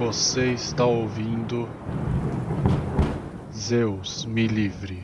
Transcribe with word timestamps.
Você 0.00 0.52
está 0.52 0.86
ouvindo 0.86 1.68
Zeus 3.52 4.24
me 4.24 4.46
livre. 4.46 4.98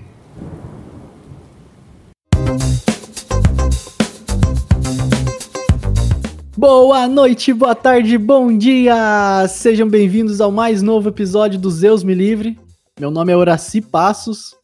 Boa 6.57 7.07
noite, 7.07 7.53
boa 7.53 7.75
tarde, 7.75 8.17
bom 8.17 8.57
dia! 8.57 9.47
Sejam 9.51 9.87
bem-vindos 9.87 10.41
ao 10.41 10.51
mais 10.51 10.81
novo 10.81 11.11
episódio 11.11 11.61
do 11.61 11.71
Zeus 11.71 12.03
Me 12.03 12.15
Livre. 12.15 12.59
Meu 12.99 13.11
nome 13.11 13.31
é 13.31 13.37
Horaci 13.37 13.83
Passos 13.83 14.57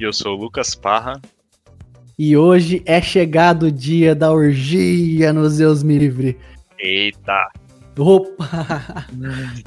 E 0.00 0.02
eu 0.02 0.12
sou 0.12 0.36
o 0.36 0.40
Lucas 0.40 0.74
Parra. 0.74 1.22
e 2.18 2.36
hoje 2.36 2.82
é 2.84 3.00
chegado 3.00 3.66
o 3.66 3.72
dia 3.72 4.16
da 4.16 4.32
orgia 4.32 5.32
no 5.32 5.48
Zeus 5.48 5.84
Me 5.84 5.96
Livre. 5.96 6.36
Eita! 6.76 7.65
Opa! 7.98 9.06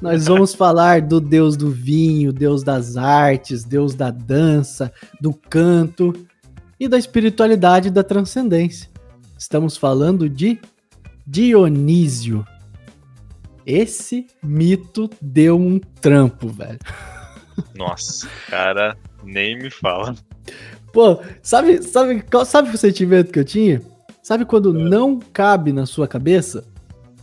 Nós 0.02 0.27
vamos 0.27 0.54
falar 0.54 1.02
do 1.02 1.20
deus 1.20 1.58
do 1.58 1.72
vinho, 1.72 2.31
deus 2.31 2.63
das 2.63 2.95
artes, 2.95 3.63
deus 3.63 3.95
da 3.95 4.12
dança, 4.12 4.91
do 5.20 5.34
canto 5.34 6.13
e 6.80 6.88
da 6.88 6.98
espiritualidade 6.98 7.88
e 7.88 7.91
da 7.91 8.04
transcendência. 8.04 8.90
Estamos 9.38 9.77
falando 9.77 10.30
de 10.30 10.59
Dionísio. 11.26 12.45
Esse 13.66 14.27
mito 14.43 15.09
deu 15.21 15.59
um 15.59 15.80
trampo, 15.80 16.49
velho. 16.49 16.80
Nossa, 17.76 18.27
cara, 18.48 18.96
nem 19.23 19.57
me 19.57 19.71
fala. 19.71 20.16
Pô, 20.93 21.20
sabe, 21.41 21.82
sabe, 21.84 22.23
sabe 22.46 22.70
o 22.70 22.77
sentimento 22.77 23.32
que 23.32 23.40
eu 23.40 23.46
tinha? 23.46 23.82
Sabe 24.21 24.46
quando 24.46 24.73
não 24.73 25.20
cabe 25.20 25.73
na 25.73 25.85
sua 25.85 26.07
cabeça? 26.07 26.63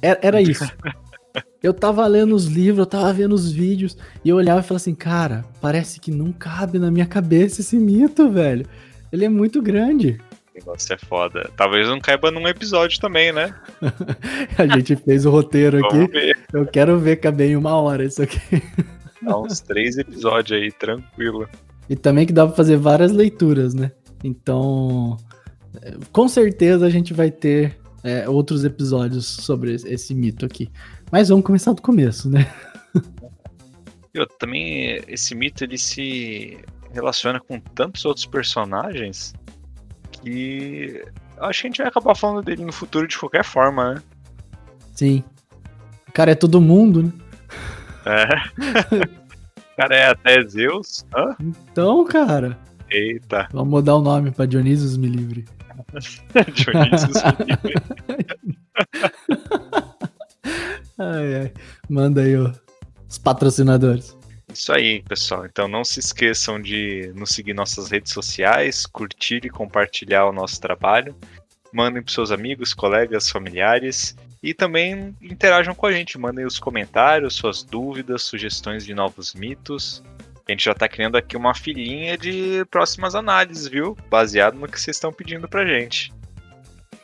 Era, 0.06 0.19
era 0.23 0.42
isso. 0.42 0.65
Eu 1.62 1.74
tava 1.74 2.06
lendo 2.06 2.34
os 2.34 2.46
livros, 2.46 2.78
eu 2.78 2.87
tava 2.87 3.12
vendo 3.12 3.34
os 3.34 3.51
vídeos, 3.51 3.99
e 4.24 4.29
eu 4.29 4.37
olhava 4.37 4.60
e 4.60 4.63
falava 4.63 4.76
assim, 4.76 4.95
cara, 4.95 5.45
parece 5.60 5.98
que 6.01 6.10
não 6.10 6.32
cabe 6.32 6.79
na 6.79 6.90
minha 6.90 7.07
cabeça 7.07 7.60
esse 7.60 7.76
mito, 7.76 8.30
velho. 8.30 8.66
Ele 9.13 9.24
é 9.24 9.29
muito 9.29 9.60
grande. 9.60 10.21
O 10.52 10.59
negócio 10.59 10.95
é 10.95 10.98
foda. 10.98 11.51
Talvez 11.57 11.88
não 11.88 12.01
caiba 12.01 12.30
num 12.30 12.46
episódio 12.46 13.01
também, 13.01 13.32
né? 13.32 13.54
A 14.57 14.66
gente 14.66 14.96
fez 14.96 15.26
o 15.26 15.30
roteiro 15.30 15.85
aqui. 15.85 16.07
ver. 16.07 16.38
Eu 16.52 16.66
quero 16.66 16.98
ver 16.98 17.16
caber 17.16 17.51
em 17.51 17.57
uma 17.57 17.74
hora 17.74 18.04
isso 18.04 18.23
aqui. 18.23 18.63
Dá 19.20 19.37
uns 19.38 19.60
três 19.60 19.98
episódios 19.98 20.59
aí, 20.59 20.73
tranquilo. 20.73 21.48
E 21.91 21.96
também 21.96 22.26
que 22.26 22.32
dá 22.32 22.46
pra 22.46 22.57
fazer 22.57 22.76
várias 22.76 23.13
leituras, 23.13 23.74
né? 23.74 23.91
Então, 24.23 25.16
com 26.13 26.29
certeza 26.29 26.87
a 26.87 26.91
gente 26.91 27.13
vai 27.13 27.30
ter 27.30 27.76
é, 28.07 28.29
outros 28.29 28.65
episódios 28.65 29.26
sobre 29.26 29.74
esse- 29.74 30.15
mito 30.15 30.46
aqui. 30.46 30.71
Mas 31.10 31.29
vamos 31.29 31.45
começar 31.45 31.73
do 31.73 31.82
começo, 31.82 32.29
né? 32.30 32.51
E 34.15 34.18
outro, 34.21 34.37
também 34.38 35.02
esse 35.09 35.35
mito 35.35 35.63
ele 35.65 35.76
se 35.76 36.59
relaciona 36.93 37.38
com 37.40 37.59
tantos 37.60 38.04
outros 38.04 38.24
personagens 38.26 39.35
que 40.10 41.02
eu 41.37 41.45
acho 41.45 41.60
que 41.60 41.66
a 41.66 41.71
gente 41.71 41.79
vai 41.79 41.88
acabar 41.88 42.15
falando 42.15 42.43
dele 42.45 42.65
no 42.65 42.73
futuro 42.73 43.07
de 43.07 43.18
qualquer 43.18 43.45
forma, 43.45 43.95
né? 43.95 44.02
Sim. 44.95 45.23
O 46.09 46.13
cara 46.13 46.30
é 46.30 46.35
todo 46.35 46.60
mundo, 46.60 47.02
né? 47.02 47.13
É. 48.07 49.07
O 49.73 49.76
cara 49.76 49.95
é 49.95 50.09
até 50.09 50.43
Zeus. 50.48 51.04
Hã? 51.15 51.37
Então, 51.38 52.02
cara, 52.07 52.59
Eita, 52.91 53.46
vamos 53.52 53.68
mudar 53.68 53.96
o 53.96 54.01
nome 54.01 54.30
pra 54.30 54.46
Dionísio 54.46 54.98
Me 54.98 55.09
Livre. 55.09 55.45
Ai, 60.99 61.35
ai. 61.35 61.52
Manda 61.88 62.23
aí 62.23 62.37
ó, 62.37 62.52
os 63.09 63.19
patrocinadores. 63.19 64.16
Isso 64.53 64.72
aí, 64.72 65.03
pessoal. 65.03 65.44
Então 65.44 65.69
não 65.69 65.84
se 65.84 66.00
esqueçam 66.00 66.60
de 66.60 67.12
nos 67.15 67.31
seguir 67.31 67.54
nossas 67.54 67.91
redes 67.91 68.12
sociais, 68.12 68.86
curtir 68.86 69.44
e 69.44 69.50
compartilhar 69.50 70.26
o 70.26 70.32
nosso 70.32 70.60
trabalho. 70.60 71.15
Mandem 71.72 72.03
para 72.03 72.12
seus 72.12 72.31
amigos, 72.31 72.72
colegas, 72.72 73.28
familiares 73.28 74.16
e 74.42 74.54
também 74.54 75.15
interajam 75.20 75.75
com 75.75 75.86
a 75.86 75.92
gente. 75.92 76.19
Mandem 76.19 76.47
os 76.47 76.59
comentários, 76.59 77.34
suas 77.34 77.62
dúvidas, 77.62 78.22
sugestões 78.22 78.84
de 78.84 78.94
novos 78.94 79.34
mitos. 79.34 80.03
A 80.48 80.52
gente 80.52 80.64
já 80.64 80.72
está 80.72 80.88
criando 80.88 81.16
aqui 81.16 81.36
uma 81.36 81.54
filinha 81.54 82.16
de 82.16 82.64
próximas 82.70 83.14
análises, 83.14 83.66
viu? 83.66 83.96
Baseado 84.08 84.54
no 84.56 84.68
que 84.68 84.80
vocês 84.80 84.96
estão 84.96 85.12
pedindo 85.12 85.48
pra 85.48 85.66
gente. 85.66 86.12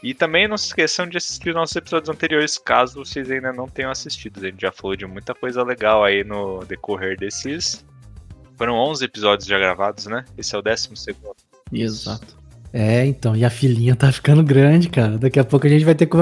E 0.03 0.15
também 0.15 0.49
não 0.49 0.57
se 0.57 0.67
esqueçam 0.67 1.09
de 1.09 1.17
assistir 1.17 1.55
nossos 1.55 1.75
episódios 1.77 2.09
anteriores, 2.09 2.59
caso 2.59 3.05
vocês 3.05 3.31
ainda 3.31 3.53
não 3.53 3.69
tenham 3.69 3.91
assistido. 3.91 4.39
A 4.39 4.49
gente 4.49 4.61
já 4.61 4.71
falou 4.73 4.97
de 4.97 5.07
muita 5.07 5.35
coisa 5.35 5.63
legal 5.63 6.05
aí 6.05 6.25
no 6.25 6.65
decorrer 6.65 7.17
desses. 7.17 7.85
Foram 8.57 8.75
11 8.75 9.05
episódios 9.05 9.49
já 9.49 9.59
gravados, 9.59 10.07
né? 10.07 10.25
Esse 10.37 10.55
é 10.55 10.59
o 10.59 10.63
12 10.63 10.91
segundo. 10.95 11.37
Exato. 11.73 12.37
É, 12.73 13.05
então, 13.05 13.37
e 13.37 13.45
a 13.45 13.51
filinha 13.51 13.95
tá 13.95 14.11
ficando 14.11 14.43
grande, 14.43 14.89
cara. 14.89 15.19
Daqui 15.19 15.39
a 15.39 15.45
pouco 15.45 15.67
a 15.67 15.71
gente 15.71 15.85
vai 15.85 15.95
ter 15.95 16.07
que 16.07 16.17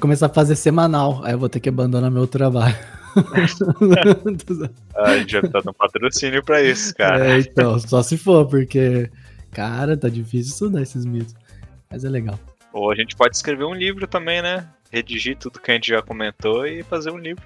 começar 0.00 0.26
a 0.26 0.30
fazer 0.30 0.56
semanal. 0.56 1.20
Aí 1.24 1.32
eu 1.32 1.38
vou 1.38 1.48
ter 1.48 1.60
que 1.60 1.68
abandonar 1.68 2.10
meu 2.10 2.26
trabalho. 2.26 2.76
A 4.94 5.16
gente 5.18 5.32
já 5.32 5.42
tá 5.42 5.60
dando 5.60 5.74
patrocínio 5.74 6.42
pra 6.42 6.62
isso, 6.62 6.94
cara. 6.94 7.34
É, 7.34 7.38
então, 7.38 7.78
só 7.78 8.02
se 8.02 8.16
for, 8.16 8.46
porque, 8.46 9.10
cara, 9.50 9.96
tá 9.96 10.08
difícil 10.08 10.52
estudar 10.52 10.82
esses 10.82 11.04
mitos. 11.04 11.34
Mas 11.90 12.04
é 12.04 12.08
legal. 12.08 12.38
Ou 12.72 12.90
a 12.90 12.94
gente 12.94 13.16
pode 13.16 13.34
escrever 13.34 13.64
um 13.64 13.74
livro 13.74 14.06
também, 14.06 14.40
né? 14.42 14.68
Redigir 14.90 15.36
tudo 15.36 15.60
que 15.60 15.70
a 15.70 15.74
gente 15.74 15.88
já 15.88 16.02
comentou 16.02 16.66
e 16.66 16.82
fazer 16.82 17.10
um 17.10 17.18
livro. 17.18 17.42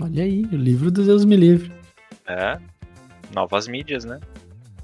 Olha 0.00 0.24
aí, 0.24 0.44
o 0.52 0.56
livro 0.56 0.90
dos 0.90 1.06
Deus 1.06 1.24
me 1.24 1.36
livre. 1.36 1.72
É. 2.26 2.58
Novas 3.34 3.68
mídias, 3.68 4.04
né? 4.04 4.20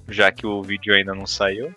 Já 0.09 0.31
que 0.31 0.47
o 0.47 0.63
vídeo 0.63 0.95
ainda 0.95 1.15
não 1.15 1.27
saiu. 1.27 1.73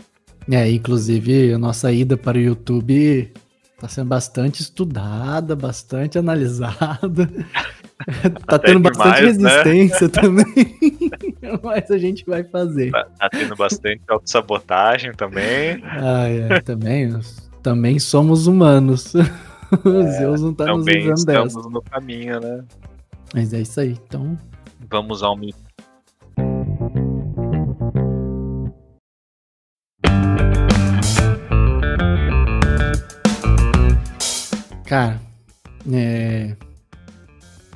É, 0.51 0.69
inclusive, 0.69 1.53
a 1.53 1.57
nossa 1.57 1.91
ida 1.91 2.17
para 2.17 2.37
o 2.37 2.41
YouTube 2.41 3.31
tá 3.79 3.87
sendo 3.87 4.07
bastante 4.07 4.61
estudada, 4.61 5.55
bastante 5.55 6.17
analisada. 6.19 7.29
tá 8.47 8.55
Até 8.55 8.67
tendo 8.67 8.79
bastante 8.81 9.33
demais, 9.33 9.37
né? 9.37 9.49
resistência 9.49 10.09
também. 10.09 10.45
Mas 11.63 11.91
a 11.91 11.97
gente 11.97 12.25
vai 12.25 12.43
fazer. 12.43 12.91
Tá, 12.91 13.05
tá 13.19 13.29
tendo 13.29 13.55
bastante 13.55 14.01
autossabotagem 14.07 15.11
também. 15.13 15.81
Ah, 15.83 16.27
é, 16.27 16.61
também, 16.61 17.19
também 17.61 17.99
somos 17.99 18.47
humanos. 18.47 19.13
Os 19.13 20.15
Zeus 20.17 20.41
não 20.41 20.53
tá 20.53 20.65
nos 20.67 20.85
livrando 20.85 21.19
estamos 21.19 21.55
dessa. 21.55 21.69
no 21.69 21.81
caminho, 21.81 22.39
né? 22.39 22.63
Mas 23.33 23.53
é 23.53 23.61
isso 23.61 23.79
aí. 23.79 23.97
Então, 24.07 24.37
Vamos 24.89 25.23
ao 25.23 25.35
mito. 25.35 25.63
cara, 34.93 35.19
é... 35.91 36.55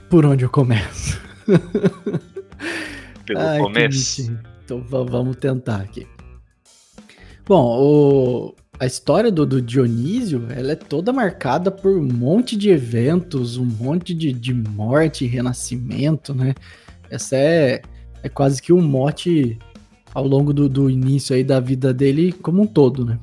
por 0.09 0.25
onde 0.25 0.43
eu 0.45 0.49
começo? 0.49 1.19
Pelo 3.25 3.39
Ai, 3.39 3.59
começo. 3.59 4.37
Então 4.63 4.81
va- 4.83 5.03
vamos 5.03 5.35
tentar 5.37 5.77
aqui. 5.77 6.07
Bom, 7.45 7.77
o- 7.79 8.55
a 8.79 8.85
história 8.85 9.31
do, 9.31 9.45
do 9.45 9.61
Dionísio, 9.61 10.45
ela 10.49 10.73
é 10.73 10.75
toda 10.75 11.11
marcada 11.11 11.71
por 11.71 11.97
um 11.97 12.03
monte 12.07 12.55
de 12.55 12.69
eventos, 12.69 13.57
um 13.57 13.65
monte 13.65 14.13
de, 14.13 14.31
de 14.31 14.53
morte 14.53 15.25
e 15.25 15.27
renascimento, 15.27 16.33
né? 16.33 16.53
Essa 17.09 17.35
é, 17.37 17.81
é 18.21 18.29
quase 18.29 18.61
que 18.61 18.71
um 18.71 18.81
mote 18.81 19.57
ao 20.13 20.27
longo 20.27 20.53
do, 20.53 20.69
do 20.69 20.89
início 20.89 21.35
aí 21.35 21.43
da 21.43 21.59
vida 21.59 21.93
dele 21.93 22.31
como 22.31 22.61
um 22.61 22.67
todo, 22.67 23.03
né? 23.05 23.17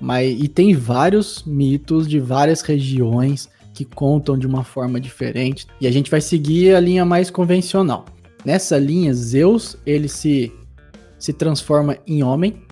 Mas, 0.00 0.40
e 0.40 0.48
tem 0.48 0.74
vários 0.74 1.44
mitos 1.44 2.08
de 2.08 2.18
várias 2.18 2.62
regiões 2.62 3.48
que 3.74 3.84
contam 3.84 4.38
de 4.38 4.46
uma 4.46 4.62
forma 4.62 5.00
diferente. 5.00 5.66
E 5.80 5.86
a 5.86 5.90
gente 5.90 6.10
vai 6.10 6.20
seguir 6.20 6.74
a 6.74 6.80
linha 6.80 7.04
mais 7.04 7.28
convencional. 7.28 8.06
Nessa 8.44 8.78
linha, 8.78 9.12
Zeus, 9.12 9.76
ele 9.84 10.08
se, 10.08 10.52
se 11.18 11.32
transforma 11.32 11.98
em 12.06 12.22
homem 12.22 12.62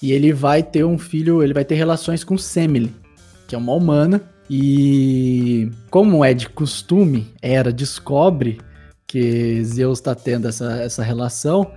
e 0.00 0.12
ele 0.12 0.32
vai 0.32 0.62
ter 0.62 0.84
um 0.84 0.96
filho, 0.96 1.42
ele 1.42 1.52
vai 1.52 1.64
ter 1.64 1.74
relações 1.74 2.22
com 2.22 2.38
Semele, 2.38 2.94
que 3.48 3.54
é 3.54 3.58
uma 3.58 3.72
humana. 3.72 4.22
E 4.48 5.70
como 5.90 6.24
é 6.24 6.32
de 6.32 6.48
costume, 6.48 7.26
Hera 7.42 7.72
descobre 7.72 8.58
que 9.06 9.64
Zeus 9.64 9.98
está 9.98 10.14
tendo 10.14 10.48
essa, 10.48 10.82
essa 10.82 11.02
relação 11.02 11.70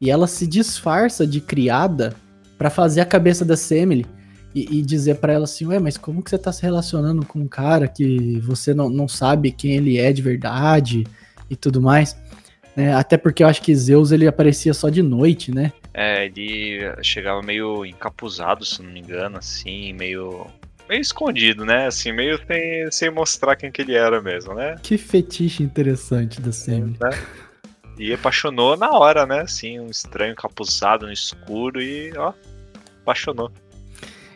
e 0.00 0.10
ela 0.10 0.26
se 0.26 0.46
disfarça 0.46 1.26
de 1.26 1.40
criada 1.40 2.14
para 2.56 2.70
fazer 2.70 3.00
a 3.00 3.06
cabeça 3.06 3.44
da 3.44 3.56
Semele 3.56 4.06
e, 4.54 4.78
e 4.78 4.82
dizer 4.82 5.16
para 5.16 5.32
ela 5.32 5.44
assim, 5.44 5.66
ué, 5.66 5.78
mas 5.78 5.96
como 5.96 6.22
que 6.22 6.30
você 6.30 6.38
tá 6.38 6.52
se 6.52 6.62
relacionando 6.62 7.24
com 7.24 7.40
um 7.40 7.48
cara 7.48 7.88
que 7.88 8.38
você 8.40 8.74
não, 8.74 8.88
não 8.88 9.08
sabe 9.08 9.52
quem 9.52 9.72
ele 9.76 9.98
é 9.98 10.12
de 10.12 10.22
verdade 10.22 11.06
e 11.48 11.56
tudo 11.56 11.80
mais? 11.80 12.16
né? 12.76 12.94
até 12.94 13.16
porque 13.16 13.42
eu 13.42 13.46
acho 13.46 13.62
que 13.62 13.74
Zeus 13.74 14.12
ele 14.12 14.26
aparecia 14.26 14.74
só 14.74 14.88
de 14.88 15.02
noite, 15.02 15.54
né? 15.54 15.72
É, 15.94 16.26
ele 16.26 16.80
chegava 17.02 17.42
meio 17.42 17.84
encapuzado, 17.84 18.64
se 18.64 18.82
não 18.82 18.90
me 18.90 19.00
engano, 19.00 19.38
assim, 19.38 19.92
meio. 19.92 20.46
meio 20.88 21.00
escondido, 21.00 21.64
né? 21.64 21.86
Assim, 21.86 22.12
meio 22.12 22.40
sem, 22.46 22.90
sem 22.90 23.10
mostrar 23.10 23.56
quem 23.56 23.70
que 23.70 23.82
ele 23.82 23.94
era 23.94 24.20
mesmo, 24.22 24.54
né? 24.54 24.76
Que 24.82 24.96
fetiche 24.96 25.62
interessante 25.62 26.40
da 26.40 26.52
Semele. 26.52 26.96
Né? 27.00 27.10
E 27.98 28.12
apaixonou 28.12 28.76
na 28.76 28.90
hora, 28.90 29.26
né? 29.26 29.42
Assim, 29.42 29.78
um 29.78 29.88
estranho 29.88 30.34
capuzado 30.34 31.06
no 31.06 31.12
escuro 31.12 31.80
e, 31.80 32.10
ó, 32.16 32.32
apaixonou. 33.02 33.52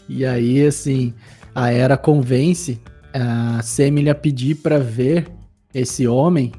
E 0.09 0.25
aí, 0.25 0.65
assim, 0.67 1.13
a 1.55 1.71
Era 1.71 1.97
convence 1.97 2.81
a 3.13 3.63
Semele 3.63 4.11
a 4.11 4.15
pedir 4.15 4.57
para 4.57 4.79
ver 4.79 5.27
esse 5.73 6.07
homem 6.07 6.53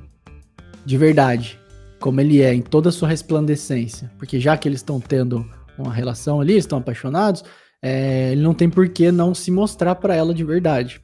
de 0.85 0.97
verdade, 0.97 1.59
como 1.99 2.21
ele 2.21 2.41
é, 2.41 2.53
em 2.53 2.61
toda 2.61 2.89
a 2.89 2.91
sua 2.91 3.09
resplandecência. 3.09 4.11
Porque 4.17 4.39
já 4.39 4.57
que 4.57 4.67
eles 4.67 4.79
estão 4.79 4.99
tendo 4.99 5.45
uma 5.77 5.93
relação 5.93 6.41
ali, 6.41 6.57
estão 6.57 6.79
apaixonados, 6.79 7.43
é, 7.81 8.31
ele 8.31 8.41
não 8.41 8.53
tem 8.53 8.69
por 8.69 8.87
que 8.89 9.11
não 9.11 9.35
se 9.35 9.51
mostrar 9.51 9.95
para 9.95 10.15
ela 10.15 10.33
de 10.33 10.43
verdade. 10.43 11.01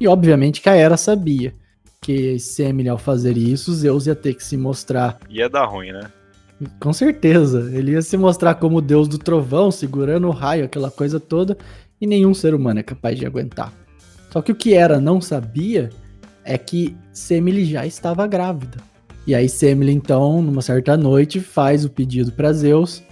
E 0.00 0.08
obviamente 0.08 0.60
que 0.60 0.68
a 0.68 0.74
Era 0.74 0.96
sabia 0.96 1.54
que 2.00 2.38
Semele, 2.38 2.88
ao 2.88 2.98
fazer 2.98 3.36
isso, 3.36 3.72
Zeus 3.72 4.06
ia 4.06 4.14
ter 4.16 4.34
que 4.34 4.44
se 4.44 4.56
mostrar. 4.56 5.18
Ia 5.30 5.48
dar 5.48 5.66
ruim, 5.66 5.92
né? 5.92 6.10
Com 6.78 6.92
certeza. 6.92 7.70
Ele 7.72 7.92
ia 7.92 8.02
se 8.02 8.16
mostrar 8.16 8.54
como 8.54 8.78
o 8.78 8.82
deus 8.82 9.08
do 9.08 9.18
trovão, 9.18 9.70
segurando 9.70 10.28
o 10.28 10.32
raio, 10.32 10.64
aquela 10.64 10.90
coisa 10.90 11.18
toda, 11.18 11.56
e 12.00 12.06
nenhum 12.06 12.34
ser 12.34 12.54
humano 12.54 12.80
é 12.80 12.82
capaz 12.82 13.18
de 13.18 13.26
aguentar. 13.26 13.72
Só 14.32 14.40
que 14.40 14.52
o 14.52 14.54
que 14.54 14.74
Era 14.74 15.00
não 15.00 15.20
sabia 15.20 15.90
é 16.44 16.56
que 16.56 16.96
Semele 17.12 17.64
já 17.64 17.86
estava 17.86 18.26
grávida. 18.26 18.78
E 19.26 19.34
aí 19.34 19.48
Semele, 19.48 19.92
então, 19.92 20.42
numa 20.42 20.62
certa 20.62 20.96
noite, 20.96 21.38
faz 21.38 21.84
o 21.84 21.90
pedido 21.90 22.32
para 22.32 22.52
Zeus. 22.52 23.02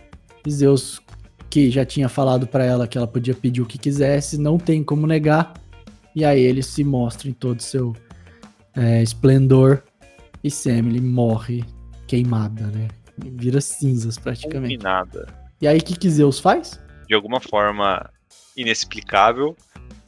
E 0.44 0.50
Zeus, 0.50 1.00
que 1.48 1.70
já 1.70 1.84
tinha 1.84 2.08
falado 2.08 2.46
para 2.46 2.64
ela 2.64 2.88
que 2.88 2.98
ela 2.98 3.06
podia 3.06 3.34
pedir 3.34 3.60
o 3.62 3.66
que 3.66 3.78
quisesse, 3.78 4.38
não 4.38 4.58
tem 4.58 4.82
como 4.82 5.06
negar. 5.06 5.54
E 6.14 6.24
aí 6.24 6.40
ele 6.40 6.62
se 6.62 6.82
mostra 6.82 7.28
em 7.28 7.32
todo 7.32 7.60
seu 7.60 7.94
é, 8.74 9.02
esplendor. 9.02 9.82
E 10.42 10.50
Semele 10.50 11.00
morre 11.00 11.62
queimada, 12.06 12.66
né? 12.66 12.88
Vira 13.24 13.60
cinzas 13.60 14.18
praticamente. 14.18 14.76
Fulminada. 14.76 15.26
E 15.60 15.68
aí 15.68 15.78
o 15.78 15.84
que, 15.84 15.98
que 15.98 16.08
Zeus 16.08 16.38
faz? 16.38 16.80
De 17.06 17.14
alguma 17.14 17.40
forma 17.40 18.10
inexplicável, 18.56 19.56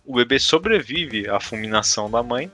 o 0.05 0.15
bebê 0.15 0.39
sobrevive 0.39 1.29
à 1.29 1.41
fulminação 1.41 2.11
da 2.11 2.23
mãe. 2.23 2.51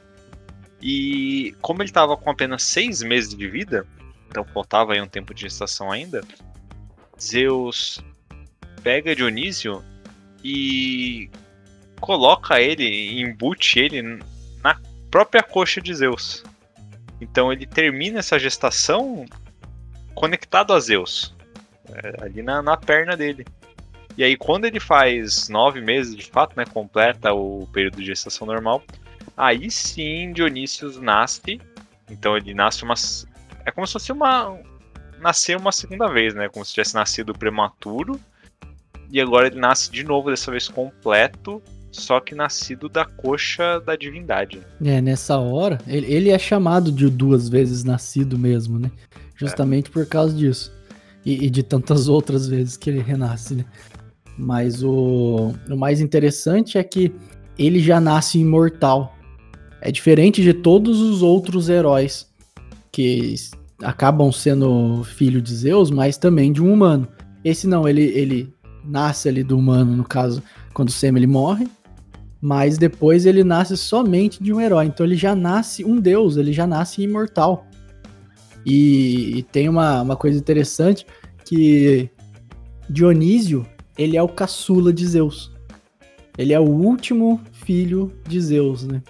E 0.81 1.55
como 1.61 1.83
ele 1.83 1.89
estava 1.89 2.17
com 2.17 2.31
apenas 2.31 2.63
seis 2.63 3.03
meses 3.03 3.35
de 3.35 3.49
vida, 3.49 3.87
então 4.29 4.45
faltava 4.45 4.93
aí 4.93 5.01
um 5.01 5.09
tempo 5.09 5.35
de 5.35 5.43
gestação 5.43 5.91
ainda, 5.91 6.23
Zeus 7.21 8.01
pega 8.83 9.15
Dionísio 9.15 9.83
e 10.45 11.29
coloca 12.01 12.61
ele, 12.61 13.21
embute 13.21 13.81
ele 13.81 14.03
na 14.63 14.81
própria 15.11 15.43
coxa 15.43 15.81
de 15.81 15.95
Zeus. 15.95 16.45
Então 17.21 17.53
ele 17.53 17.67
termina 17.67 18.21
essa 18.21 18.39
gestação 18.39 19.27
conectado 20.19 20.73
a 20.73 20.81
Zeus, 20.81 21.33
é, 21.93 22.25
ali 22.25 22.43
na, 22.43 22.61
na 22.61 22.77
perna 22.77 23.17
dele. 23.17 23.47
E 24.17 24.25
aí 24.25 24.37
quando 24.37 24.65
ele 24.65 24.81
faz 24.81 25.49
nove 25.49 25.81
meses 25.81 26.17
de 26.17 26.27
fato, 26.27 26.57
né, 26.57 26.65
completa 26.67 27.33
o 27.33 27.69
período 27.73 27.99
de 27.99 28.07
gestação 28.07 28.47
normal, 28.47 28.83
aí 29.37 29.71
sim 29.71 30.33
Dionísio 30.33 31.01
nasce. 31.01 31.61
Então 32.11 32.37
ele 32.37 32.53
nasce 32.53 32.83
uma, 32.83 32.95
é 33.65 33.71
como 33.71 33.87
se 33.87 33.93
fosse 33.93 34.11
uma 34.11 34.59
nascer 35.21 35.57
uma 35.57 35.71
segunda 35.71 36.09
vez, 36.09 36.35
né, 36.35 36.49
como 36.49 36.65
se 36.65 36.73
tivesse 36.73 36.95
nascido 36.95 37.33
prematuro. 37.33 38.19
E 39.11 39.21
agora 39.21 39.47
ele 39.47 39.59
nasce 39.59 39.91
de 39.91 40.03
novo, 40.03 40.31
dessa 40.31 40.51
vez 40.51 40.69
completo, 40.69 41.63
só 41.91 42.21
que 42.21 42.35
nascido 42.35 42.89
da 42.89 43.05
coxa 43.05 43.81
da 43.81 43.97
divindade. 43.97 44.61
É, 44.85 45.01
nessa 45.01 45.39
hora, 45.39 45.79
ele, 45.87 46.13
ele 46.13 46.31
é 46.31 46.39
chamado 46.39 46.93
de 46.93 47.09
duas 47.09 47.49
vezes 47.49 47.85
nascido 47.85 48.39
mesmo, 48.39 48.79
né? 48.79 48.91
Justamente 49.39 49.89
é. 49.89 49.93
por 49.93 50.07
causa 50.07 50.35
disso. 50.35 50.73
E, 51.25 51.47
e, 51.47 51.51
de 51.51 51.63
tantas 51.63 52.07
outras 52.11 52.47
vezes 52.47 52.77
que 52.77 52.91
ele 52.91 53.01
renasce, 53.01 53.55
né? 53.55 53.65
Mas 54.37 54.83
o, 54.83 55.55
o 55.69 55.77
mais 55.77 56.01
interessante 56.01 56.79
é 56.79 56.85
que 56.85 57.13
ele 57.59 57.81
já 57.81 58.01
nasce 58.01 58.39
imortal. 58.39 59.17
É 59.81 59.91
diferente 59.91 60.43
de 60.43 60.53
todos 60.53 61.01
os 61.01 61.23
outros 61.23 61.69
heróis 61.69 62.29
que 62.93 63.35
acabam 63.83 64.31
sendo 64.33 65.05
filho 65.05 65.41
de 65.41 65.55
Zeus, 65.55 65.91
mas 65.91 66.17
também 66.17 66.53
de 66.53 66.63
um 66.63 66.73
humano. 66.73 67.09
Esse 67.45 67.67
não, 67.67 67.89
ele, 67.89 68.03
ele 68.03 68.53
nasce 68.85 69.29
ali 69.29 69.43
do 69.43 69.57
humano, 69.57 69.97
no 69.97 70.05
caso, 70.05 70.43
quando 70.73 70.91
Sem 70.91 71.11
ele 71.17 71.27
morre, 71.27 71.67
mas 72.41 72.79
depois 72.79 73.27
ele 73.27 73.43
nasce 73.43 73.77
somente 73.77 74.43
de 74.43 74.53
um 74.53 74.61
herói. 74.61 74.87
Então 74.87 75.05
ele 75.05 75.17
já 75.17 75.35
nasce 75.35 75.85
um 75.85 76.01
deus, 76.01 76.37
ele 76.37 76.53
já 76.53 76.67
nasce 76.67 77.03
imortal. 77.03 77.67
E, 78.69 79.39
e 79.39 79.43
tem 79.45 79.67
uma, 79.67 80.03
uma 80.03 80.15
coisa 80.15 80.39
interessante 80.39 81.07
que 81.43 82.11
Dionísio, 82.91 83.67
ele 83.97 84.15
é 84.15 84.23
o 84.23 84.29
caçula 84.29 84.93
de 84.93 85.07
Zeus. 85.07 85.51
Ele 86.37 86.53
é 86.53 86.61
o 86.61 86.69
último 86.69 87.41
filho 87.51 88.13
de 88.29 88.39
Zeus, 88.39 88.85
né? 88.85 89.03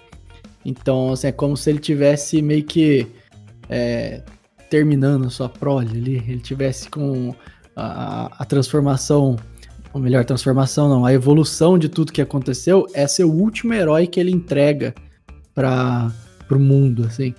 Então, 0.63 1.11
assim, 1.11 1.27
é 1.27 1.31
como 1.33 1.57
se 1.57 1.69
ele 1.69 1.79
tivesse 1.79 2.41
meio 2.41 2.63
que 2.63 3.05
é, 3.69 4.23
terminando 4.69 5.27
a 5.27 5.29
sua 5.29 5.49
prole 5.49 5.89
ali, 5.89 6.15
ele 6.27 6.39
tivesse 6.39 6.89
com 6.89 7.35
a, 7.75 8.31
a 8.41 8.45
transformação 8.45 9.35
ou 9.91 9.99
melhor, 9.99 10.23
transformação 10.23 10.87
não, 10.87 11.03
a 11.03 11.11
evolução 11.11 11.77
de 11.77 11.89
tudo 11.89 12.13
que 12.13 12.21
aconteceu 12.21 12.85
é 12.93 13.07
ser 13.07 13.23
o 13.23 13.31
último 13.31 13.73
herói 13.73 14.05
que 14.05 14.19
ele 14.19 14.31
entrega 14.31 14.93
para 15.53 16.11
o 16.51 16.59
mundo, 16.59 17.05
assim. 17.05 17.33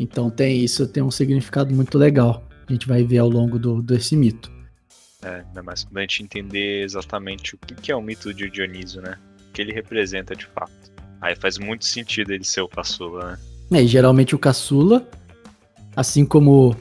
Então 0.00 0.30
tem 0.30 0.64
isso, 0.64 0.88
tem 0.88 1.02
um 1.02 1.10
significado 1.10 1.74
muito 1.74 1.98
legal. 1.98 2.48
A 2.66 2.72
gente 2.72 2.88
vai 2.88 3.04
ver 3.04 3.18
ao 3.18 3.28
longo 3.28 3.58
do, 3.58 3.82
desse 3.82 4.16
mito. 4.16 4.50
É, 5.22 5.44
ainda 5.46 5.62
mais 5.62 5.84
quando 5.84 5.98
a 5.98 6.00
gente 6.00 6.22
entender 6.22 6.82
exatamente 6.82 7.54
o 7.54 7.58
que, 7.58 7.74
que 7.74 7.92
é 7.92 7.94
o 7.94 8.00
mito 8.00 8.32
de 8.32 8.48
Dionísio, 8.48 9.02
né? 9.02 9.18
O 9.50 9.52
que 9.52 9.60
ele 9.60 9.74
representa 9.74 10.34
de 10.34 10.46
fato. 10.46 10.72
Aí 11.20 11.36
faz 11.36 11.58
muito 11.58 11.84
sentido 11.84 12.32
ele 12.32 12.44
ser 12.44 12.62
o 12.62 12.68
caçula, 12.68 13.32
né? 13.32 13.38
É, 13.78 13.82
e 13.82 13.86
geralmente 13.86 14.34
o 14.34 14.38
caçula, 14.38 15.06
assim 15.94 16.24
como 16.24 16.74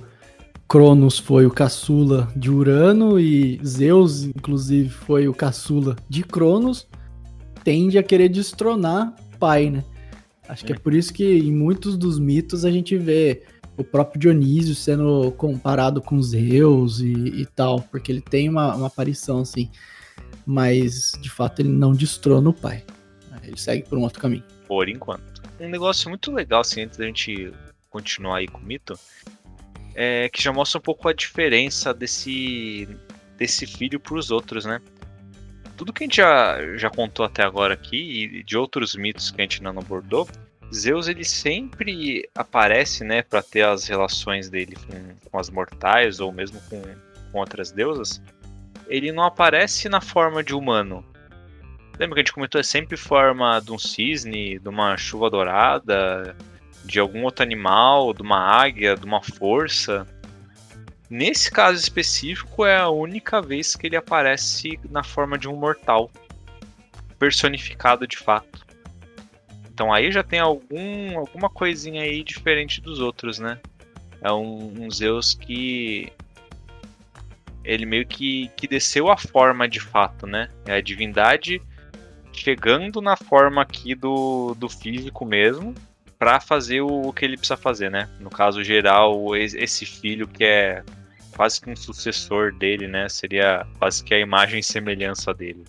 Cronos 0.65 1.19
foi 1.19 1.45
o 1.45 1.51
caçula 1.51 2.31
de 2.37 2.49
Urano 2.49 3.19
e 3.19 3.59
Zeus, 3.65 4.23
inclusive, 4.23 4.87
foi 4.87 5.27
o 5.27 5.33
caçula 5.33 5.97
de 6.07 6.23
Cronos, 6.23 6.87
tende 7.65 7.97
a 7.97 8.03
querer 8.03 8.29
destronar 8.29 9.13
o 9.35 9.37
pai, 9.37 9.69
né? 9.69 9.83
Acho 10.49 10.65
que 10.65 10.73
é 10.73 10.75
por 10.75 10.95
isso 10.95 11.13
que 11.13 11.23
em 11.23 11.51
muitos 11.51 11.95
dos 11.95 12.17
mitos 12.17 12.65
a 12.65 12.71
gente 12.71 12.97
vê 12.97 13.43
o 13.77 13.83
próprio 13.83 14.19
Dionísio 14.19 14.73
sendo 14.73 15.31
comparado 15.37 16.01
com 16.01 16.19
Zeus 16.19 16.99
e, 17.01 17.13
e 17.13 17.45
tal, 17.45 17.79
porque 17.83 18.11
ele 18.11 18.19
tem 18.19 18.49
uma, 18.49 18.75
uma, 18.75 18.87
aparição 18.87 19.41
assim, 19.41 19.69
mas 20.47 21.11
de 21.21 21.29
fato 21.29 21.61
ele 21.61 21.69
não 21.69 21.93
destrona 21.93 22.49
o 22.49 22.53
pai. 22.53 22.83
Ele 23.43 23.57
segue 23.57 23.87
por 23.87 23.97
um 23.97 24.01
outro 24.01 24.19
caminho. 24.19 24.43
Por 24.67 24.89
enquanto. 24.89 25.23
Um 25.59 25.69
negócio 25.69 26.09
muito 26.09 26.31
legal, 26.31 26.61
assim, 26.61 26.81
antes 26.81 26.97
da 26.97 27.05
gente 27.05 27.53
continuar 27.89 28.37
aí 28.37 28.47
com 28.47 28.57
o 28.57 28.63
mito, 28.63 28.99
é, 29.93 30.29
que 30.29 30.41
já 30.41 30.51
mostra 30.51 30.79
um 30.79 30.81
pouco 30.81 31.07
a 31.07 31.13
diferença 31.13 31.93
desse, 31.93 32.87
desse 33.37 33.67
filho 33.67 33.99
para 33.99 34.15
os 34.15 34.31
outros, 34.31 34.65
né? 34.65 34.81
Tudo 35.77 35.93
que 35.93 36.03
a 36.03 36.07
gente 36.07 36.17
já, 36.17 36.75
já 36.75 36.89
contou 36.89 37.25
até 37.25 37.43
agora 37.43 37.73
aqui 37.73 38.39
e 38.39 38.43
de 38.43 38.57
outros 38.57 38.95
mitos 38.95 39.31
que 39.31 39.39
a 39.39 39.43
gente 39.43 39.63
não 39.63 39.71
abordou, 39.71 40.27
Zeus 40.73 41.07
ele 41.07 41.23
sempre 41.23 42.29
aparece, 42.35 43.03
né, 43.03 43.23
para 43.23 43.41
ter 43.41 43.65
as 43.65 43.87
relações 43.87 44.49
dele 44.49 44.75
com, 44.75 45.29
com 45.29 45.39
as 45.39 45.49
mortais 45.49 46.19
ou 46.19 46.31
mesmo 46.31 46.61
com, 46.69 46.81
com 47.31 47.39
outras 47.39 47.71
deusas. 47.71 48.21
Ele 48.87 49.11
não 49.11 49.23
aparece 49.23 49.89
na 49.89 50.01
forma 50.01 50.43
de 50.43 50.53
humano. 50.53 51.03
Lembra 51.99 52.15
que 52.15 52.21
a 52.21 52.23
gente 52.23 52.33
comentou 52.33 52.61
é 52.61 52.63
sempre 52.63 52.95
forma 52.95 53.59
de 53.59 53.71
um 53.71 53.79
cisne, 53.79 54.57
de 54.59 54.69
uma 54.69 54.95
chuva 54.95 55.29
dourada, 55.29 56.35
de 56.85 56.99
algum 56.99 57.23
outro 57.23 57.43
animal, 57.43 58.13
de 58.13 58.21
uma 58.21 58.39
águia, 58.39 58.95
de 58.95 59.05
uma 59.05 59.21
força. 59.21 60.07
Nesse 61.09 61.51
caso 61.51 61.77
específico, 61.77 62.65
é 62.65 62.77
a 62.77 62.89
única 62.89 63.41
vez 63.41 63.75
que 63.75 63.87
ele 63.87 63.95
aparece 63.95 64.79
na 64.89 65.03
forma 65.03 65.37
de 65.37 65.47
um 65.47 65.55
mortal, 65.55 66.09
personificado 67.17 68.07
de 68.07 68.17
fato. 68.17 68.68
Então 69.79 69.93
aí 69.93 70.11
já 70.11 70.21
tem 70.21 70.41
algum, 70.41 71.17
alguma 71.17 71.49
coisinha 71.49 72.01
aí 72.01 72.21
diferente 72.21 72.81
dos 72.81 72.99
outros, 72.99 73.39
né? 73.39 73.57
É 74.21 74.29
um, 74.29 74.73
um 74.77 74.91
Zeus 74.91 75.33
que 75.33 76.11
ele 77.63 77.85
meio 77.85 78.05
que, 78.05 78.51
que 78.57 78.67
desceu 78.67 79.09
a 79.09 79.15
forma 79.15 79.69
de 79.69 79.79
fato, 79.79 80.27
né? 80.27 80.49
É 80.65 80.73
a 80.73 80.81
divindade 80.81 81.61
chegando 82.33 82.99
na 82.99 83.15
forma 83.15 83.61
aqui 83.61 83.95
do, 83.95 84.53
do 84.55 84.67
físico 84.67 85.23
mesmo, 85.23 85.73
para 86.17 86.41
fazer 86.41 86.81
o, 86.81 87.13
que 87.13 87.23
ele 87.23 87.37
precisa 87.37 87.55
fazer, 87.55 87.89
né? 87.89 88.09
No 88.19 88.29
caso 88.29 88.61
geral, 88.61 89.33
esse 89.33 89.85
filho 89.85 90.27
que 90.27 90.43
é 90.43 90.83
quase 91.37 91.61
que 91.61 91.69
um 91.69 91.75
sucessor 91.77 92.53
dele, 92.53 92.85
né? 92.85 93.07
Seria 93.07 93.65
quase 93.77 94.03
que 94.03 94.13
a 94.13 94.19
imagem 94.19 94.59
e 94.59 94.63
semelhança 94.63 95.33
dele. 95.33 95.63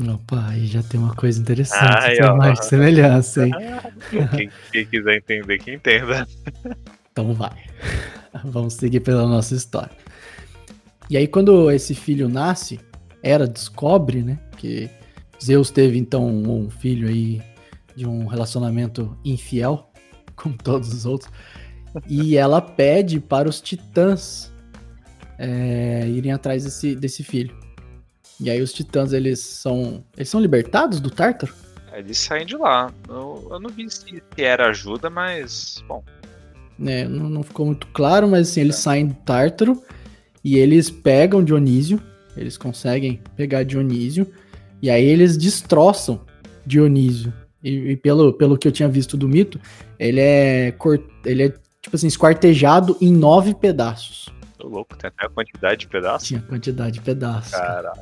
Opa, 0.00 0.48
aí 0.48 0.66
já 0.66 0.82
tem 0.82 0.98
uma 0.98 1.14
coisa 1.14 1.40
interessante. 1.40 1.82
Ai, 1.84 2.16
tem 2.16 2.24
ó. 2.24 2.36
mais 2.36 2.64
semelhança, 2.64 3.46
hein? 3.46 3.52
Quem, 4.34 4.50
quem 4.72 4.86
quiser 4.86 5.16
entender, 5.16 5.58
que 5.58 5.72
entenda. 5.72 6.26
Então 7.10 7.34
vai. 7.34 7.64
Vamos 8.44 8.74
seguir 8.74 9.00
pela 9.00 9.26
nossa 9.26 9.54
história. 9.54 9.92
E 11.10 11.16
aí, 11.16 11.26
quando 11.28 11.70
esse 11.70 11.94
filho 11.94 12.28
nasce, 12.28 12.80
Hera 13.22 13.46
descobre, 13.46 14.22
né, 14.22 14.38
que 14.56 14.88
Zeus 15.42 15.70
teve 15.70 15.98
então 15.98 16.26
um 16.26 16.70
filho 16.70 17.08
aí 17.08 17.42
de 17.94 18.06
um 18.06 18.26
relacionamento 18.26 19.16
infiel, 19.24 19.90
como 20.34 20.56
todos 20.56 20.92
os 20.92 21.04
outros, 21.04 21.30
e 22.08 22.36
ela 22.36 22.60
pede 22.60 23.20
para 23.20 23.48
os 23.48 23.60
titãs 23.60 24.52
é, 25.38 26.08
irem 26.08 26.32
atrás 26.32 26.64
desse, 26.64 26.96
desse 26.96 27.22
filho. 27.22 27.54
E 28.42 28.50
aí 28.50 28.60
os 28.60 28.72
titãs, 28.72 29.12
eles 29.12 29.38
são 29.38 30.04
eles 30.16 30.28
são 30.28 30.40
libertados 30.40 31.00
do 31.00 31.10
Tártaro? 31.10 31.54
Eles 31.92 32.18
saem 32.18 32.46
de 32.46 32.56
lá. 32.56 32.92
Eu, 33.08 33.48
eu 33.50 33.60
não 33.60 33.70
vi 33.70 33.88
se 33.90 34.22
era 34.36 34.70
ajuda, 34.70 35.08
mas. 35.08 35.82
Bom, 35.86 36.02
né, 36.78 37.04
não, 37.04 37.28
não 37.28 37.42
ficou 37.42 37.66
muito 37.66 37.86
claro, 37.88 38.26
mas 38.26 38.50
assim, 38.50 38.62
eles 38.62 38.76
saem 38.76 39.06
do 39.06 39.14
Tártaro 39.14 39.80
e 40.42 40.58
eles 40.58 40.90
pegam 40.90 41.44
Dionísio, 41.44 42.02
eles 42.36 42.56
conseguem 42.56 43.20
pegar 43.36 43.62
Dionísio, 43.62 44.26
e 44.80 44.90
aí 44.90 45.04
eles 45.04 45.36
destroçam 45.36 46.20
Dionísio. 46.66 47.32
E, 47.62 47.92
e 47.92 47.96
pelo, 47.96 48.32
pelo 48.32 48.58
que 48.58 48.66
eu 48.66 48.72
tinha 48.72 48.88
visto 48.88 49.16
do 49.16 49.28
mito, 49.28 49.60
ele 49.98 50.20
é, 50.20 50.72
cort, 50.72 51.02
ele 51.24 51.44
é 51.44 51.48
tipo 51.80 51.94
assim, 51.94 52.08
esquartejado 52.08 52.96
em 53.00 53.12
nove 53.12 53.54
pedaços. 53.54 54.28
tô 54.58 54.66
louco, 54.66 54.96
tem 54.96 55.08
até 55.08 55.26
a 55.26 55.28
quantidade 55.28 55.80
de 55.80 55.88
pedaços. 55.88 56.26
Tinha 56.26 56.42
quantidade 56.42 56.94
de 56.94 57.00
pedaços. 57.00 57.52
cara. 57.52 57.92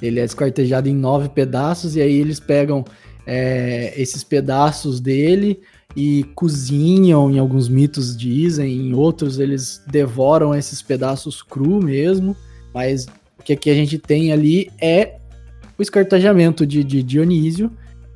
Ele 0.00 0.20
é 0.20 0.24
esquartejado 0.24 0.88
em 0.88 0.94
nove 0.94 1.28
pedaços, 1.28 1.96
e 1.96 2.00
aí 2.00 2.14
eles 2.14 2.40
pegam 2.40 2.84
é, 3.26 3.92
esses 3.96 4.24
pedaços 4.24 5.00
dele 5.00 5.60
e 5.96 6.24
cozinham, 6.34 7.30
em 7.30 7.38
alguns 7.38 7.68
mitos 7.68 8.16
dizem, 8.16 8.72
em 8.72 8.94
outros 8.94 9.38
eles 9.38 9.82
devoram 9.88 10.54
esses 10.54 10.80
pedaços 10.80 11.42
cru 11.42 11.82
mesmo, 11.82 12.36
mas 12.72 13.06
o 13.38 13.42
que 13.42 13.70
a 13.70 13.74
gente 13.74 13.98
tem 13.98 14.32
ali 14.32 14.70
é 14.80 15.18
o 15.78 15.82
esquartejamento 15.82 16.64
de, 16.64 16.84
de 16.84 17.02
Dionísio 17.02 17.70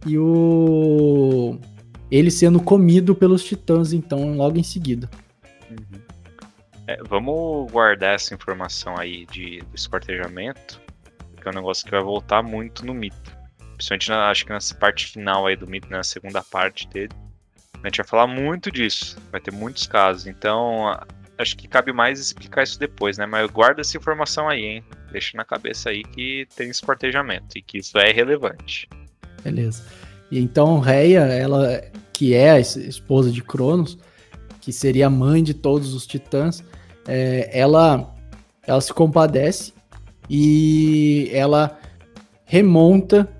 e 0.06 0.18
o 0.18 1.58
ele 2.10 2.30
sendo 2.30 2.60
comido 2.60 3.14
pelos 3.14 3.42
titãs, 3.42 3.92
então, 3.92 4.36
logo 4.36 4.58
em 4.58 4.62
seguida. 4.62 5.08
É, 6.86 6.98
vamos 7.08 7.70
guardar 7.70 8.14
essa 8.14 8.34
informação 8.34 8.96
aí 8.98 9.26
de, 9.26 9.60
do 9.60 9.74
esquartejamento, 9.74 10.80
que 11.40 11.48
é 11.48 11.50
um 11.50 11.54
negócio 11.54 11.84
que 11.84 11.90
vai 11.90 12.02
voltar 12.02 12.42
muito 12.42 12.84
no 12.84 12.92
mito. 12.92 13.36
Principalmente, 13.76 14.08
na, 14.10 14.28
acho 14.30 14.44
que 14.44 14.52
nessa 14.52 14.74
parte 14.74 15.06
final 15.06 15.46
aí 15.46 15.56
do 15.56 15.66
mito, 15.66 15.90
na 15.90 16.02
segunda 16.02 16.42
parte 16.42 16.86
dele. 16.88 17.12
A 17.82 17.88
gente 17.88 17.98
vai 17.98 18.06
falar 18.06 18.26
muito 18.26 18.70
disso, 18.70 19.16
vai 19.30 19.40
ter 19.40 19.50
muitos 19.50 19.86
casos. 19.86 20.26
Então, 20.26 20.98
acho 21.36 21.56
que 21.56 21.68
cabe 21.68 21.92
mais 21.92 22.18
explicar 22.18 22.62
isso 22.62 22.78
depois, 22.78 23.18
né? 23.18 23.26
Mas 23.26 23.50
guarda 23.50 23.80
essa 23.80 23.96
informação 23.96 24.48
aí, 24.48 24.64
hein? 24.64 24.84
Deixa 25.10 25.36
na 25.36 25.44
cabeça 25.44 25.90
aí 25.90 26.02
que 26.02 26.46
tem 26.56 26.70
esquartejamento 26.70 27.58
e 27.58 27.62
que 27.62 27.78
isso 27.78 27.98
é 27.98 28.10
relevante. 28.10 28.88
Beleza. 29.42 29.84
E 30.30 30.38
então 30.40 30.80
Reia, 30.80 31.20
ela 31.20 31.82
que 32.12 32.34
é 32.34 32.52
a 32.52 32.60
es- 32.60 32.76
esposa 32.76 33.30
de 33.30 33.42
Cronos, 33.42 33.98
que 34.64 34.72
seria 34.72 35.08
a 35.08 35.10
mãe 35.10 35.42
de 35.42 35.52
todos 35.52 35.92
os 35.92 36.06
titãs, 36.06 36.64
é, 37.06 37.50
ela, 37.52 38.14
ela 38.66 38.80
se 38.80 38.94
compadece 38.94 39.74
e 40.28 41.28
ela 41.34 41.78
remonta 42.46 43.30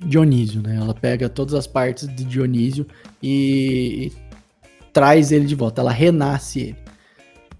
Dionísio, 0.00 0.60
né? 0.60 0.76
Ela 0.76 0.92
pega 0.92 1.28
todas 1.28 1.54
as 1.54 1.68
partes 1.68 2.08
de 2.08 2.24
Dionísio 2.24 2.84
e, 3.22 4.10
e 4.10 4.12
traz 4.92 5.30
ele 5.30 5.46
de 5.46 5.54
volta, 5.54 5.80
ela 5.80 5.92
renasce 5.92 6.60
ele. 6.60 6.76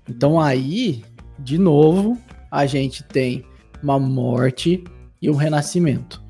Então 0.09 0.41
aí, 0.41 1.05
de 1.39 1.59
novo, 1.59 2.19
a 2.51 2.67
gente 2.67 3.05
tem 3.05 3.45
uma 3.81 3.97
morte 3.97 4.83
e 5.21 5.31
um 5.31 5.37
renascimento, 5.37 6.21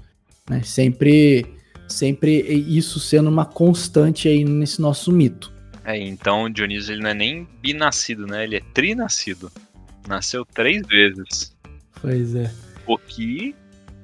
né? 0.51 0.63
Sempre, 0.63 1.47
sempre 1.89 2.43
isso 2.43 3.01
sendo 3.01 3.31
uma 3.31 3.47
constante 3.47 4.29
aí 4.29 4.45
nesse 4.45 4.83
nosso 4.83 5.11
mito. 5.11 5.51
É, 5.85 5.97
então 5.99 6.45
o 6.45 6.49
Dionísio 6.49 6.95
ele 6.95 7.03
não 7.03 7.11
é 7.11 7.15
nem 7.15 7.49
binascido, 7.61 8.27
né? 8.27 8.45
Ele 8.45 8.57
é 8.57 8.61
trinascido. 8.73 9.51
Nasceu 10.07 10.45
três 10.45 10.87
vezes. 10.87 11.57
Pois 12.01 12.35
é. 12.35 12.53
O 12.87 12.99
que, 12.99 13.55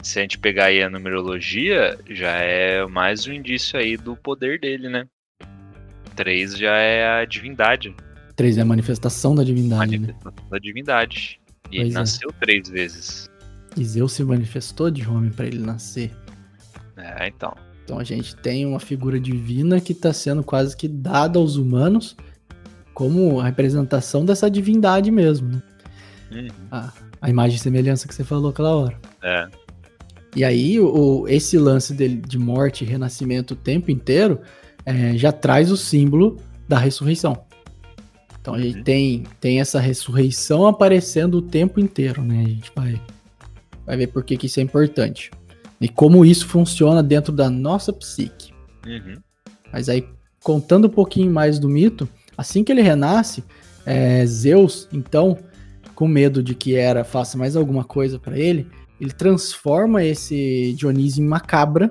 se 0.02 0.18
a 0.18 0.22
gente 0.22 0.38
pegar 0.38 0.66
aí 0.66 0.82
a 0.82 0.90
numerologia, 0.90 1.98
já 2.08 2.32
é 2.36 2.86
mais 2.86 3.26
um 3.26 3.32
indício 3.32 3.78
aí 3.78 3.96
do 3.96 4.16
poder 4.16 4.60
dele, 4.60 4.88
né? 4.88 5.06
Três 6.14 6.56
já 6.56 6.76
é 6.76 7.20
a 7.20 7.24
divindade, 7.24 7.94
Três 8.38 8.56
é 8.56 8.60
a 8.60 8.64
manifestação 8.64 9.34
da 9.34 9.42
divindade, 9.42 9.98
né? 9.98 10.06
manifestação 10.06 10.48
da 10.48 10.58
divindade. 10.60 11.40
E 11.72 11.76
ele 11.78 11.84
Pois 11.86 11.94
é. 11.94 11.98
nasceu 11.98 12.32
três 12.40 12.68
vezes. 12.68 13.28
E 13.76 13.84
Zeus 13.84 14.12
se 14.12 14.22
manifestou 14.22 14.92
de 14.92 15.08
homem 15.08 15.28
para 15.32 15.46
ele 15.46 15.58
nascer. 15.58 16.12
É, 16.96 17.26
então. 17.26 17.52
Então 17.88 17.98
a 17.98 18.04
gente 18.04 18.36
tem 18.36 18.66
uma 18.66 18.78
figura 18.78 19.18
divina 19.18 19.80
que 19.80 19.92
está 19.92 20.12
sendo 20.12 20.44
quase 20.44 20.76
que 20.76 20.86
dada 20.86 21.38
aos 21.38 21.56
humanos 21.56 22.14
como 22.92 23.40
a 23.40 23.46
representação 23.46 24.26
dessa 24.26 24.50
divindade 24.50 25.10
mesmo, 25.10 25.48
né? 25.48 25.62
Uhum. 26.30 26.48
A, 26.70 26.92
a 27.18 27.30
imagem 27.30 27.56
e 27.56 27.58
semelhança 27.58 28.06
que 28.06 28.14
você 28.14 28.22
falou 28.22 28.50
aquela 28.50 28.76
hora. 28.76 29.00
É. 29.22 29.48
E 30.36 30.44
aí, 30.44 30.78
o, 30.78 31.26
esse 31.28 31.56
lance 31.56 31.94
dele 31.94 32.16
de 32.16 32.38
morte 32.38 32.84
e 32.84 32.86
renascimento 32.86 33.54
o 33.54 33.56
tempo 33.56 33.90
inteiro 33.90 34.38
é, 34.84 35.16
já 35.16 35.32
traz 35.32 35.70
o 35.70 35.76
símbolo 35.76 36.36
da 36.68 36.78
ressurreição. 36.78 37.42
Então 38.38 38.52
a 38.52 38.60
gente 38.60 38.76
Uhum. 38.76 38.84
tem, 38.84 39.24
tem 39.40 39.60
essa 39.60 39.80
ressurreição 39.80 40.66
aparecendo 40.66 41.38
o 41.38 41.42
tempo 41.42 41.80
inteiro, 41.80 42.20
né? 42.20 42.44
A 42.44 42.48
gente 42.50 42.70
vai, 42.76 43.00
vai 43.86 43.96
ver 43.96 44.08
por 44.08 44.22
que, 44.22 44.36
que 44.36 44.44
isso 44.44 44.60
é 44.60 44.62
importante. 44.62 45.30
E 45.80 45.88
como 45.88 46.24
isso 46.24 46.46
funciona 46.46 47.02
dentro 47.02 47.32
da 47.32 47.48
nossa 47.48 47.92
psique. 47.92 48.52
Uhum. 48.86 49.16
Mas 49.72 49.88
aí, 49.88 50.06
contando 50.42 50.86
um 50.86 50.90
pouquinho 50.90 51.30
mais 51.30 51.58
do 51.58 51.68
mito, 51.68 52.08
assim 52.36 52.64
que 52.64 52.72
ele 52.72 52.82
renasce, 52.82 53.44
é, 53.84 54.24
Zeus, 54.26 54.88
então, 54.92 55.38
com 55.94 56.08
medo 56.08 56.42
de 56.42 56.54
que 56.54 56.74
Hera 56.74 57.04
faça 57.04 57.38
mais 57.38 57.56
alguma 57.56 57.84
coisa 57.84 58.18
pra 58.18 58.38
ele, 58.38 58.66
ele 59.00 59.12
transforma 59.12 60.02
esse 60.02 60.74
Dionísio 60.76 61.22
em 61.22 61.26
uma 61.26 61.40
cabra 61.40 61.90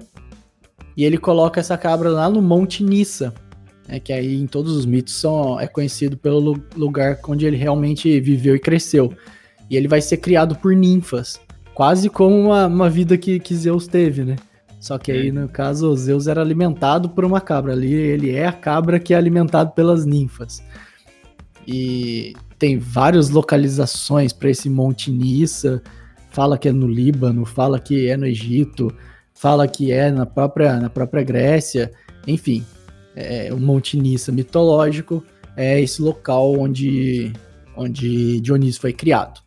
e 0.95 1.05
ele 1.05 1.17
coloca 1.17 1.59
essa 1.59 1.77
cabra 1.77 2.09
lá 2.09 2.29
no 2.29 2.41
Monte 2.41 2.83
Nissa, 2.83 3.33
né, 3.87 3.99
que 3.99 4.11
aí 4.11 4.35
em 4.35 4.47
todos 4.47 4.75
os 4.75 4.85
mitos 4.85 5.13
são, 5.13 5.59
é 5.59 5.67
conhecido 5.67 6.17
pelo 6.17 6.39
lu- 6.39 6.63
lugar 6.75 7.19
onde 7.27 7.45
ele 7.45 7.55
realmente 7.55 8.19
viveu 8.19 8.55
e 8.55 8.59
cresceu. 8.59 9.13
E 9.69 9.77
ele 9.77 9.87
vai 9.87 10.01
ser 10.01 10.17
criado 10.17 10.55
por 10.55 10.75
ninfas, 10.75 11.39
quase 11.77 12.09
como 12.09 12.35
uma, 12.35 12.65
uma 12.65 12.89
vida 12.89 13.15
que, 13.19 13.39
que 13.39 13.53
Zeus 13.53 13.85
teve, 13.85 14.25
né? 14.25 14.35
Só 14.79 14.97
que 14.97 15.11
aí, 15.11 15.31
no 15.31 15.47
caso, 15.47 15.95
Zeus 15.95 16.25
era 16.25 16.41
alimentado 16.41 17.07
por 17.07 17.23
uma 17.23 17.39
cabra. 17.39 17.73
Ali 17.73 17.93
ele 17.93 18.33
é 18.33 18.47
a 18.47 18.51
cabra 18.51 18.99
que 18.99 19.13
é 19.13 19.17
alimentado 19.17 19.73
pelas 19.73 20.03
ninfas. 20.03 20.63
E 21.67 22.33
tem 22.57 22.79
várias 22.79 23.29
localizações 23.29 24.33
para 24.33 24.49
esse 24.49 24.71
Monte 24.71 25.11
Nissa. 25.11 25.79
Fala 26.31 26.57
que 26.57 26.67
é 26.67 26.71
no 26.71 26.87
Líbano, 26.87 27.45
fala 27.45 27.79
que 27.79 28.07
é 28.07 28.17
no 28.17 28.25
Egito, 28.25 28.91
fala 29.35 29.67
que 29.67 29.91
é 29.91 30.09
na 30.09 30.25
própria, 30.25 30.77
na 30.77 30.89
própria 30.89 31.21
Grécia. 31.21 31.91
Enfim, 32.25 32.65
é, 33.15 33.53
o 33.53 33.57
Monte 33.59 33.97
Nissa 33.97 34.31
mitológico 34.31 35.23
é 35.55 35.79
esse 35.79 36.01
local 36.01 36.57
onde, 36.57 37.31
onde 37.75 38.41
Dionísio 38.41 38.81
foi 38.81 38.93
criado. 38.93 39.41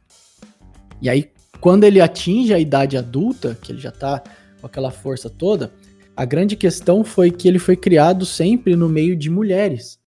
E 1.03 1.11
aí, 1.11 1.29
quando 1.61 1.85
ele 1.85 2.01
atinge 2.01 2.55
a 2.55 2.59
idade 2.59 2.97
adulta, 2.97 3.57
que 3.61 3.73
ele 3.73 3.81
já 3.81 3.91
tá 3.91 4.23
com 4.61 4.67
aquela 4.67 4.91
força 4.91 5.29
toda, 5.29 5.73
a 6.17 6.25
grande 6.25 6.57
questão 6.57 7.05
foi 7.05 7.31
que 7.31 7.47
ele 7.49 7.59
foi 7.59 7.77
criado 7.77 8.27
sempre 8.27 8.77
no 8.77 8.89
meio 8.89 9.17
de 9.17 9.31
mulheres. 9.31 9.99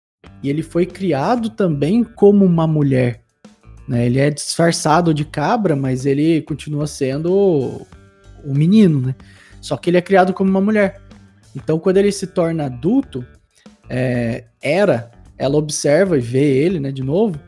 E 0.42 0.50
ele 0.50 0.62
foi 0.62 0.86
criado 0.86 1.50
também 1.50 2.04
como 2.04 2.46
uma 2.46 2.68
mulher. 2.68 3.22
né? 3.88 4.06
Ele 4.06 4.20
é 4.20 4.30
disfarçado 4.30 5.14
de 5.14 5.26
cabra, 5.26 5.76
mas 5.76 6.06
ele 6.06 6.42
continua 6.42 6.88
sendo 6.88 7.34
o, 7.34 7.88
o 8.44 8.54
menino, 8.54 9.02
né? 9.02 9.16
Só 9.62 9.78
que 9.78 9.90
ele 9.90 9.98
é 9.98 10.02
criado 10.02 10.34
como 10.34 10.50
uma 10.50 10.62
mulher. 10.62 11.02
Então, 11.56 11.80
quando 11.80 11.98
ele 11.98 12.12
se 12.12 12.28
torna 12.28 12.66
adulto, 12.66 13.26
é, 13.90 14.46
Hera, 14.62 15.12
ela 15.38 15.58
observa 15.58 16.18
e 16.18 16.22
vê 16.22 16.44
ele, 16.44 16.80
né, 16.80 16.92
de 16.92 17.04
novo, 17.04 17.40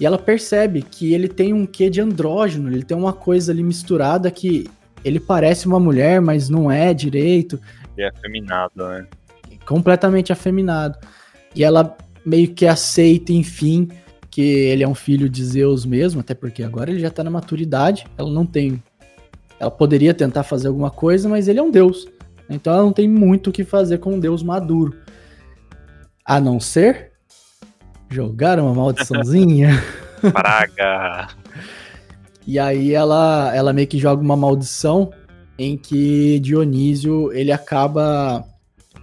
e 0.00 0.06
ela 0.06 0.18
percebe 0.18 0.82
que 0.82 1.12
ele 1.12 1.28
tem 1.28 1.52
um 1.52 1.66
quê 1.66 1.90
de 1.90 2.00
andrógeno, 2.00 2.70
ele 2.70 2.84
tem 2.84 2.96
uma 2.96 3.12
coisa 3.12 3.52
ali 3.52 3.62
misturada 3.62 4.30
que 4.30 4.68
ele 5.04 5.18
parece 5.18 5.66
uma 5.66 5.80
mulher, 5.80 6.20
mas 6.20 6.48
não 6.48 6.70
é 6.70 6.92
direito, 6.94 7.60
é 7.96 8.08
afeminado, 8.08 8.86
né? 8.88 9.06
completamente 9.66 10.32
afeminado. 10.32 10.98
E 11.54 11.64
ela 11.64 11.96
meio 12.24 12.52
que 12.54 12.66
aceita, 12.66 13.32
enfim, 13.32 13.88
que 14.30 14.42
ele 14.42 14.84
é 14.84 14.88
um 14.88 14.94
filho 14.94 15.28
de 15.28 15.44
Zeus 15.44 15.84
mesmo, 15.84 16.20
até 16.20 16.34
porque 16.34 16.62
agora 16.62 16.90
ele 16.90 17.00
já 17.00 17.10
tá 17.10 17.24
na 17.24 17.30
maturidade, 17.30 18.06
ela 18.16 18.30
não 18.30 18.46
tem 18.46 18.82
Ela 19.58 19.70
poderia 19.70 20.14
tentar 20.14 20.44
fazer 20.44 20.68
alguma 20.68 20.90
coisa, 20.90 21.28
mas 21.28 21.48
ele 21.48 21.58
é 21.58 21.62
um 21.62 21.70
deus. 21.70 22.06
Então 22.48 22.72
ela 22.72 22.82
não 22.82 22.92
tem 22.92 23.08
muito 23.08 23.50
o 23.50 23.52
que 23.52 23.64
fazer 23.64 23.98
com 23.98 24.14
um 24.14 24.20
deus 24.20 24.42
maduro. 24.42 24.96
A 26.24 26.40
não 26.40 26.60
ser 26.60 27.07
jogar 28.10 28.58
uma 28.58 28.74
maldiçãozinha. 28.74 29.82
Praga! 30.32 31.28
e 32.48 32.58
aí 32.58 32.94
ela, 32.94 33.54
ela 33.54 33.74
meio 33.74 33.86
que 33.86 33.98
joga 33.98 34.22
uma 34.22 34.34
maldição 34.34 35.10
em 35.58 35.76
que 35.76 36.40
Dionísio 36.40 37.30
ele 37.32 37.52
acaba 37.52 38.42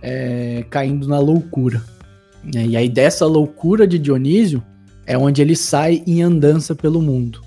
é, 0.02 0.66
caindo 0.70 1.08
na 1.08 1.20
loucura. 1.20 1.84
E 2.44 2.76
aí 2.76 2.90
dessa 2.90 3.28
loucura 3.28 3.86
de 3.86 4.00
Dionísio 4.00 4.64
é 5.06 5.16
onde 5.16 5.44
ele 5.44 5.56
sai 5.56 6.02
em 6.08 6.24
andança 6.24 6.74
pelo 6.74 7.02
mundo. 7.02 7.40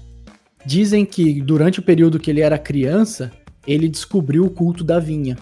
Dizem 0.64 1.04
que 1.04 1.40
durante 1.40 1.80
o 1.80 1.82
período 1.82 2.20
que 2.20 2.30
ele 2.30 2.42
era 2.42 2.58
criança, 2.58 3.32
ele 3.66 3.88
descobriu 3.88 4.44
o 4.44 4.50
culto 4.50 4.84
da 4.84 5.00
vinha. 5.00 5.36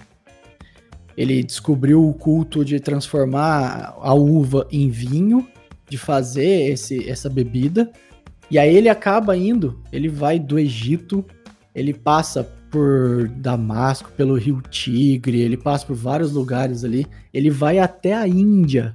Ele 1.17 1.43
descobriu 1.43 2.09
o 2.09 2.15
culto 2.15 2.65
de 2.65 2.81
transformar 2.81 3.95
a 4.01 4.15
uva 4.15 4.67
em 4.71 4.89
vinho, 4.89 5.47
de 5.89 5.99
fazer 5.99 6.71
esse, 6.71 7.09
essa 7.09 7.29
bebida. 7.29 7.91
E 8.51 8.59
aí 8.59 8.75
ele 8.75 8.89
acaba 8.89 9.37
indo, 9.37 9.81
ele 9.93 10.09
vai 10.09 10.39
do 10.39 10.59
Egito, 10.59 11.25
ele 11.75 11.93
passa 11.93 12.45
por 12.71 13.29
Damasco, 13.29 14.11
pelo 14.17 14.35
Rio 14.35 14.63
Tigre, 14.71 15.41
ele 15.41 15.57
passa 15.57 15.87
por 15.87 15.97
vários 15.97 16.33
lugares 16.33 16.85
ali, 16.85 17.07
ele 17.33 17.51
vai 17.51 17.79
até 17.79 18.15
a 18.15 18.27
Índia. 18.27 18.93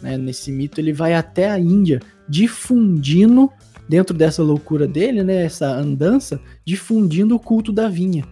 Né? 0.00 0.16
Nesse 0.16 0.50
mito, 0.50 0.80
ele 0.80 0.92
vai 0.92 1.14
até 1.14 1.50
a 1.50 1.58
Índia, 1.58 2.00
difundindo 2.28 3.50
dentro 3.88 4.16
dessa 4.16 4.42
loucura 4.42 4.86
dele, 4.86 5.24
né, 5.24 5.44
essa 5.44 5.66
andança, 5.66 6.40
difundindo 6.64 7.34
o 7.34 7.40
culto 7.40 7.72
da 7.72 7.88
vinha. 7.88 8.24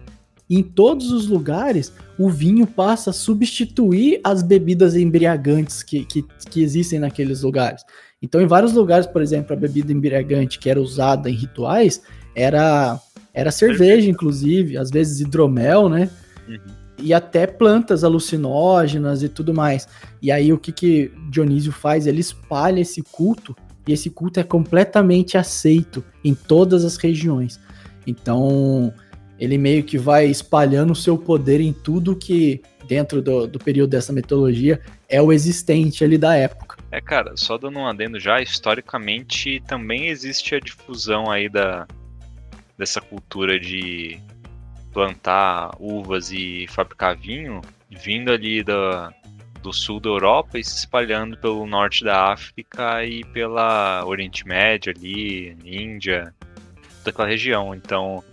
Em 0.49 0.63
todos 0.63 1.11
os 1.11 1.27
lugares, 1.27 1.93
o 2.17 2.27
vinho 2.27 2.65
passa 2.65 3.11
a 3.11 3.13
substituir 3.13 4.19
as 4.23 4.41
bebidas 4.41 4.95
embriagantes 4.95 5.83
que, 5.83 6.03
que, 6.05 6.25
que 6.49 6.63
existem 6.63 6.97
naqueles 6.97 7.43
lugares. 7.43 7.83
Então, 8.21 8.41
em 8.41 8.47
vários 8.47 8.73
lugares, 8.73 9.05
por 9.05 9.21
exemplo, 9.21 9.53
a 9.53 9.55
bebida 9.55 9.93
embriagante 9.93 10.57
que 10.57 10.69
era 10.69 10.81
usada 10.81 11.29
em 11.29 11.33
rituais 11.33 12.01
era, 12.35 12.99
era 13.33 13.51
cerveja, 13.51 14.09
inclusive, 14.09 14.75
às 14.77 14.89
vezes 14.89 15.19
hidromel, 15.21 15.87
né? 15.87 16.09
Uhum. 16.47 16.57
E 17.01 17.13
até 17.13 17.47
plantas 17.47 18.03
alucinógenas 18.03 19.23
e 19.23 19.29
tudo 19.29 19.53
mais. 19.53 19.87
E 20.21 20.31
aí, 20.31 20.51
o 20.51 20.57
que, 20.57 20.71
que 20.71 21.11
Dionísio 21.29 21.71
faz? 21.71 22.07
Ele 22.07 22.19
espalha 22.19 22.81
esse 22.81 23.01
culto 23.03 23.55
e 23.87 23.93
esse 23.93 24.09
culto 24.09 24.39
é 24.39 24.43
completamente 24.43 25.37
aceito 25.37 26.03
em 26.23 26.33
todas 26.33 26.83
as 26.83 26.97
regiões. 26.97 27.59
Então, 28.05 28.91
ele 29.39 29.57
meio 29.57 29.83
que 29.83 29.97
vai 29.97 30.25
espalhando 30.25 30.91
o 30.91 30.95
seu 30.95 31.17
poder 31.17 31.61
em 31.61 31.71
tudo 31.71 32.15
que, 32.15 32.61
dentro 32.87 33.21
do, 33.21 33.47
do 33.47 33.57
período 33.57 33.91
dessa 33.91 34.11
mitologia, 34.11 34.81
é 35.07 35.21
o 35.21 35.31
existente 35.31 36.03
ali 36.03 36.17
da 36.17 36.35
época. 36.35 36.77
É, 36.91 36.99
cara, 36.99 37.37
só 37.37 37.57
dando 37.57 37.79
um 37.79 37.87
adendo 37.87 38.19
já, 38.19 38.41
historicamente 38.41 39.61
também 39.67 40.07
existe 40.07 40.55
a 40.55 40.59
difusão 40.59 41.31
aí 41.31 41.47
da, 41.47 41.87
dessa 42.77 42.99
cultura 42.99 43.59
de 43.59 44.19
plantar 44.91 45.71
uvas 45.79 46.31
e 46.31 46.65
fabricar 46.69 47.15
vinho, 47.15 47.61
vindo 47.89 48.31
ali 48.31 48.63
da, 48.63 49.13
do 49.61 49.71
sul 49.71 49.99
da 49.99 50.09
Europa 50.09 50.57
e 50.57 50.63
se 50.63 50.77
espalhando 50.77 51.37
pelo 51.37 51.65
norte 51.65 52.03
da 52.03 52.31
África 52.31 53.05
e 53.05 53.23
pela 53.25 54.03
Oriente 54.05 54.47
Médio 54.47 54.93
ali, 54.95 55.55
Índia, 55.63 56.33
toda 56.97 57.11
aquela 57.11 57.27
região. 57.27 57.75
Então, 57.75 58.23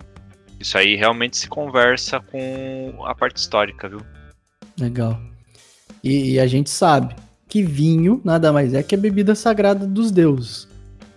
isso 0.58 0.78
aí 0.78 0.96
realmente 0.96 1.36
se 1.36 1.48
conversa 1.48 2.20
com 2.20 3.04
a 3.04 3.14
parte 3.14 3.36
histórica, 3.36 3.88
viu? 3.88 4.00
Legal. 4.78 5.20
E, 6.02 6.32
e 6.32 6.40
a 6.40 6.46
gente 6.46 6.70
sabe 6.70 7.14
que 7.48 7.62
vinho 7.62 8.20
nada 8.24 8.52
mais 8.52 8.74
é 8.74 8.82
que 8.82 8.94
a 8.94 8.98
bebida 8.98 9.34
sagrada 9.34 9.86
dos 9.86 10.10
deuses. 10.10 10.68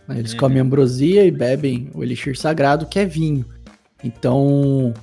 Né? 0.07 0.19
Eles 0.19 0.33
uhum. 0.33 0.39
comem 0.39 0.59
ambrosia 0.59 1.25
e 1.25 1.31
bebem 1.31 1.89
o 1.93 2.03
elixir 2.03 2.37
sagrado, 2.37 2.85
que 2.85 2.99
é 2.99 3.05
vinho. 3.05 3.45
Então, 4.03 4.93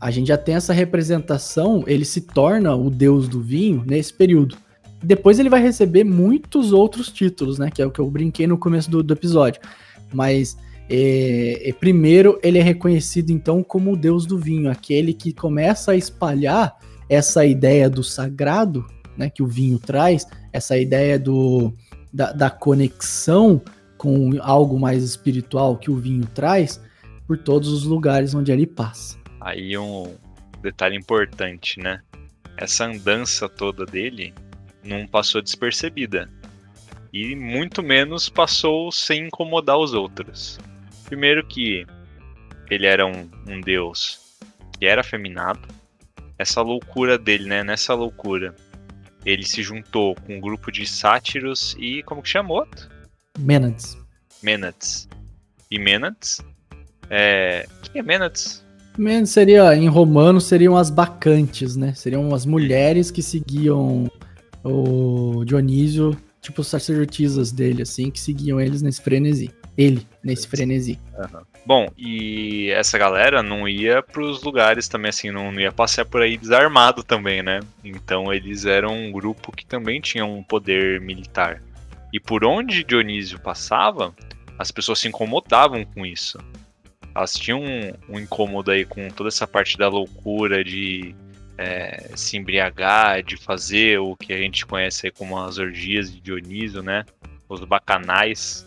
a 0.00 0.10
gente 0.10 0.28
já 0.28 0.38
tem 0.38 0.54
essa 0.54 0.72
representação, 0.72 1.84
ele 1.86 2.04
se 2.04 2.20
torna 2.20 2.74
o 2.74 2.90
deus 2.90 3.28
do 3.28 3.40
vinho 3.40 3.82
nesse 3.86 4.12
período. 4.12 4.56
Depois 5.02 5.38
ele 5.38 5.50
vai 5.50 5.60
receber 5.60 6.04
muitos 6.04 6.72
outros 6.72 7.10
títulos, 7.10 7.58
né? 7.58 7.70
Que 7.70 7.82
é 7.82 7.86
o 7.86 7.90
que 7.90 8.00
eu 8.00 8.10
brinquei 8.10 8.46
no 8.46 8.58
começo 8.58 8.90
do, 8.90 9.02
do 9.02 9.12
episódio. 9.12 9.60
Mas 10.12 10.56
é, 10.88 11.68
é, 11.68 11.72
primeiro 11.72 12.38
ele 12.42 12.58
é 12.58 12.62
reconhecido 12.62 13.30
então 13.30 13.62
como 13.62 13.92
o 13.92 13.96
deus 13.96 14.24
do 14.24 14.38
vinho, 14.38 14.70
aquele 14.70 15.12
que 15.12 15.32
começa 15.32 15.92
a 15.92 15.96
espalhar 15.96 16.76
essa 17.08 17.44
ideia 17.44 17.90
do 17.90 18.04
sagrado, 18.04 18.86
né? 19.16 19.30
Que 19.30 19.42
o 19.42 19.46
vinho 19.46 19.78
traz, 19.78 20.26
essa 20.52 20.76
ideia 20.78 21.18
do, 21.18 21.74
da, 22.12 22.32
da 22.32 22.50
conexão 22.50 23.60
com 23.96 24.30
algo 24.40 24.78
mais 24.78 25.02
espiritual 25.02 25.76
que 25.76 25.90
o 25.90 25.96
vinho 25.96 26.26
traz 26.26 26.80
por 27.26 27.38
todos 27.38 27.68
os 27.68 27.84
lugares 27.84 28.34
onde 28.34 28.52
ele 28.52 28.66
passa. 28.66 29.18
Aí 29.40 29.76
um 29.76 30.14
detalhe 30.62 30.96
importante, 30.96 31.80
né? 31.80 32.00
Essa 32.56 32.86
andança 32.86 33.48
toda 33.48 33.84
dele 33.84 34.32
não 34.84 35.06
passou 35.06 35.42
despercebida. 35.42 36.30
E 37.12 37.34
muito 37.34 37.82
menos 37.82 38.28
passou 38.28 38.92
sem 38.92 39.26
incomodar 39.26 39.78
os 39.78 39.94
outros. 39.94 40.58
Primeiro 41.06 41.46
que 41.46 41.86
ele 42.70 42.86
era 42.86 43.06
um, 43.06 43.28
um 43.48 43.60
deus 43.60 44.38
que 44.78 44.86
era 44.86 45.00
afeminado. 45.00 45.60
Essa 46.38 46.60
loucura 46.60 47.16
dele, 47.16 47.48
né? 47.48 47.64
Nessa 47.64 47.94
loucura, 47.94 48.54
ele 49.24 49.44
se 49.44 49.62
juntou 49.62 50.14
com 50.14 50.36
um 50.36 50.40
grupo 50.40 50.70
de 50.70 50.86
sátiros 50.86 51.74
e 51.78 52.02
como 52.02 52.22
que 52.22 52.28
chamou? 52.28 52.66
Mênades. 53.38 53.96
Mênades. 54.42 55.08
E 55.70 55.78
Mênades? 55.78 56.40
É... 57.08 57.66
Quem 57.92 58.00
é 58.00 58.02
Mênades? 58.02 58.64
seria, 59.26 59.74
em 59.74 59.88
romano, 59.88 60.40
seriam 60.40 60.76
as 60.76 60.90
bacantes, 60.90 61.76
né? 61.76 61.94
Seriam 61.94 62.34
as 62.34 62.46
mulheres 62.46 63.10
que 63.10 63.22
seguiam 63.22 64.10
o 64.64 65.44
Dionísio, 65.44 66.16
tipo 66.40 66.64
sacerdotisas 66.64 67.52
dele, 67.52 67.82
assim, 67.82 68.10
que 68.10 68.20
seguiam 68.20 68.60
eles 68.60 68.82
nesse 68.82 69.02
frenesi. 69.02 69.50
Ele, 69.76 70.06
nesse 70.26 70.46
frenesi. 70.46 70.98
Uhum. 71.16 71.42
Bom, 71.64 71.88
e 71.96 72.70
essa 72.70 72.98
galera 72.98 73.42
não 73.42 73.68
ia 73.68 74.02
pros 74.02 74.42
lugares 74.42 74.88
também, 74.88 75.08
assim, 75.08 75.30
não, 75.30 75.50
não 75.50 75.60
ia 75.60 75.72
passear 75.72 76.04
por 76.04 76.20
aí 76.20 76.36
desarmado 76.36 77.02
também, 77.02 77.42
né? 77.42 77.60
Então 77.84 78.32
eles 78.32 78.66
eram 78.66 78.92
um 78.92 79.10
grupo 79.10 79.52
que 79.52 79.64
também 79.64 80.00
tinha 80.00 80.26
um 80.26 80.42
poder 80.42 81.00
militar. 81.00 81.62
E 82.12 82.20
por 82.20 82.44
onde 82.44 82.84
Dionísio 82.84 83.40
passava, 83.40 84.14
as 84.58 84.70
pessoas 84.70 84.98
se 84.98 85.08
incomodavam 85.08 85.84
com 85.84 86.04
isso 86.04 86.38
elas 87.16 87.32
tinham 87.32 87.62
um, 87.62 87.92
um 88.10 88.20
incômodo 88.20 88.70
aí 88.70 88.84
com 88.84 89.08
toda 89.08 89.28
essa 89.28 89.46
parte 89.46 89.78
da 89.78 89.88
loucura 89.88 90.62
de 90.62 91.14
é, 91.56 92.10
se 92.14 92.36
embriagar, 92.36 93.22
de 93.22 93.38
fazer 93.38 93.98
o 93.98 94.14
que 94.14 94.34
a 94.34 94.36
gente 94.36 94.66
conhece 94.66 95.10
como 95.10 95.38
as 95.38 95.56
orgias 95.56 96.12
de 96.12 96.20
Dionísio, 96.20 96.82
né? 96.82 97.06
Os 97.48 97.64
bacanais. 97.64 98.66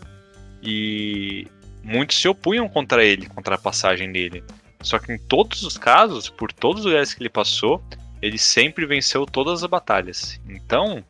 E 0.62 1.46
muitos 1.82 2.20
se 2.20 2.28
opunham 2.28 2.68
contra 2.68 3.04
ele, 3.04 3.26
contra 3.26 3.54
a 3.54 3.58
passagem 3.58 4.12
dele. 4.12 4.44
Só 4.82 4.98
que 4.98 5.12
em 5.12 5.18
todos 5.18 5.62
os 5.62 5.76
casos, 5.76 6.28
por 6.28 6.52
todos 6.52 6.80
os 6.80 6.86
lugares 6.86 7.12
que 7.12 7.22
ele 7.22 7.28
passou, 7.28 7.82
ele 8.22 8.38
sempre 8.38 8.86
venceu 8.86 9.26
todas 9.26 9.62
as 9.62 9.70
batalhas. 9.70 10.40
Então, 10.48 11.04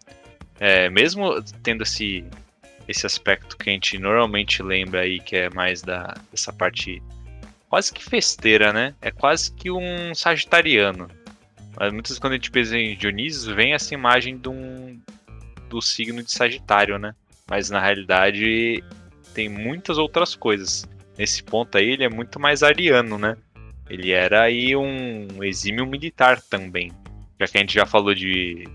é, 0.58 0.88
mesmo 0.90 1.42
tendo 1.62 1.82
esse, 1.82 2.24
esse 2.86 3.06
aspecto 3.06 3.56
que 3.56 3.70
a 3.70 3.72
gente 3.72 3.98
normalmente 3.98 4.62
lembra 4.62 5.02
aí, 5.02 5.20
que 5.20 5.36
é 5.36 5.50
mais 5.50 5.82
da, 5.82 6.14
dessa 6.30 6.52
parte 6.52 7.02
quase 7.68 7.92
que 7.92 8.04
festeira, 8.04 8.72
né? 8.72 8.94
É 9.00 9.10
quase 9.10 9.52
que 9.52 9.70
um 9.70 10.14
sagitariano. 10.14 11.08
Mas 11.78 11.92
muitas 11.92 12.10
vezes 12.10 12.18
quando 12.18 12.32
a 12.32 12.36
gente 12.36 12.50
pensa 12.50 12.76
em 12.76 12.96
Dionísio, 12.96 13.54
vem 13.54 13.72
essa 13.72 13.94
imagem 13.94 14.36
de 14.36 14.48
um, 14.48 15.00
do 15.68 15.80
signo 15.80 16.22
de 16.22 16.32
Sagitário, 16.32 16.98
né? 16.98 17.14
Mas 17.48 17.70
na 17.70 17.80
realidade 17.80 18.82
tem 19.34 19.48
muitas 19.48 19.98
outras 19.98 20.34
coisas. 20.34 20.88
Nesse 21.18 21.42
ponto 21.42 21.76
aí 21.76 21.90
ele 21.90 22.04
é 22.04 22.08
muito 22.08 22.40
mais 22.40 22.62
ariano, 22.62 23.18
né? 23.18 23.36
Ele 23.88 24.12
era 24.12 24.42
aí 24.42 24.76
um 24.76 25.42
exímio 25.42 25.86
militar 25.86 26.40
também. 26.40 26.92
Já 27.38 27.46
que 27.46 27.58
a 27.58 27.60
gente 27.60 27.74
já 27.74 27.86
falou 27.86 28.14
de 28.14 28.68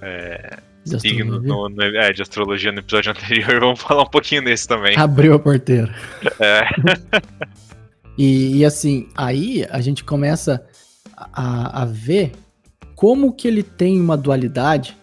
é, 0.00 0.58
de 0.84 1.00
signo 1.00 1.40
no, 1.40 1.68
no, 1.68 1.82
é, 1.82 2.12
de 2.12 2.22
astrologia 2.22 2.72
no 2.72 2.80
episódio 2.80 3.12
anterior, 3.12 3.60
vamos 3.60 3.80
falar 3.80 4.02
um 4.02 4.10
pouquinho 4.10 4.44
desse 4.44 4.66
também. 4.66 4.96
Abriu 4.96 5.34
a 5.34 5.38
porteira. 5.38 5.94
É. 6.40 6.62
E, 8.18 8.58
e, 8.58 8.64
assim, 8.64 9.08
aí 9.14 9.66
a 9.70 9.80
gente 9.80 10.04
começa 10.04 10.62
a, 11.16 11.82
a 11.82 11.84
ver 11.86 12.32
como 12.94 13.32
que 13.32 13.48
ele 13.48 13.62
tem 13.62 13.98
uma 13.98 14.16
dualidade. 14.16 14.96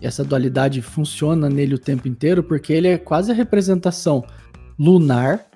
E 0.00 0.06
essa 0.06 0.24
dualidade 0.24 0.80
funciona 0.82 1.48
nele 1.48 1.74
o 1.74 1.78
tempo 1.78 2.06
inteiro, 2.06 2.42
porque 2.42 2.72
ele 2.72 2.88
é 2.88 2.98
quase 2.98 3.30
a 3.30 3.34
representação 3.34 4.24
lunar. 4.78 5.46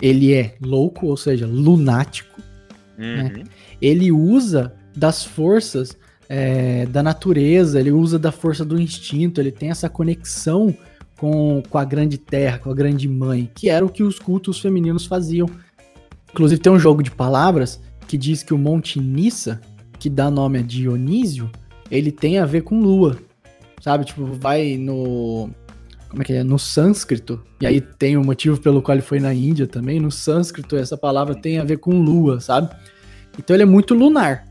Ele 0.00 0.32
é 0.32 0.56
louco, 0.60 1.06
ou 1.06 1.16
seja, 1.16 1.46
lunático. 1.46 2.40
Uhum. 2.98 3.44
Ele 3.80 4.10
usa 4.10 4.74
das 4.96 5.24
forças 5.24 5.96
é, 6.28 6.86
da 6.86 7.02
natureza, 7.02 7.78
ele 7.78 7.90
usa 7.90 8.18
da 8.18 8.32
força 8.32 8.64
do 8.64 8.80
instinto, 8.80 9.40
ele 9.40 9.52
tem 9.52 9.70
essa 9.70 9.88
conexão 9.88 10.74
com, 11.18 11.62
com 11.68 11.78
a 11.78 11.84
grande 11.84 12.18
terra, 12.18 12.58
com 12.58 12.70
a 12.70 12.74
grande 12.74 13.08
mãe, 13.08 13.50
que 13.54 13.68
era 13.68 13.84
o 13.84 13.88
que 13.88 14.02
os 14.02 14.18
cultos 14.18 14.58
femininos 14.58 15.06
faziam. 15.06 15.48
Inclusive 16.30 16.60
tem 16.60 16.72
um 16.72 16.78
jogo 16.78 17.02
de 17.02 17.10
palavras 17.10 17.80
que 18.08 18.16
diz 18.16 18.42
que 18.42 18.54
o 18.54 18.58
Monte 18.58 18.98
Nissa, 18.98 19.60
que 19.98 20.08
dá 20.08 20.30
nome 20.30 20.58
a 20.58 20.62
Dionísio, 20.62 21.50
ele 21.90 22.10
tem 22.10 22.38
a 22.38 22.46
ver 22.46 22.62
com 22.62 22.80
lua. 22.80 23.18
Sabe? 23.82 24.04
Tipo, 24.04 24.24
vai 24.24 24.76
no. 24.78 25.50
Como 26.08 26.22
é 26.22 26.24
que 26.24 26.32
é? 26.34 26.44
No 26.44 26.58
sânscrito. 26.58 27.42
E 27.60 27.66
aí 27.66 27.80
tem 27.80 28.16
o 28.16 28.24
motivo 28.24 28.60
pelo 28.60 28.80
qual 28.80 28.94
ele 28.96 29.02
foi 29.02 29.18
na 29.18 29.34
Índia 29.34 29.66
também. 29.66 29.98
No 29.98 30.10
sânscrito, 30.10 30.76
essa 30.76 30.96
palavra 30.96 31.34
tem 31.34 31.58
a 31.58 31.64
ver 31.64 31.78
com 31.78 32.00
lua, 32.00 32.40
sabe? 32.40 32.74
Então 33.38 33.56
ele 33.56 33.64
é 33.64 33.66
muito 33.66 33.92
lunar. 33.94 34.44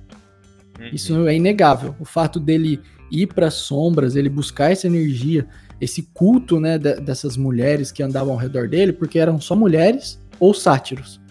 Uhum. 0.79 0.89
Isso 0.91 1.27
é 1.27 1.35
inegável. 1.35 1.95
O 1.99 2.05
fato 2.05 2.39
dele 2.39 2.81
ir 3.11 3.27
para 3.27 3.47
as 3.47 3.53
sombras, 3.53 4.15
ele 4.15 4.27
buscar 4.27 4.71
essa 4.71 4.87
energia, 4.87 5.47
esse 5.79 6.03
culto, 6.13 6.59
né, 6.59 6.77
de- 6.77 6.99
dessas 6.99 7.37
mulheres 7.37 7.91
que 7.91 8.01
andavam 8.01 8.33
ao 8.33 8.39
redor 8.39 8.67
dele, 8.67 8.91
porque 8.91 9.19
eram 9.19 9.39
só 9.39 9.55
mulheres 9.55 10.19
ou 10.39 10.53
sátiros. 10.53 11.21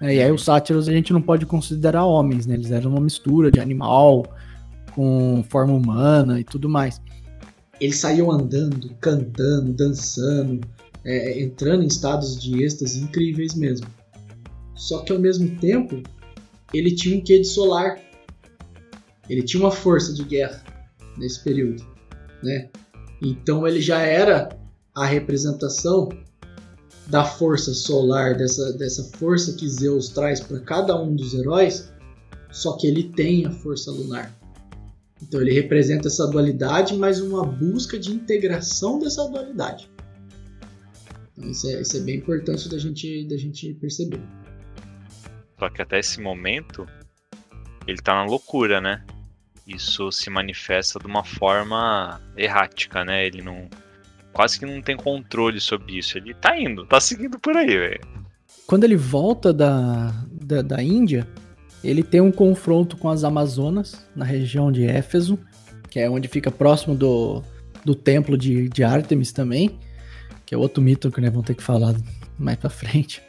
E 0.00 0.06
aí 0.06 0.30
os 0.30 0.44
sátiros 0.44 0.88
a 0.88 0.92
gente 0.92 1.12
não 1.12 1.22
pode 1.22 1.46
considerar 1.46 2.04
homens, 2.04 2.46
né? 2.46 2.54
Eles 2.54 2.70
eram 2.70 2.90
uma 2.90 3.00
mistura 3.00 3.50
de 3.50 3.60
animal 3.60 4.24
com 4.92 5.44
forma 5.48 5.72
humana 5.72 6.40
e 6.40 6.44
tudo 6.44 6.68
mais. 6.68 7.00
Eles 7.80 7.98
saíam 7.98 8.30
andando, 8.30 8.90
cantando, 9.00 9.72
dançando, 9.72 10.60
é, 11.04 11.40
entrando 11.40 11.84
em 11.84 11.86
estados 11.86 12.40
de 12.40 12.62
êxtase 12.62 13.00
incríveis 13.00 13.54
mesmo. 13.54 13.86
Só 14.74 15.00
que 15.00 15.12
ao 15.12 15.18
mesmo 15.18 15.58
tempo, 15.58 16.02
ele 16.72 16.94
tinha 16.94 17.16
um 17.16 17.20
quê 17.20 17.38
de 17.38 17.46
solar. 17.46 17.98
Ele 19.28 19.42
tinha 19.42 19.62
uma 19.62 19.70
força 19.70 20.12
de 20.12 20.24
guerra 20.24 20.62
nesse 21.16 21.42
período, 21.42 21.84
né? 22.42 22.68
Então 23.20 23.66
ele 23.66 23.80
já 23.80 24.00
era 24.00 24.48
a 24.94 25.04
representação 25.04 26.08
da 27.08 27.24
força 27.24 27.72
solar, 27.72 28.36
dessa, 28.36 28.72
dessa 28.74 29.02
força 29.18 29.54
que 29.54 29.68
Zeus 29.68 30.10
traz 30.10 30.40
para 30.40 30.60
cada 30.60 31.00
um 31.00 31.14
dos 31.14 31.34
heróis, 31.34 31.90
só 32.50 32.76
que 32.76 32.86
ele 32.86 33.04
tem 33.04 33.46
a 33.46 33.50
força 33.50 33.90
lunar. 33.90 34.37
Então 35.22 35.40
ele 35.40 35.52
representa 35.52 36.08
essa 36.08 36.26
dualidade, 36.26 36.96
mas 36.96 37.20
uma 37.20 37.44
busca 37.44 37.98
de 37.98 38.12
integração 38.12 38.98
dessa 38.98 39.26
dualidade. 39.28 39.90
Então 41.36 41.50
isso 41.50 41.68
é, 41.68 41.80
isso 41.80 41.96
é 41.96 42.00
bem 42.00 42.16
importante 42.16 42.68
da 42.68 42.78
gente, 42.78 43.24
da 43.24 43.36
gente 43.36 43.74
perceber. 43.74 44.20
Só 45.58 45.68
que 45.68 45.82
até 45.82 45.98
esse 45.98 46.20
momento, 46.20 46.86
ele 47.86 47.98
tá 47.98 48.14
na 48.14 48.24
loucura, 48.24 48.80
né? 48.80 49.04
Isso 49.66 50.10
se 50.12 50.30
manifesta 50.30 50.98
de 50.98 51.06
uma 51.06 51.24
forma 51.24 52.20
errática, 52.36 53.04
né? 53.04 53.26
Ele 53.26 53.42
não. 53.42 53.68
Quase 54.32 54.58
que 54.58 54.64
não 54.64 54.80
tem 54.80 54.96
controle 54.96 55.60
sobre 55.60 55.98
isso. 55.98 56.16
Ele 56.16 56.32
tá 56.32 56.58
indo, 56.58 56.86
tá 56.86 57.00
seguindo 57.00 57.38
por 57.38 57.56
aí, 57.56 57.66
velho. 57.66 58.00
Quando 58.66 58.84
ele 58.84 58.96
volta 58.96 59.52
da, 59.52 60.10
da, 60.30 60.62
da 60.62 60.82
Índia, 60.82 61.26
ele 61.82 62.02
tem 62.02 62.20
um 62.20 62.32
confronto 62.32 62.96
com 62.96 63.08
as 63.08 63.24
Amazonas, 63.24 64.04
na 64.14 64.24
região 64.24 64.70
de 64.72 64.84
Éfeso, 64.84 65.38
que 65.90 66.00
é 66.00 66.10
onde 66.10 66.28
fica 66.28 66.50
próximo 66.50 66.94
do, 66.94 67.42
do 67.84 67.94
templo 67.94 68.36
de, 68.36 68.68
de 68.68 68.84
Artemis 68.84 69.32
também, 69.32 69.78
que 70.44 70.54
é 70.54 70.58
outro 70.58 70.82
mito 70.82 71.10
que 71.10 71.20
nós 71.20 71.30
vamos 71.30 71.46
ter 71.46 71.54
que 71.54 71.62
falar 71.62 71.94
mais 72.38 72.56
pra 72.58 72.70
frente. 72.70 73.22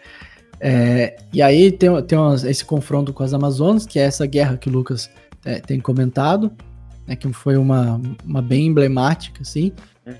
É, 0.59 1.17
e 1.31 1.41
aí 1.41 1.71
tem, 1.71 1.89
tem 2.03 2.17
umas- 2.17 2.43
esse 2.43 2.65
confronto 2.65 3.13
com 3.13 3.23
as 3.23 3.33
Amazonas, 3.33 3.85
que 3.85 3.97
é 3.97 4.03
essa 4.03 4.25
guerra 4.25 4.57
que 4.57 4.67
o 4.67 4.71
Lucas 4.71 5.09
é, 5.45 5.59
tem 5.59 5.79
comentado, 5.79 6.51
né, 7.07 7.15
que 7.15 7.31
foi 7.31 7.55
uma, 7.55 8.01
uma 8.25 8.41
bem 8.41 8.67
emblemática, 8.67 9.41
assim. 9.41 9.71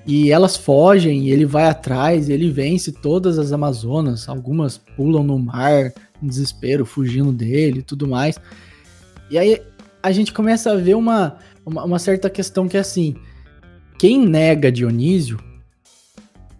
E 0.06 0.32
elas 0.32 0.56
fogem, 0.56 1.30
ele 1.30 1.46
vai 1.46 1.66
atrás, 1.66 2.30
ele 2.30 2.52
vence 2.52 2.92
todas 2.92 3.40
as 3.40 3.52
Amazonas. 3.52 4.30
Algumas 4.30 4.78
pulam 4.78 5.24
no 5.24 5.38
mar, 5.40 5.92
desespero, 6.22 6.86
fugindo 6.86 7.32
dele 7.32 7.80
e 7.80 7.84
tudo 7.84 8.08
mais. 8.08 8.40
E 9.30 9.38
aí 9.38 9.62
a 10.02 10.12
gente 10.12 10.34
começa 10.34 10.72
a 10.72 10.76
ver 10.76 10.96
uma, 10.96 11.38
uma, 11.66 11.84
uma 11.84 12.00
certa 12.00 12.30
questão 12.30 12.68
que 12.68 12.78
é 12.78 12.80
assim: 12.80 13.16
quem 13.98 14.26
nega 14.26 14.72
Dionísio 14.72 15.40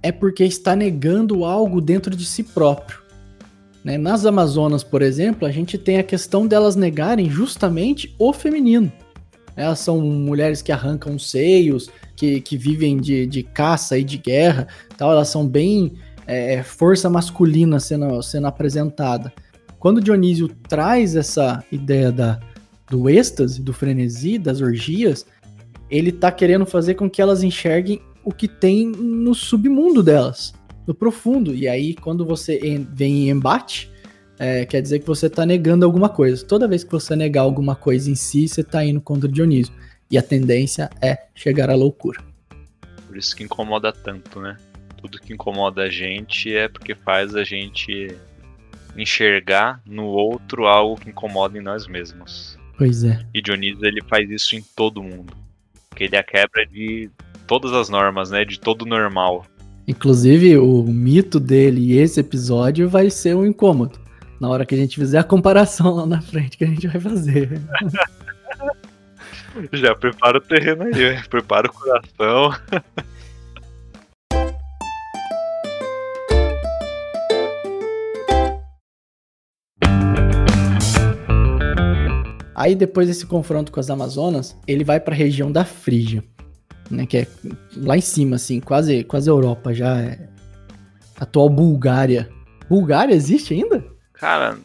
é 0.02 0.12
porque 0.12 0.44
está 0.44 0.76
negando 0.76 1.44
algo 1.44 1.82
dentro 1.82 2.16
de 2.16 2.26
si 2.26 2.44
próprio. 2.44 3.00
né? 3.84 3.98
Nas 3.98 4.26
Amazonas, 4.26 4.84
por 4.84 5.02
exemplo, 5.02 5.48
a 5.48 5.52
gente 5.52 5.78
tem 5.78 5.98
a 5.98 6.04
questão 6.04 6.48
delas 6.48 6.76
negarem 6.76 7.30
justamente 7.30 8.16
o 8.18 8.32
feminino. 8.32 8.92
Elas 9.56 9.80
são 9.80 10.00
mulheres 10.00 10.62
que 10.62 10.72
arrancam 10.72 11.20
seios, 11.20 11.90
que, 12.16 12.40
que 12.40 12.56
vivem 12.56 12.98
de, 12.98 13.26
de 13.26 13.44
caça 13.44 13.98
e 13.98 14.04
de 14.06 14.18
guerra, 14.18 14.68
tal. 14.98 15.12
Elas 15.12 15.28
são 15.28 15.46
bem 15.46 15.94
é, 16.26 16.64
força 16.64 17.10
masculina 17.10 17.78
sendo, 17.80 18.22
sendo 18.22 18.48
apresentada. 18.48 19.34
Quando 19.80 20.02
Dionísio 20.02 20.50
traz 20.68 21.16
essa 21.16 21.64
ideia 21.72 22.12
da, 22.12 22.40
do 22.90 23.10
êxtase, 23.10 23.62
do 23.62 23.72
frenesi, 23.72 24.38
das 24.38 24.60
orgias, 24.60 25.26
ele 25.90 26.12
tá 26.12 26.32
querendo 26.32 26.66
fazer 26.66 26.96
com 26.96 27.10
que 27.10 27.22
elas 27.22 27.44
enxerguem 27.44 28.02
o 28.24 28.32
que 28.32 28.48
tem 28.48 28.86
no 28.86 29.34
submundo 29.34 30.04
delas, 30.04 30.54
no 30.86 30.94
profundo. 30.94 31.56
E 31.56 31.68
aí, 31.68 31.96
quando 31.96 32.26
você 32.26 32.58
em- 32.60 32.88
vem 32.92 33.28
em 33.28 33.30
embate, 33.30 33.90
é, 34.38 34.66
quer 34.66 34.82
dizer 34.82 35.00
que 35.00 35.08
você 35.08 35.30
tá 35.30 35.46
negando 35.46 35.86
alguma 35.86 36.10
coisa. 36.10 36.46
Toda 36.46 36.68
vez 36.68 36.84
que 36.84 36.92
você 36.92 37.16
negar 37.16 37.42
alguma 37.42 37.76
coisa 37.76 38.12
em 38.12 38.16
si, 38.16 38.48
você 38.48 38.64
tá 38.64 38.84
indo 38.84 39.00
contra 39.00 39.30
Dionísio. 39.30 39.74
E 40.12 40.18
a 40.18 40.22
tendência 40.22 40.90
é 41.02 41.18
chegar 41.34 41.70
à 41.70 41.76
loucura. 41.76 42.22
Por 43.08 43.18
isso 43.18 43.36
que 43.36 43.44
incomoda 43.44 43.92
tanto, 43.92 44.42
né? 44.42 44.58
Tudo 45.02 45.20
que 45.20 45.34
incomoda 45.34 45.84
a 45.84 45.90
gente 45.90 46.54
é 46.54 46.68
porque 46.68 46.94
faz 46.94 47.36
a 47.36 47.44
gente 47.44 48.16
enxergar 48.96 49.82
no 49.86 50.06
outro 50.06 50.66
algo 50.66 51.00
que 51.00 51.10
incomoda 51.10 51.58
em 51.58 51.62
nós 51.62 51.88
mesmos. 51.88 52.58
Pois 52.78 53.04
é. 53.04 53.20
E 53.34 53.42
Dionísio 53.42 53.86
ele 53.86 54.02
faz 54.08 54.30
isso 54.30 54.56
em 54.56 54.64
todo 54.76 55.04
mundo. 55.04 55.34
Porque 55.90 56.06
ele 56.06 56.16
é 56.16 56.20
a 56.20 56.24
quebra 56.24 56.66
de 56.66 57.10
todas 57.46 57.74
as 57.74 57.90
normas, 57.90 58.32
né? 58.32 58.46
De 58.46 58.60
todo 58.60 58.86
normal. 58.86 59.46
Inclusive, 59.88 60.58
o 60.58 60.84
mito 60.84 61.40
dele 61.40 61.82
e 61.82 61.98
esse 61.98 62.20
episódio 62.20 62.88
vai 62.88 63.10
ser 63.10 63.36
um 63.36 63.46
incômodo. 63.46 64.00
Na 64.40 64.48
hora 64.48 64.66
que 64.66 64.76
a 64.76 64.78
gente 64.78 64.96
fizer 64.96 65.18
a 65.18 65.24
comparação 65.24 65.96
lá 65.96 66.06
na 66.06 66.22
frente 66.22 66.58
que 66.58 66.64
a 66.64 66.68
gente 66.68 66.88
vai 66.88 67.02
fazer. 67.02 67.60
Já 69.74 69.96
prepara 69.96 70.38
o 70.38 70.42
terreno 70.42 70.84
aí, 70.84 71.22
prepara 71.28 71.68
o 71.68 71.74
coração. 71.74 72.54
Aí 82.60 82.76
depois 82.76 83.08
desse 83.08 83.26
confronto 83.26 83.72
com 83.72 83.80
as 83.80 83.90
Amazonas, 83.90 84.54
ele 84.68 84.84
vai 84.84 85.00
para 85.00 85.14
a 85.14 85.18
região 85.18 85.50
da 85.50 85.64
Frígia, 85.64 86.22
né, 86.92 87.06
que 87.06 87.20
é 87.20 87.28
lá 87.78 87.96
em 87.96 88.02
cima 88.02 88.36
assim, 88.36 88.60
quase 88.60 89.02
quase 89.06 89.30
Europa 89.30 89.74
já, 89.74 89.98
é 89.98 90.28
atual 91.18 91.48
Bulgária. 91.48 92.30
Bulgária 92.70 93.16
existe 93.16 93.54
ainda? 93.54 93.82
Cara, 94.12 94.58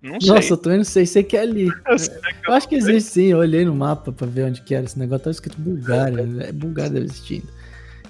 não 0.00 0.20
sei. 0.20 0.30
Nossa, 0.30 0.52
eu 0.52 0.56
também 0.56 0.78
não 0.78 0.84
sei, 0.84 1.06
sei 1.06 1.24
que 1.24 1.36
é 1.36 1.40
ali. 1.40 1.66
Eu 1.90 1.98
sei 1.98 2.14
Eu 2.46 2.54
acho 2.54 2.68
que 2.68 2.76
existe 2.76 3.10
sim, 3.10 3.24
eu 3.32 3.38
olhei 3.38 3.64
no 3.64 3.74
mapa 3.74 4.12
pra 4.12 4.24
ver 4.24 4.44
onde 4.44 4.62
que 4.62 4.72
era 4.72 4.84
esse 4.84 4.96
negócio, 4.96 5.24
tava 5.24 5.32
escrito 5.32 5.60
Bulgária, 5.60 6.20
é, 6.40 6.52
Bulgária 6.52 6.92
deve 6.92 7.06
existir 7.06 7.34
ainda. 7.40 7.52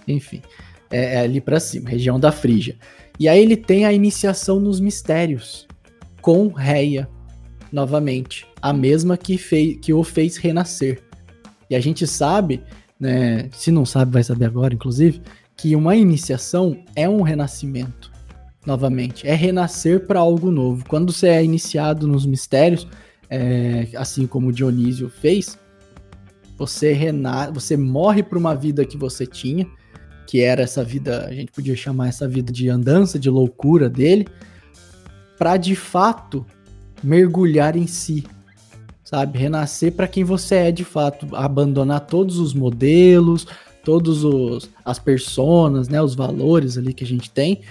Enfim, 0.07 0.43
é, 0.91 1.15
é 1.15 1.21
ali 1.21 1.41
pra 1.41 1.59
cima, 1.59 1.89
região 1.89 2.21
da 2.21 2.31
Frígia. 2.31 2.77
E 3.19 3.27
aí 3.27 3.41
ele 3.41 3.57
tem 3.57 3.87
a 3.87 3.93
iniciação 3.93 4.61
nos 4.61 4.81
mistérios, 4.81 5.67
com 6.21 6.49
Reia, 6.49 7.09
novamente, 7.73 8.47
a 8.61 8.73
mesma 8.73 9.17
que, 9.17 9.39
fez, 9.39 9.79
que 9.81 9.93
o 9.93 10.03
fez 10.03 10.37
renascer. 10.37 11.03
E 11.71 11.77
a 11.77 11.81
gente 11.81 12.07
sabe, 12.07 12.63
né, 12.99 13.49
se 13.53 13.71
não 13.71 13.85
sabe 13.85 14.13
vai 14.13 14.25
saber 14.25 14.47
agora, 14.47 14.75
inclusive, 14.75 15.21
que 15.57 15.75
uma 15.77 15.97
iniciação 15.97 16.83
é 16.95 17.09
um 17.09 17.23
renascimento, 17.23 18.11
novamente, 18.65 19.27
é 19.27 19.35
renascer 19.35 20.07
para 20.07 20.21
algo 20.21 20.51
novo. 20.51 20.85
Quando 20.87 21.13
você 21.13 21.29
é 21.29 21.45
iniciado 21.45 22.07
nos 22.07 22.25
mistérios, 22.25 22.87
é, 23.29 23.89
assim 23.95 24.27
como 24.27 24.53
Dionísio 24.53 25.11
fez, 25.11 25.59
você 26.57 26.93
rena 26.93 27.51
você 27.51 27.77
morre 27.77 28.23
para 28.23 28.39
uma 28.39 28.55
vida 28.55 28.85
que 28.85 28.97
você 28.97 29.27
tinha, 29.27 29.67
que 30.27 30.41
era 30.41 30.63
essa 30.63 30.85
vida, 30.85 31.27
a 31.27 31.33
gente 31.33 31.53
podia 31.53 31.77
chamar 31.77 32.09
essa 32.09 32.29
vida 32.29 32.53
de 32.53 32.69
andança, 32.69 33.19
de 33.19 33.31
loucura 33.31 33.89
dele, 33.89 34.27
para 35.39 35.57
de 35.57 35.75
fato 35.75 36.45
mergulhar 37.03 37.77
em 37.77 37.87
si, 37.87 38.25
sabe? 39.05 39.39
Renascer 39.39 39.93
para 39.93 40.09
quem 40.09 40.25
você 40.25 40.55
é 40.57 40.73
de 40.73 40.85
fato, 40.85 41.35
abandonar 41.35 42.01
todos 42.01 42.39
os 42.39 42.55
modelos, 42.55 43.47
todos 43.85 44.25
os 44.25 44.71
as 44.85 44.99
personas, 44.99 45.89
né, 45.89 46.03
os 46.03 46.15
valores 46.15 46.77
ali 46.77 46.93
que 46.93 47.05
a 47.05 47.07
gente 47.07 47.31
tem 47.31 47.63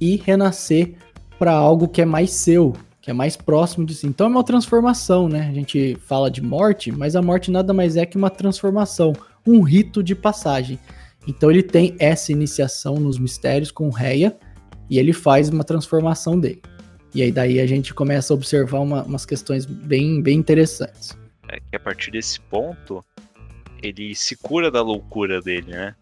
e 0.00 0.16
renascer 0.16 0.94
para 1.38 1.52
algo 1.52 1.88
que 1.88 2.02
é 2.02 2.04
mais 2.04 2.30
seu, 2.30 2.72
que 3.00 3.10
é 3.10 3.14
mais 3.14 3.36
próximo 3.36 3.84
de 3.84 3.94
si. 3.94 4.06
Então 4.06 4.26
é 4.26 4.30
uma 4.30 4.44
transformação, 4.44 5.28
né? 5.28 5.48
A 5.48 5.52
gente 5.52 5.96
fala 6.06 6.30
de 6.30 6.40
morte, 6.40 6.90
mas 6.90 7.14
a 7.14 7.22
morte 7.22 7.50
nada 7.50 7.72
mais 7.72 7.96
é 7.96 8.06
que 8.06 8.16
uma 8.16 8.30
transformação, 8.30 9.12
um 9.46 9.60
rito 9.60 10.02
de 10.02 10.14
passagem. 10.14 10.78
Então 11.26 11.50
ele 11.50 11.62
tem 11.62 11.94
essa 11.98 12.32
iniciação 12.32 12.94
nos 12.94 13.18
mistérios 13.18 13.70
com 13.70 13.90
Reia 13.90 14.36
e 14.90 14.98
ele 14.98 15.12
faz 15.12 15.48
uma 15.48 15.64
transformação 15.64 16.38
dele. 16.38 16.62
E 17.14 17.22
aí 17.22 17.30
daí 17.30 17.60
a 17.60 17.66
gente 17.66 17.92
começa 17.92 18.32
a 18.32 18.36
observar 18.36 18.80
uma, 18.80 19.02
umas 19.02 19.26
questões 19.26 19.66
bem, 19.66 20.22
bem 20.22 20.38
interessantes. 20.38 21.16
É 21.48 21.58
que 21.58 21.76
a 21.76 21.80
partir 21.80 22.10
desse 22.10 22.40
ponto, 22.40 23.04
ele 23.82 24.14
se 24.14 24.36
cura 24.36 24.70
da 24.70 24.80
loucura 24.80 25.40
dele, 25.40 25.72
né? 25.72 25.94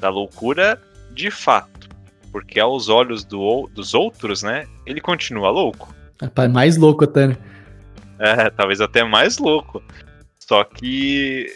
Da 0.00 0.08
loucura 0.08 0.80
de 1.12 1.30
fato. 1.30 1.88
Porque 2.32 2.58
aos 2.58 2.88
olhos 2.88 3.24
do, 3.24 3.68
dos 3.72 3.94
outros, 3.94 4.42
né? 4.42 4.66
Ele 4.84 5.00
continua 5.00 5.50
louco. 5.50 5.94
É 6.20 6.48
mais 6.48 6.76
louco 6.76 7.04
até, 7.04 7.28
né? 7.28 7.36
É, 8.18 8.50
talvez 8.50 8.80
até 8.80 9.04
mais 9.04 9.38
louco. 9.38 9.82
Só 10.38 10.64
que 10.64 11.54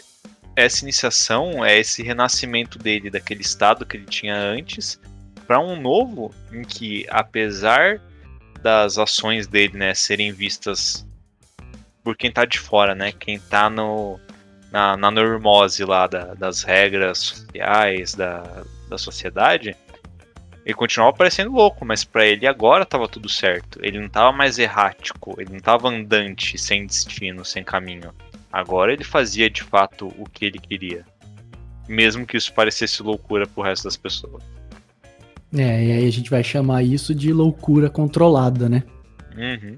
essa 0.55 0.83
iniciação 0.83 1.63
é 1.63 1.79
esse 1.79 2.01
renascimento 2.01 2.79
dele 2.79 3.09
daquele 3.09 3.41
estado 3.41 3.85
que 3.85 3.97
ele 3.97 4.05
tinha 4.05 4.35
antes 4.35 4.99
para 5.45 5.59
um 5.59 5.79
novo 5.79 6.33
em 6.51 6.63
que 6.63 7.05
apesar 7.09 8.01
das 8.65 8.97
ações 8.97 9.45
dele, 9.45 9.77
né, 9.77 9.93
serem 9.93 10.31
vistas 10.31 11.07
por 12.03 12.17
quem 12.17 12.31
tá 12.31 12.45
de 12.45 12.57
fora, 12.57 12.95
né, 12.95 13.11
quem 13.11 13.39
tá 13.39 13.69
no 13.69 14.19
na, 14.71 14.97
na 14.97 15.11
normose 15.11 15.85
lá 15.85 16.07
da, 16.07 16.33
das 16.33 16.63
regras 16.63 17.19
sociais 17.19 18.15
da, 18.15 18.63
da 18.89 18.97
sociedade, 18.97 19.77
ele 20.65 20.73
continuava 20.73 21.15
parecendo 21.15 21.51
louco, 21.51 21.85
mas 21.85 22.03
para 22.03 22.25
ele 22.25 22.47
agora 22.47 22.83
tava 22.83 23.07
tudo 23.07 23.29
certo. 23.29 23.79
Ele 23.83 23.99
não 23.99 24.09
tava 24.09 24.31
mais 24.35 24.57
errático, 24.57 25.35
ele 25.37 25.53
não 25.53 25.59
tava 25.59 25.87
andante, 25.87 26.57
sem 26.57 26.87
destino, 26.87 27.45
sem 27.45 27.63
caminho. 27.63 28.11
Agora 28.51 28.91
ele 28.91 29.03
fazia 29.03 29.47
de 29.47 29.61
fato 29.61 30.07
o 30.17 30.27
que 30.27 30.43
ele 30.43 30.57
queria. 30.57 31.05
Mesmo 31.87 32.25
que 32.25 32.35
isso 32.35 32.51
parecesse 32.51 33.03
loucura 33.03 33.45
pro 33.45 33.61
resto 33.61 33.83
das 33.83 33.95
pessoas. 33.95 34.43
É, 35.57 35.85
e 35.85 35.91
aí 35.91 36.07
a 36.07 36.11
gente 36.11 36.29
vai 36.29 36.43
chamar 36.43 36.83
isso 36.83 37.15
de 37.15 37.31
loucura 37.31 37.89
controlada, 37.89 38.67
né? 38.67 38.83
Uhum. 39.37 39.77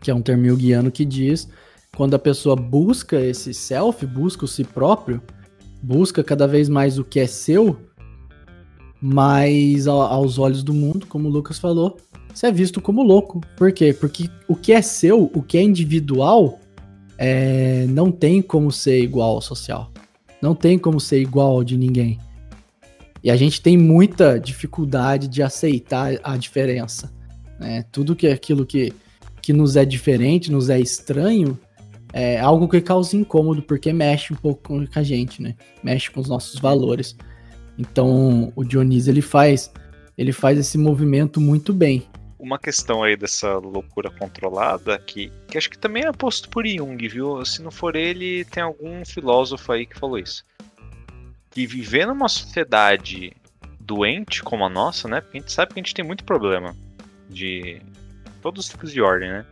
Que 0.00 0.10
é 0.10 0.14
um 0.14 0.22
termo 0.22 0.56
guiano 0.56 0.90
que 0.90 1.04
diz 1.04 1.48
quando 1.96 2.14
a 2.14 2.18
pessoa 2.18 2.54
busca 2.54 3.18
esse 3.18 3.54
self, 3.54 4.04
busca 4.06 4.44
o 4.44 4.48
si 4.48 4.62
próprio, 4.62 5.22
busca 5.82 6.22
cada 6.22 6.46
vez 6.46 6.68
mais 6.68 6.98
o 6.98 7.04
que 7.04 7.18
é 7.18 7.26
seu, 7.26 7.74
mas 9.00 9.86
aos 9.86 10.38
olhos 10.38 10.62
do 10.62 10.74
mundo, 10.74 11.06
como 11.06 11.28
o 11.28 11.32
Lucas 11.32 11.58
falou, 11.58 11.96
você 12.34 12.48
é 12.48 12.52
visto 12.52 12.82
como 12.82 13.02
louco. 13.02 13.40
Por 13.56 13.72
quê? 13.72 13.94
Porque 13.94 14.28
o 14.46 14.54
que 14.54 14.74
é 14.74 14.82
seu, 14.82 15.30
o 15.34 15.42
que 15.42 15.56
é 15.56 15.62
individual, 15.62 16.60
é, 17.16 17.86
não 17.88 18.12
tem 18.12 18.42
como 18.42 18.70
ser 18.70 19.02
igual 19.02 19.36
ao 19.36 19.40
social. 19.40 19.90
Não 20.42 20.54
tem 20.54 20.78
como 20.78 21.00
ser 21.00 21.22
igual 21.22 21.52
ao 21.52 21.64
de 21.64 21.78
ninguém. 21.78 22.18
E 23.26 23.30
a 23.30 23.34
gente 23.34 23.60
tem 23.60 23.76
muita 23.76 24.38
dificuldade 24.38 25.26
de 25.26 25.42
aceitar 25.42 26.12
a 26.22 26.36
diferença. 26.36 27.12
Né? 27.58 27.84
Tudo 27.90 28.14
que 28.14 28.28
é 28.28 28.32
aquilo 28.32 28.64
que, 28.64 28.92
que 29.42 29.52
nos 29.52 29.74
é 29.74 29.84
diferente, 29.84 30.48
nos 30.48 30.70
é 30.70 30.78
estranho, 30.78 31.58
é 32.12 32.38
algo 32.38 32.68
que 32.68 32.80
causa 32.80 33.16
incômodo, 33.16 33.62
porque 33.62 33.92
mexe 33.92 34.32
um 34.32 34.36
pouco 34.36 34.68
com 34.68 34.86
a 34.94 35.02
gente, 35.02 35.42
né? 35.42 35.56
Mexe 35.82 36.08
com 36.08 36.20
os 36.20 36.28
nossos 36.28 36.60
valores. 36.60 37.16
Então, 37.76 38.52
o 38.54 38.62
Dionísio 38.62 39.10
ele 39.10 39.22
faz, 39.22 39.72
ele 40.16 40.30
faz 40.30 40.56
esse 40.56 40.78
movimento 40.78 41.40
muito 41.40 41.72
bem. 41.72 42.06
Uma 42.38 42.60
questão 42.60 43.02
aí 43.02 43.16
dessa 43.16 43.58
loucura 43.58 44.08
controlada, 44.08 45.00
que, 45.00 45.32
que 45.48 45.58
acho 45.58 45.68
que 45.68 45.78
também 45.78 46.04
é 46.04 46.12
posto 46.12 46.48
por 46.48 46.64
Jung, 46.64 47.08
viu? 47.08 47.44
Se 47.44 47.60
não 47.60 47.72
for 47.72 47.96
ele, 47.96 48.44
tem 48.44 48.62
algum 48.62 49.04
filósofo 49.04 49.72
aí 49.72 49.84
que 49.84 49.98
falou 49.98 50.16
isso. 50.16 50.44
Que 51.56 51.66
viver 51.66 52.06
numa 52.06 52.28
sociedade 52.28 53.34
doente 53.80 54.42
como 54.42 54.62
a 54.66 54.68
nossa, 54.68 55.08
né? 55.08 55.22
Porque 55.22 55.38
a 55.38 55.40
gente 55.40 55.50
sabe 55.50 55.72
que 55.72 55.80
a 55.80 55.82
gente 55.82 55.94
tem 55.94 56.04
muito 56.04 56.22
problema 56.22 56.76
de 57.30 57.80
todos 58.42 58.66
os 58.66 58.70
tipos 58.70 58.92
de 58.92 59.00
ordem, 59.00 59.30
né? 59.30 59.46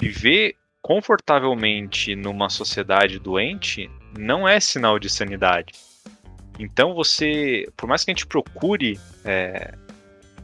Viver 0.00 0.56
confortavelmente 0.82 2.16
numa 2.16 2.50
sociedade 2.50 3.20
doente 3.20 3.88
não 4.18 4.48
é 4.48 4.58
sinal 4.58 4.98
de 4.98 5.08
sanidade. 5.08 5.74
Então 6.58 6.92
você, 6.92 7.68
por 7.76 7.88
mais 7.88 8.02
que 8.02 8.10
a 8.10 8.14
gente 8.14 8.26
procure 8.26 8.98
é, 9.24 9.74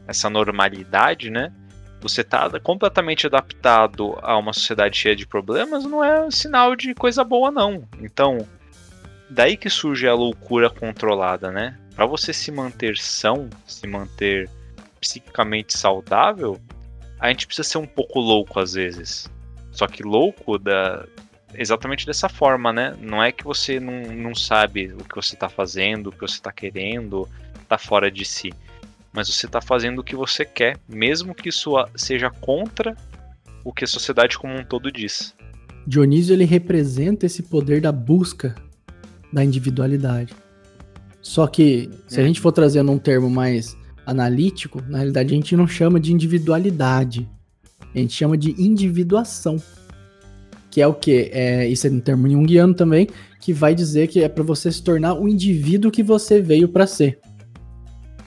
essa 0.07 0.29
normalidade, 0.29 1.29
né? 1.29 1.53
Você 1.99 2.23
tá 2.23 2.49
completamente 2.61 3.27
adaptado 3.27 4.17
a 4.21 4.37
uma 4.37 4.53
sociedade 4.53 4.97
cheia 4.97 5.13
de 5.13 5.27
problemas, 5.27 5.83
não 5.83 6.01
é 6.01 6.31
sinal 6.31 6.73
de 6.73 6.95
coisa 6.95 7.21
boa, 7.21 7.51
não. 7.51 7.85
Então, 7.99 8.47
daí 9.29 9.57
que 9.57 9.69
surge 9.69 10.07
a 10.07 10.13
loucura 10.13 10.69
controlada, 10.69 11.51
né? 11.51 11.77
Para 11.95 12.05
você 12.05 12.33
se 12.33 12.51
manter 12.51 12.97
são, 12.97 13.49
se 13.65 13.87
manter 13.87 14.49
psiquicamente 14.99 15.77
saudável, 15.77 16.59
a 17.19 17.29
gente 17.29 17.47
precisa 17.47 17.67
ser 17.67 17.77
um 17.77 17.87
pouco 17.87 18.19
louco 18.19 18.59
às 18.59 18.73
vezes. 18.73 19.29
Só 19.71 19.87
que 19.87 20.03
louco 20.03 20.57
da, 20.57 21.05
exatamente 21.53 22.05
dessa 22.05 22.29
forma, 22.29 22.71
né? 22.71 22.95
Não 22.99 23.23
é 23.23 23.31
que 23.31 23.43
você 23.43 23.79
não, 23.79 24.13
não 24.13 24.35
sabe 24.35 24.93
o 24.93 25.03
que 25.03 25.15
você 25.15 25.35
está 25.35 25.49
fazendo, 25.49 26.07
o 26.07 26.11
que 26.11 26.21
você 26.21 26.35
está 26.35 26.51
querendo, 26.51 27.27
está 27.61 27.77
fora 27.77 28.11
de 28.11 28.25
si. 28.25 28.53
Mas 29.11 29.27
você 29.27 29.45
está 29.45 29.61
fazendo 29.61 29.99
o 29.99 30.03
que 30.03 30.15
você 30.15 30.43
quer, 30.43 30.77
mesmo 30.87 31.33
que 31.33 31.49
isso 31.49 31.73
seja 31.95 32.29
contra 32.29 32.95
o 33.63 33.73
que 33.73 33.85
a 33.85 33.87
sociedade 33.87 34.37
como 34.37 34.53
um 34.53 34.63
todo 34.63 34.91
diz. 34.91 35.33
Dionísio 35.87 36.33
ele 36.33 36.45
representa 36.45 37.25
esse 37.25 37.43
poder 37.43 37.79
da 37.79 37.91
busca 37.91 38.55
da 39.35 39.43
individualidade. 39.43 40.33
Só 41.21 41.45
que, 41.45 41.89
se 42.07 42.19
a 42.19 42.23
gente 42.23 42.39
for 42.39 42.51
trazendo 42.51 42.91
um 42.91 42.97
termo 42.97 43.29
mais 43.29 43.77
analítico, 44.05 44.81
na 44.87 44.99
realidade 44.99 45.33
a 45.33 45.35
gente 45.35 45.55
não 45.55 45.67
chama 45.67 45.99
de 45.99 46.13
individualidade, 46.13 47.29
a 47.93 47.97
gente 47.97 48.13
chama 48.13 48.37
de 48.37 48.51
individuação 48.57 49.61
que 50.75 50.81
é 50.81 50.87
o 50.87 50.93
que? 50.93 51.29
É, 51.31 51.65
isso 51.69 51.87
é 51.87 51.89
um 51.89 52.01
termo 52.01 52.29
junguiano 52.29 52.73
também, 52.73 53.07
que 53.39 53.53
vai 53.53 53.73
dizer 53.73 54.07
que 54.07 54.21
é 54.21 54.27
para 54.27 54.43
você 54.43 54.69
se 54.69 54.83
tornar 54.83 55.13
o 55.13 55.25
indivíduo 55.25 55.89
que 55.89 56.03
você 56.03 56.41
veio 56.41 56.67
para 56.67 56.85
ser. 56.85 57.17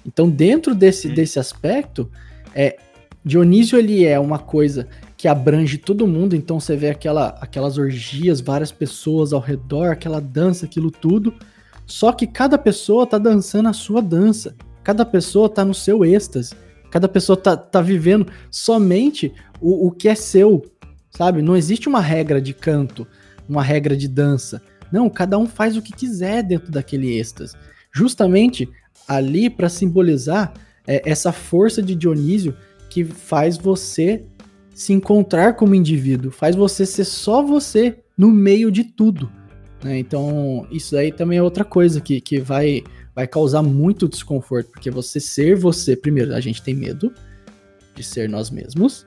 Então, 0.07 0.31
dentro 0.31 0.75
desse, 0.75 1.09
hum. 1.09 1.15
desse 1.15 1.39
aspecto, 1.39 2.11
é, 2.55 2.79
Dionísio 3.23 3.79
ele 3.79 4.03
é 4.03 4.19
uma 4.19 4.39
coisa 4.39 4.89
que 5.19 5.27
abrange 5.27 5.79
todo 5.79 6.07
mundo, 6.07 6.37
então 6.37 6.61
você 6.61 6.77
vê 6.77 6.91
aquela, 6.91 7.31
aquelas 7.41 7.77
orgias, 7.77 8.41
várias 8.41 8.71
pessoas 8.71 9.33
ao 9.33 9.41
redor, 9.41 9.91
aquela 9.91 10.21
dança, 10.21 10.65
aquilo 10.65 10.93
tudo. 10.93 11.35
Só 11.85 12.13
que 12.13 12.25
cada 12.25 12.57
pessoa 12.57 13.05
tá 13.05 13.19
dançando 13.19 13.69
a 13.69 13.73
sua 13.73 14.01
dança. 14.01 14.55
Cada 14.85 15.05
pessoa 15.05 15.49
tá 15.49 15.65
no 15.65 15.75
seu 15.75 16.05
êxtase. 16.05 16.55
Cada 16.89 17.09
pessoa 17.09 17.37
tá, 17.37 17.57
tá 17.57 17.83
vivendo 17.83 18.29
somente 18.49 19.33
o, 19.61 19.89
o 19.89 19.91
que 19.91 20.09
é 20.09 20.15
seu, 20.15 20.63
sabe? 21.11 21.43
Não 21.43 21.57
existe 21.57 21.89
uma 21.89 22.01
regra 22.01 22.41
de 22.41 22.55
canto, 22.55 23.05
uma 23.49 23.63
regra 23.63 23.97
de 23.97 24.07
dança. 24.07 24.63
Não, 24.93 25.11
cada 25.11 25.37
um 25.37 25.49
faz 25.49 25.77
o 25.77 25.83
que 25.83 25.93
quiser 25.93 26.45
dentro 26.45 26.71
daquele 26.71 27.19
êxtase. 27.19 27.57
Justamente 27.93 28.69
ali 29.09 29.51
para 29.51 29.69
simbolizar 29.69 30.55
é, 30.87 31.03
essa 31.05 31.33
força 31.33 31.83
de 31.83 31.97
Dionísio 31.97 32.55
que 32.89 33.05
faz 33.05 33.59
você 33.59 34.25
se 34.79 34.93
encontrar 34.93 35.55
como 35.55 35.75
indivíduo, 35.75 36.31
faz 36.31 36.55
você 36.55 36.87
ser 36.87 37.05
só 37.05 37.43
você 37.43 37.99
no 38.17 38.29
meio 38.29 38.71
de 38.71 38.85
tudo. 38.85 39.29
Né? 39.83 39.99
Então, 39.99 40.69
isso 40.71 40.97
aí 40.97 41.11
também 41.11 41.39
é 41.39 41.43
outra 41.43 41.65
coisa 41.65 42.01
que, 42.01 42.21
que 42.21 42.39
vai, 42.39 42.85
vai 43.13 43.27
causar 43.27 43.61
muito 43.61 44.09
desconforto, 44.09 44.71
porque 44.71 44.89
você 44.89 45.19
ser 45.19 45.57
você, 45.57 45.97
primeiro, 45.97 46.33
a 46.33 46.39
gente 46.39 46.63
tem 46.63 46.77
medo 46.77 47.13
de 47.97 48.05
ser 48.05 48.29
nós 48.29 48.51
mesmos, 48.51 49.05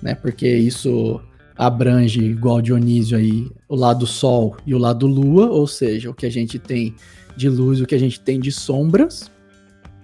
né? 0.00 0.14
Porque 0.14 0.46
isso 0.46 1.20
abrange, 1.56 2.22
igual 2.22 2.62
Dionísio 2.62 3.18
aí, 3.18 3.50
o 3.68 3.74
lado 3.74 4.06
sol 4.06 4.56
e 4.64 4.72
o 4.72 4.78
lado 4.78 5.08
lua, 5.08 5.50
ou 5.50 5.66
seja, 5.66 6.10
o 6.10 6.14
que 6.14 6.26
a 6.26 6.30
gente 6.30 6.60
tem 6.60 6.94
de 7.36 7.48
luz 7.48 7.80
e 7.80 7.82
o 7.82 7.86
que 7.88 7.96
a 7.96 8.00
gente 8.00 8.20
tem 8.20 8.38
de 8.38 8.52
sombras. 8.52 9.28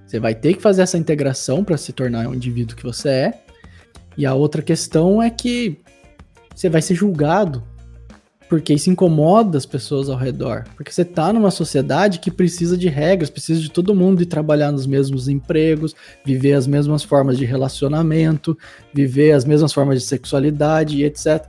Você 0.05 0.19
vai 0.19 0.35
ter 0.35 0.55
que 0.55 0.61
fazer 0.61 0.83
essa 0.83 0.99
integração 0.99 1.63
para 1.63 1.77
se 1.77 1.93
tornar 1.93 2.29
o 2.29 2.35
indivíduo 2.35 2.77
que 2.77 2.83
você 2.83 3.09
é. 3.09 3.45
E 4.19 4.27
a 4.27 4.35
outra 4.35 4.61
questão 4.61 5.23
é 5.23 5.31
que 5.31 5.79
você 6.55 6.69
vai 6.69 6.83
ser 6.83 6.97
julgado 6.97 7.63
porque 8.49 8.73
isso 8.73 8.91
incomoda 8.91 9.59
as 9.59 9.67
pessoas 9.67 10.09
ao 10.09 10.17
redor. 10.17 10.65
Porque 10.75 10.91
você 10.91 11.03
está 11.03 11.33
numa 11.33 11.51
sociedade 11.51 12.19
que 12.19 12.31
precisa 12.31 12.77
de 12.77 12.89
regras, 12.89 13.29
precisa 13.29 13.61
de 13.61 13.71
todo 13.71 13.95
mundo 13.95 14.23
ir 14.23 14.27
trabalhar 14.27 14.73
nos 14.73 14.87
mesmos 14.87 15.29
empregos, 15.29 15.95
viver 16.25 16.55
as 16.55 16.67
mesmas 16.67 17.05
formas 17.05 17.37
de 17.37 17.45
relacionamento, 17.45 18.57
viver 18.93 19.33
as 19.33 19.45
mesmas 19.45 19.73
formas 19.73 20.01
de 20.01 20.07
sexualidade 20.07 20.97
e 20.97 21.05
etc. 21.05 21.47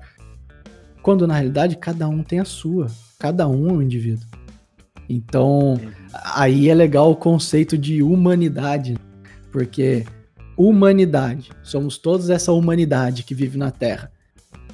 Quando 1.02 1.26
na 1.26 1.36
realidade 1.36 1.78
cada 1.78 2.08
um 2.08 2.22
tem 2.22 2.40
a 2.40 2.46
sua, 2.46 2.88
cada 3.18 3.48
um 3.48 3.70
é 3.70 3.74
um 3.74 3.82
indivíduo. 3.82 4.28
Então, 5.08 5.80
aí 6.36 6.70
é 6.70 6.76
legal 6.76 7.10
o 7.10 7.16
conceito 7.16 7.78
de 7.78 8.04
humanidade, 8.04 8.98
porque 9.52 10.06
humanidade. 10.60 11.52
Somos 11.64 11.98
todos 11.98 12.30
essa 12.30 12.52
humanidade 12.52 13.24
que 13.24 13.34
vive 13.34 13.58
na 13.58 13.72
Terra. 13.72 14.12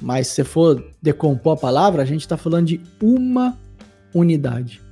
Mas 0.02 0.26
se 0.26 0.42
for 0.42 0.84
decompor 1.00 1.52
a 1.52 1.60
palavra, 1.60 2.02
a 2.02 2.04
gente 2.04 2.22
está 2.22 2.36
falando 2.36 2.66
de 2.66 2.80
uma 3.00 3.56
unidade. 4.12 4.82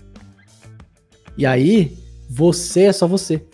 E 1.37 1.45
aí, 1.45 1.99
você 2.31 2.85
é 2.85 2.93
só 2.93 3.09
você. 3.09 3.45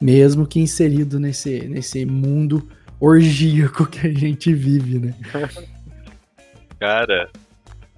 Mesmo 0.00 0.46
que 0.46 0.58
inserido 0.58 1.20
nesse, 1.20 1.68
nesse 1.68 2.06
mundo 2.06 2.66
orgíaco 2.98 3.86
que 3.86 4.06
a 4.06 4.12
gente 4.12 4.52
vive, 4.54 4.98
né? 4.98 5.14
Cara, 6.80 7.30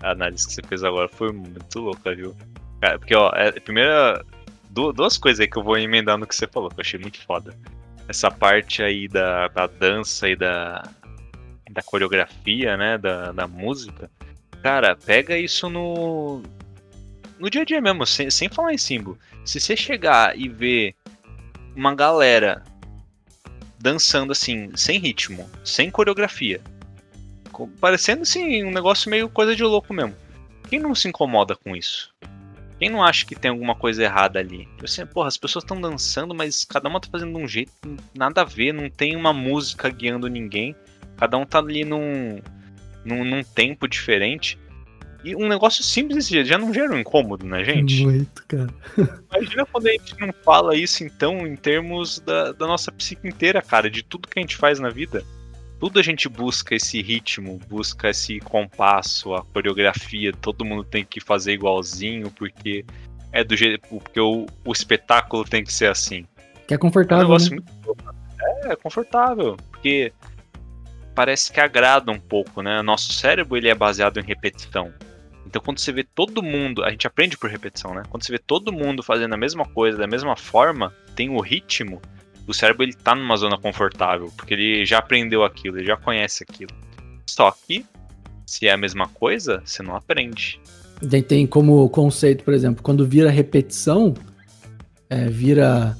a 0.02 0.11
análise 0.11 0.46
que 0.46 0.52
você 0.52 0.62
fez 0.68 0.83
agora 0.83 1.09
foi 1.09 1.33
muito 1.33 1.79
louca, 1.79 2.14
viu? 2.14 2.35
Cara, 2.81 2.98
porque, 2.98 3.14
ó, 3.14 3.31
é, 3.35 3.52
primeira. 3.52 4.24
Duas 4.70 5.16
coisas 5.16 5.40
aí 5.40 5.48
que 5.48 5.57
eu 5.57 5.62
vou 5.62 5.79
emendar 5.79 6.18
no 6.18 6.26
que 6.26 6.37
você 6.37 6.46
falou, 6.46 6.68
que 6.68 6.76
eu 6.76 6.83
achei 6.83 7.00
muito 7.00 7.18
foda. 7.24 7.55
Essa 8.09 8.31
parte 8.31 8.83
aí 8.83 9.09
da, 9.09 9.49
da 9.49 9.66
dança 9.66 10.29
e 10.29 10.37
da, 10.37 10.88
da 11.71 11.83
coreografia, 11.83 12.77
né? 12.77 12.99
Da, 12.99 13.33
da 13.33 13.47
música. 13.47 14.11
Cara, 14.62 14.97
pega 14.97 15.37
isso 15.37 15.69
no. 15.69 16.42
No 17.38 17.51
dia 17.51 17.62
a 17.62 17.64
dia 17.64 17.81
mesmo, 17.81 18.07
sem, 18.07 18.31
sem 18.31 18.49
falar 18.49 18.73
em 18.73 18.79
símbolo. 18.79 19.19
Se 19.45 19.61
você 19.61 19.77
chegar 19.77 20.38
e 20.38 20.49
ver 20.49 20.95
uma 21.75 21.95
galera 21.95 22.64
dançando 23.79 24.33
assim, 24.33 24.75
sem 24.75 24.99
ritmo, 24.99 25.49
sem 25.62 25.90
coreografia, 25.90 26.61
parecendo 27.81 28.23
assim 28.23 28.64
um 28.64 28.71
negócio 28.71 29.11
meio 29.11 29.29
coisa 29.29 29.55
de 29.55 29.62
louco 29.62 29.92
mesmo. 29.92 30.16
Quem 30.69 30.81
não 30.81 30.95
se 30.95 31.09
incomoda 31.09 31.55
com 31.55 31.77
isso? 31.77 32.12
Quem 32.79 32.91
não 32.91 33.03
acha 33.03 33.25
que 33.25 33.35
tem 33.35 33.51
alguma 33.51 33.75
coisa 33.75 34.03
errada 34.05 34.39
ali? 34.39 34.69
Assim, 34.83 35.07
porra, 35.07 35.29
as 35.29 35.37
pessoas 35.37 35.65
estão 35.65 35.81
dançando, 35.81 36.35
mas 36.35 36.65
cada 36.65 36.89
uma 36.89 37.01
tá 37.01 37.09
fazendo 37.11 37.37
de 37.37 37.43
um 37.43 37.49
jeito 37.49 37.73
nada 38.15 38.43
a 38.43 38.45
ver, 38.45 38.73
não 38.73 38.91
tem 38.91 39.17
uma 39.17 39.33
música 39.33 39.89
guiando 39.89 40.29
ninguém. 40.29 40.77
Cada 41.17 41.39
um 41.39 41.47
tá 41.47 41.59
ali 41.59 41.85
num, 41.85 42.41
num, 43.05 43.25
num 43.25 43.43
tempo 43.43 43.89
diferente. 43.89 44.59
E 45.25 45.35
um 45.35 45.49
negócio 45.49 45.83
simples 45.83 46.29
já 46.29 46.59
não 46.59 46.73
gera 46.73 46.93
um 46.93 46.99
incômodo 46.99 47.47
na 47.47 47.65
gente? 47.65 48.05
Muito, 48.05 48.45
cara. 48.47 48.69
Imagina 49.35 49.67
quando 49.67 49.87
a 49.89 49.93
gente 49.93 50.15
não 50.21 50.33
fala 50.45 50.77
isso, 50.77 51.03
então, 51.03 51.47
em 51.47 51.57
termos 51.57 52.21
da, 52.21 52.53
da 52.53 52.67
nossa 52.67 52.93
psique 52.93 53.27
inteira, 53.27 53.62
cara, 53.62 53.91
de 53.91 54.05
tudo 54.05 54.29
que 54.29 54.39
a 54.39 54.43
gente 54.43 54.57
faz 54.57 54.79
na 54.79 54.91
vida 54.91 55.25
tudo 55.79 55.99
a 55.99 56.03
gente 56.03 56.29
busca 56.29 56.75
esse 56.75 57.03
ritmo, 57.03 57.61
busca 57.69 58.11
esse 58.11 58.41
compasso, 58.41 59.35
a 59.35 59.45
coreografia, 59.45 60.33
todo 60.33 60.65
mundo 60.65 60.85
tem 60.85 61.05
que 61.05 61.21
fazer 61.21 61.53
igualzinho, 61.53 62.31
porque 62.31 62.85
é 63.33 63.45
do 63.45 63.57
jeito. 63.57 63.87
Porque 63.89 64.19
o, 64.19 64.47
o 64.65 64.73
espetáculo 64.73 65.45
tem 65.45 65.62
que 65.62 65.73
ser 65.73 65.91
assim. 65.91 66.27
Que 66.67 66.75
é 66.75 66.79
confortável. 66.79 67.25
É, 67.25 67.37
um 67.37 67.39
né? 67.39 67.49
muito, 67.51 67.97
é, 68.41 68.73
é 68.73 68.77
confortável, 68.77 69.57
porque 69.71 70.12
parece 71.15 71.53
que 71.53 71.61
agrada 71.61 72.11
um 72.11 72.19
pouco, 72.19 72.62
né? 72.62 72.81
Nosso 72.83 73.12
cérebro 73.12 73.57
ele 73.57 73.69
é 73.69 73.75
baseado 73.75 74.19
em 74.19 74.25
repetição. 74.25 74.93
Então 75.47 75.62
quando 75.62 75.79
você 75.79 75.93
vê 75.93 76.03
todo 76.03 76.43
mundo, 76.43 76.83
a 76.85 76.91
gente 76.91 77.07
aprende 77.07 77.37
por 77.37 77.51
repetição, 77.51 77.95
né? 77.95 78.03
Quando 78.09 78.25
você 78.25 78.33
vê 78.33 78.39
todo 78.39 78.73
mundo 78.73 79.03
fazendo 79.03 79.35
a 79.35 79.39
mesma 79.39 79.65
coisa 79.65 79.99
da 79.99 80.07
mesma 80.07 80.37
forma, 80.37 80.93
tem 81.15 81.31
o 81.31 81.41
ritmo, 81.41 82.01
o 82.46 82.54
cérebro 82.54 82.85
ele 82.85 82.94
tá 82.94 83.14
numa 83.14 83.37
zona 83.37 83.59
confortável, 83.59 84.32
porque 84.37 84.54
ele 84.54 84.87
já 84.87 84.98
aprendeu 84.98 85.44
aquilo, 85.44 85.78
ele 85.78 85.87
já 85.87 85.96
conhece 85.96 86.44
aquilo. 86.48 86.70
Só 87.26 87.50
que, 87.50 87.85
se 88.46 88.66
é 88.66 88.72
a 88.72 88.76
mesma 88.76 89.09
coisa, 89.09 89.62
você 89.64 89.82
não 89.82 89.96
aprende. 89.96 90.61
Tem, 91.11 91.22
tem 91.22 91.46
como 91.46 91.88
conceito, 91.90 92.44
por 92.44 92.54
exemplo, 92.54 92.82
quando 92.82 93.06
vira 93.06 93.30
repetição, 93.30 94.14
é, 95.11 95.26
vira 95.28 95.96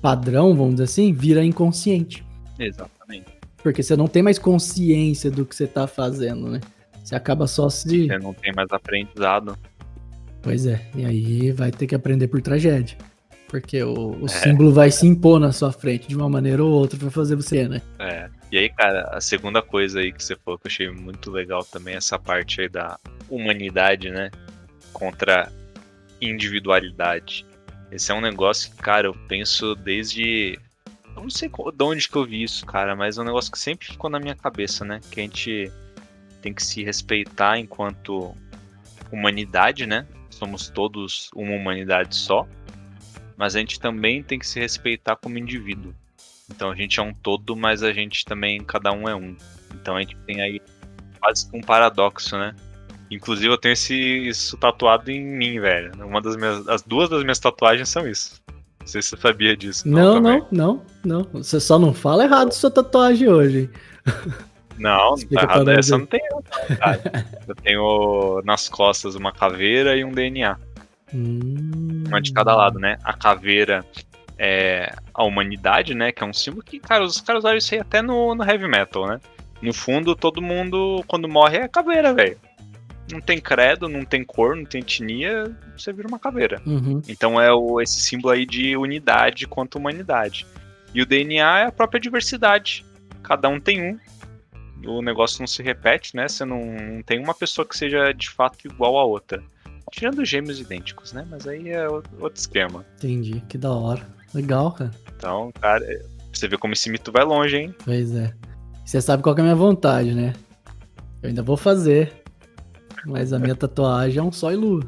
padrão, 0.00 0.54
vamos 0.54 0.74
dizer 0.74 0.84
assim, 0.84 1.12
vira 1.12 1.44
inconsciente. 1.44 2.24
Exatamente. 2.58 3.26
Porque 3.62 3.82
você 3.82 3.96
não 3.96 4.06
tem 4.06 4.22
mais 4.22 4.38
consciência 4.38 5.30
do 5.30 5.44
que 5.44 5.54
você 5.54 5.66
tá 5.66 5.86
fazendo, 5.86 6.48
né? 6.48 6.60
Você 7.02 7.14
acaba 7.14 7.46
só 7.46 7.68
se. 7.68 8.06
Você 8.06 8.18
não 8.18 8.32
tem 8.32 8.52
mais 8.52 8.70
aprendizado. 8.70 9.58
Pois 10.42 10.66
é, 10.66 10.80
e 10.94 11.04
aí 11.04 11.52
vai 11.52 11.70
ter 11.70 11.86
que 11.86 11.94
aprender 11.94 12.28
por 12.28 12.40
tragédia. 12.40 12.96
Porque 13.48 13.82
o, 13.82 14.20
o 14.20 14.26
é. 14.26 14.28
símbolo 14.28 14.72
vai 14.72 14.90
se 14.90 15.06
impor 15.06 15.40
na 15.40 15.52
sua 15.52 15.72
frente 15.72 16.06
de 16.06 16.14
uma 16.14 16.28
maneira 16.28 16.62
ou 16.62 16.70
outra 16.70 16.98
para 16.98 17.10
fazer 17.10 17.34
você, 17.34 17.66
né? 17.66 17.80
É. 17.98 18.28
E 18.52 18.58
aí, 18.58 18.68
cara, 18.68 19.08
a 19.10 19.20
segunda 19.20 19.60
coisa 19.60 20.00
aí 20.00 20.12
que 20.12 20.22
você 20.22 20.36
falou 20.36 20.58
que 20.58 20.66
eu 20.66 20.70
achei 20.70 20.90
muito 20.90 21.30
legal 21.30 21.64
também, 21.64 21.94
essa 21.94 22.18
parte 22.18 22.60
aí 22.60 22.68
da 22.68 22.98
humanidade, 23.28 24.10
né? 24.10 24.30
Contra 24.92 25.50
individualidade. 26.20 27.44
Esse 27.90 28.12
é 28.12 28.14
um 28.14 28.20
negócio 28.20 28.70
que, 28.70 28.76
cara, 28.76 29.06
eu 29.06 29.14
penso 29.28 29.74
desde. 29.74 30.58
Eu 31.16 31.22
não 31.22 31.30
sei 31.30 31.48
de 31.48 31.84
onde 31.84 32.08
que 32.08 32.16
eu 32.16 32.24
vi 32.24 32.42
isso, 32.42 32.64
cara, 32.66 32.94
mas 32.94 33.18
é 33.18 33.22
um 33.22 33.24
negócio 33.24 33.50
que 33.50 33.58
sempre 33.58 33.86
ficou 33.86 34.08
na 34.08 34.20
minha 34.20 34.34
cabeça, 34.34 34.84
né? 34.84 35.00
Que 35.10 35.20
a 35.20 35.22
gente 35.22 35.72
tem 36.42 36.52
que 36.52 36.62
se 36.62 36.84
respeitar 36.84 37.58
enquanto 37.58 38.34
humanidade, 39.10 39.86
né? 39.86 40.06
Somos 40.30 40.68
todos 40.68 41.30
uma 41.34 41.54
humanidade 41.54 42.14
só 42.14 42.46
mas 43.38 43.54
a 43.54 43.60
gente 43.60 43.78
também 43.78 44.20
tem 44.20 44.38
que 44.38 44.46
se 44.46 44.58
respeitar 44.58 45.14
como 45.14 45.38
indivíduo. 45.38 45.94
Então 46.50 46.72
a 46.72 46.74
gente 46.74 46.98
é 46.98 47.02
um 47.02 47.14
todo, 47.14 47.54
mas 47.54 47.84
a 47.84 47.92
gente 47.92 48.24
também, 48.24 48.60
cada 48.64 48.90
um 48.90 49.08
é 49.08 49.14
um. 49.14 49.36
Então 49.74 49.96
a 49.96 50.00
gente 50.00 50.16
tem 50.26 50.42
aí 50.42 50.60
quase 51.20 51.48
um 51.54 51.60
paradoxo, 51.60 52.36
né? 52.36 52.54
Inclusive 53.10 53.48
eu 53.48 53.56
tenho 53.56 53.74
esse, 53.74 53.94
isso 53.94 54.56
tatuado 54.56 55.10
em 55.10 55.24
mim, 55.24 55.60
velho. 55.60 55.92
Uma 56.04 56.20
das 56.20 56.36
minhas, 56.36 56.66
as 56.68 56.82
duas 56.82 57.08
das 57.08 57.22
minhas 57.22 57.38
tatuagens 57.38 57.88
são 57.88 58.06
isso. 58.08 58.42
Não 58.80 58.86
sei 58.86 59.00
se 59.02 59.10
você 59.10 59.16
sabia 59.16 59.56
disso. 59.56 59.88
Não, 59.88 60.20
não, 60.20 60.20
não, 60.20 60.46
não, 60.50 60.82
não. 61.04 61.42
Você 61.42 61.60
só 61.60 61.78
não 61.78 61.94
fala 61.94 62.24
errado 62.24 62.52
sua 62.52 62.70
tatuagem 62.70 63.28
hoje. 63.28 63.70
Não, 64.78 65.10
não 65.10 65.16
tá 65.16 65.42
errado. 65.42 65.70
Essa 65.70 65.98
não 65.98 66.06
tem. 66.06 66.20
Eu 67.46 67.54
tenho 67.56 68.42
nas 68.44 68.68
costas 68.68 69.14
uma 69.14 69.32
caveira 69.32 69.96
e 69.96 70.04
um 70.04 70.12
DNA. 70.12 70.56
Hum. 71.14 71.77
Uma 72.08 72.20
de 72.20 72.32
cada 72.32 72.54
lado, 72.54 72.78
né? 72.78 72.98
A 73.04 73.12
caveira 73.12 73.84
é 74.38 74.94
a 75.12 75.24
humanidade, 75.24 75.94
né? 75.94 76.12
Que 76.12 76.22
é 76.22 76.26
um 76.26 76.32
símbolo 76.32 76.62
que, 76.62 76.78
cara, 76.78 77.04
os 77.04 77.20
caras 77.20 77.44
usam 77.44 77.56
isso 77.56 77.74
aí 77.74 77.80
até 77.80 78.00
no, 78.00 78.34
no 78.34 78.44
heavy 78.44 78.68
metal, 78.68 79.06
né? 79.06 79.20
No 79.60 79.74
fundo, 79.74 80.14
todo 80.14 80.40
mundo, 80.40 81.04
quando 81.08 81.28
morre, 81.28 81.58
é 81.58 81.68
caveira, 81.68 82.14
velho. 82.14 82.38
Não 83.10 83.20
tem 83.20 83.40
credo, 83.40 83.88
não 83.88 84.04
tem 84.04 84.22
cor, 84.22 84.54
não 84.54 84.64
tem 84.64 84.80
etnia, 84.80 85.56
você 85.76 85.92
vira 85.92 86.06
uma 86.06 86.18
caveira. 86.18 86.60
Uhum. 86.66 87.00
Então 87.08 87.40
é 87.40 87.52
o, 87.52 87.80
esse 87.80 88.00
símbolo 88.00 88.34
aí 88.34 88.46
de 88.46 88.76
unidade 88.76 89.46
quanto 89.46 89.78
humanidade. 89.78 90.46
E 90.94 91.02
o 91.02 91.06
DNA 91.06 91.60
é 91.60 91.64
a 91.66 91.72
própria 91.72 92.00
diversidade. 92.00 92.84
Cada 93.22 93.48
um 93.48 93.58
tem 93.58 93.82
um. 93.82 93.98
O 94.86 95.02
negócio 95.02 95.40
não 95.40 95.46
se 95.46 95.62
repete, 95.62 96.14
né? 96.14 96.28
Você 96.28 96.44
não, 96.44 96.64
não 96.64 97.02
tem 97.02 97.18
uma 97.18 97.34
pessoa 97.34 97.66
que 97.66 97.76
seja 97.76 98.12
de 98.12 98.30
fato 98.30 98.66
igual 98.66 98.96
a 98.96 99.04
outra. 99.04 99.42
Tirando 99.90 100.24
gêmeos 100.24 100.60
idênticos, 100.60 101.12
né? 101.12 101.26
Mas 101.30 101.46
aí 101.46 101.70
é 101.70 101.88
outro 101.88 102.32
esquema. 102.34 102.84
Entendi, 102.96 103.42
que 103.48 103.58
da 103.58 103.72
hora. 103.72 104.06
Legal, 104.34 104.72
cara. 104.72 104.90
Então, 105.16 105.50
cara, 105.60 105.84
você 106.32 106.46
vê 106.46 106.56
como 106.56 106.74
esse 106.74 106.90
mito 106.90 107.10
vai 107.10 107.24
longe, 107.24 107.56
hein? 107.56 107.74
Pois 107.84 108.14
é. 108.14 108.32
Você 108.84 109.00
sabe 109.00 109.22
qual 109.22 109.36
é 109.36 109.40
a 109.40 109.42
minha 109.42 109.56
vontade, 109.56 110.14
né? 110.14 110.34
Eu 111.22 111.28
ainda 111.28 111.42
vou 111.42 111.56
fazer. 111.56 112.12
Mas 113.06 113.32
a 113.32 113.38
minha 113.38 113.54
tatuagem 113.56 114.18
é 114.18 114.22
um 114.22 114.32
sol 114.32 114.52
e 114.52 114.56
lua. 114.56 114.82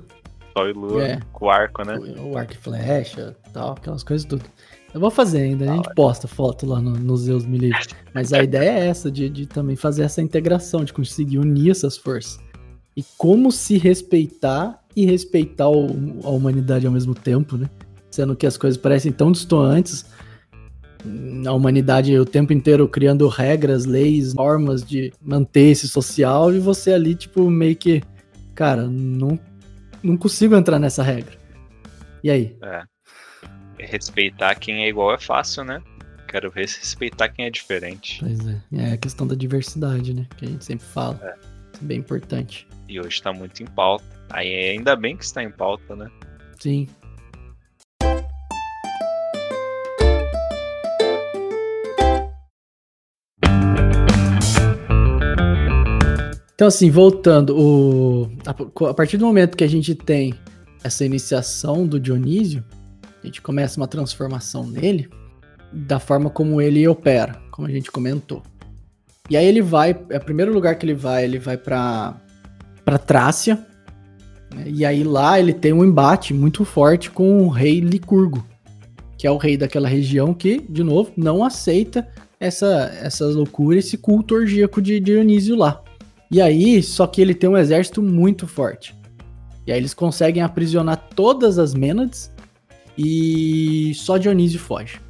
Sol 0.56 0.68
e 0.68 0.72
lua 0.72 1.04
é. 1.04 1.20
com 1.32 1.50
arco, 1.50 1.84
né? 1.84 1.98
O, 1.98 2.30
o 2.30 2.38
arco 2.38 2.52
e 2.52 2.56
flecha 2.56 3.36
tal, 3.52 3.72
aquelas 3.72 4.02
coisas 4.02 4.26
tudo. 4.26 4.44
Eu 4.92 5.00
vou 5.00 5.10
fazer 5.10 5.42
ainda, 5.42 5.70
a 5.70 5.76
gente 5.76 5.94
posta 5.94 6.26
foto 6.26 6.66
lá 6.66 6.80
no, 6.80 6.90
no 6.90 7.16
Zeus 7.16 7.46
Me 7.46 7.70
Mas 8.12 8.32
a 8.32 8.42
ideia 8.42 8.70
é 8.70 8.88
essa, 8.88 9.10
de, 9.10 9.28
de 9.28 9.46
também 9.46 9.76
fazer 9.76 10.02
essa 10.02 10.20
integração, 10.20 10.84
de 10.84 10.92
conseguir 10.92 11.38
unir 11.38 11.70
essas 11.70 11.96
forças. 11.96 12.40
E 12.96 13.04
como 13.16 13.52
se 13.52 13.78
respeitar 13.78 14.80
e 14.94 15.06
respeitar 15.06 15.68
o, 15.68 16.20
a 16.24 16.30
humanidade 16.30 16.86
ao 16.86 16.92
mesmo 16.92 17.14
tempo, 17.14 17.56
né? 17.56 17.68
Sendo 18.10 18.34
que 18.34 18.46
as 18.46 18.56
coisas 18.56 18.76
parecem 18.76 19.12
tão 19.12 19.30
distantes. 19.30 20.04
A 21.46 21.52
humanidade 21.52 22.18
o 22.18 22.26
tempo 22.26 22.52
inteiro 22.52 22.86
criando 22.88 23.26
regras, 23.28 23.86
leis, 23.86 24.34
normas 24.34 24.82
de 24.82 25.12
manter 25.22 25.70
esse 25.70 25.88
social 25.88 26.52
e 26.52 26.58
você 26.58 26.92
ali, 26.92 27.14
tipo, 27.14 27.48
meio 27.48 27.76
que. 27.76 28.02
Cara, 28.54 28.86
não, 28.86 29.38
não 30.02 30.16
consigo 30.16 30.54
entrar 30.54 30.78
nessa 30.78 31.02
regra. 31.02 31.38
E 32.22 32.30
aí? 32.30 32.56
É. 32.62 32.82
Respeitar 33.78 34.54
quem 34.56 34.84
é 34.84 34.88
igual 34.88 35.14
é 35.14 35.18
fácil, 35.18 35.64
né? 35.64 35.80
Quero 36.28 36.50
ver 36.50 36.68
se 36.68 36.78
respeitar 36.80 37.28
quem 37.30 37.46
é 37.46 37.50
diferente. 37.50 38.18
Pois 38.20 38.46
é. 38.46 38.60
É 38.72 38.92
a 38.92 38.96
questão 38.96 39.26
da 39.26 39.34
diversidade, 39.34 40.12
né? 40.12 40.26
Que 40.36 40.44
a 40.44 40.48
gente 40.48 40.64
sempre 40.64 40.86
fala. 40.86 41.18
É. 41.22 41.28
é 41.28 41.84
bem 41.84 41.98
importante. 41.98 42.68
E 42.90 42.98
hoje 42.98 43.22
tá 43.22 43.32
muito 43.32 43.62
em 43.62 43.66
pauta 43.66 44.04
Aí 44.30 44.70
ainda 44.70 44.94
bem 44.94 45.16
que 45.16 45.24
está 45.24 45.42
em 45.42 45.50
pauta, 45.50 45.96
né? 45.96 46.08
Sim. 46.60 46.88
Então, 56.54 56.68
assim, 56.68 56.90
voltando, 56.90 57.56
o, 57.58 58.30
a, 58.46 58.90
a, 58.90 58.94
partir 58.94 59.16
do 59.16 59.24
momento 59.24 59.56
que 59.56 59.64
a 59.64 59.68
gente 59.68 59.94
tem 59.94 60.34
essa 60.84 61.04
iniciação 61.04 61.86
do 61.86 61.98
Dionísio, 61.98 62.62
a 63.22 63.26
gente 63.26 63.40
começa 63.40 63.80
uma 63.80 63.88
transformação 63.88 64.66
nele, 64.66 65.08
da 65.72 65.98
forma 65.98 66.28
como 66.28 66.60
ele 66.60 66.86
opera, 66.86 67.40
como 67.50 67.66
a 67.66 67.70
gente 67.70 67.90
comentou. 67.90 68.42
E 69.28 69.36
aí 69.36 69.46
ele 69.46 69.62
vai, 69.62 69.98
é 70.10 70.18
o 70.18 70.24
primeiro 70.24 70.52
lugar 70.52 70.76
que 70.76 70.84
ele 70.84 70.94
vai, 70.94 71.24
ele 71.24 71.38
vai 71.38 71.56
para 71.56 72.20
para 72.84 72.98
Trácia. 72.98 73.64
Né? 74.54 74.64
E 74.66 74.84
aí 74.84 75.02
lá 75.04 75.38
ele 75.38 75.52
tem 75.52 75.72
um 75.72 75.84
embate 75.84 76.34
muito 76.34 76.64
forte 76.64 77.10
com 77.10 77.44
o 77.44 77.48
rei 77.48 77.80
Licurgo, 77.80 78.44
que 79.16 79.26
é 79.26 79.30
o 79.30 79.36
rei 79.36 79.56
daquela 79.56 79.88
região 79.88 80.34
que, 80.34 80.60
de 80.68 80.82
novo, 80.82 81.12
não 81.16 81.44
aceita 81.44 82.08
essa 82.38 82.90
essa 83.02 83.26
loucura, 83.26 83.78
esse 83.78 83.98
culto 83.98 84.34
orgíaco 84.34 84.80
de 84.80 84.98
Dionísio 84.98 85.56
lá. 85.56 85.82
E 86.30 86.40
aí, 86.40 86.82
só 86.82 87.06
que 87.06 87.20
ele 87.20 87.34
tem 87.34 87.50
um 87.50 87.56
exército 87.56 88.00
muito 88.00 88.46
forte. 88.46 88.94
E 89.66 89.72
aí 89.72 89.78
eles 89.78 89.94
conseguem 89.94 90.42
aprisionar 90.42 91.08
todas 91.14 91.58
as 91.58 91.74
Mênades 91.74 92.30
e 92.96 93.92
só 93.94 94.16
Dionísio 94.16 94.58
foge. 94.58 95.00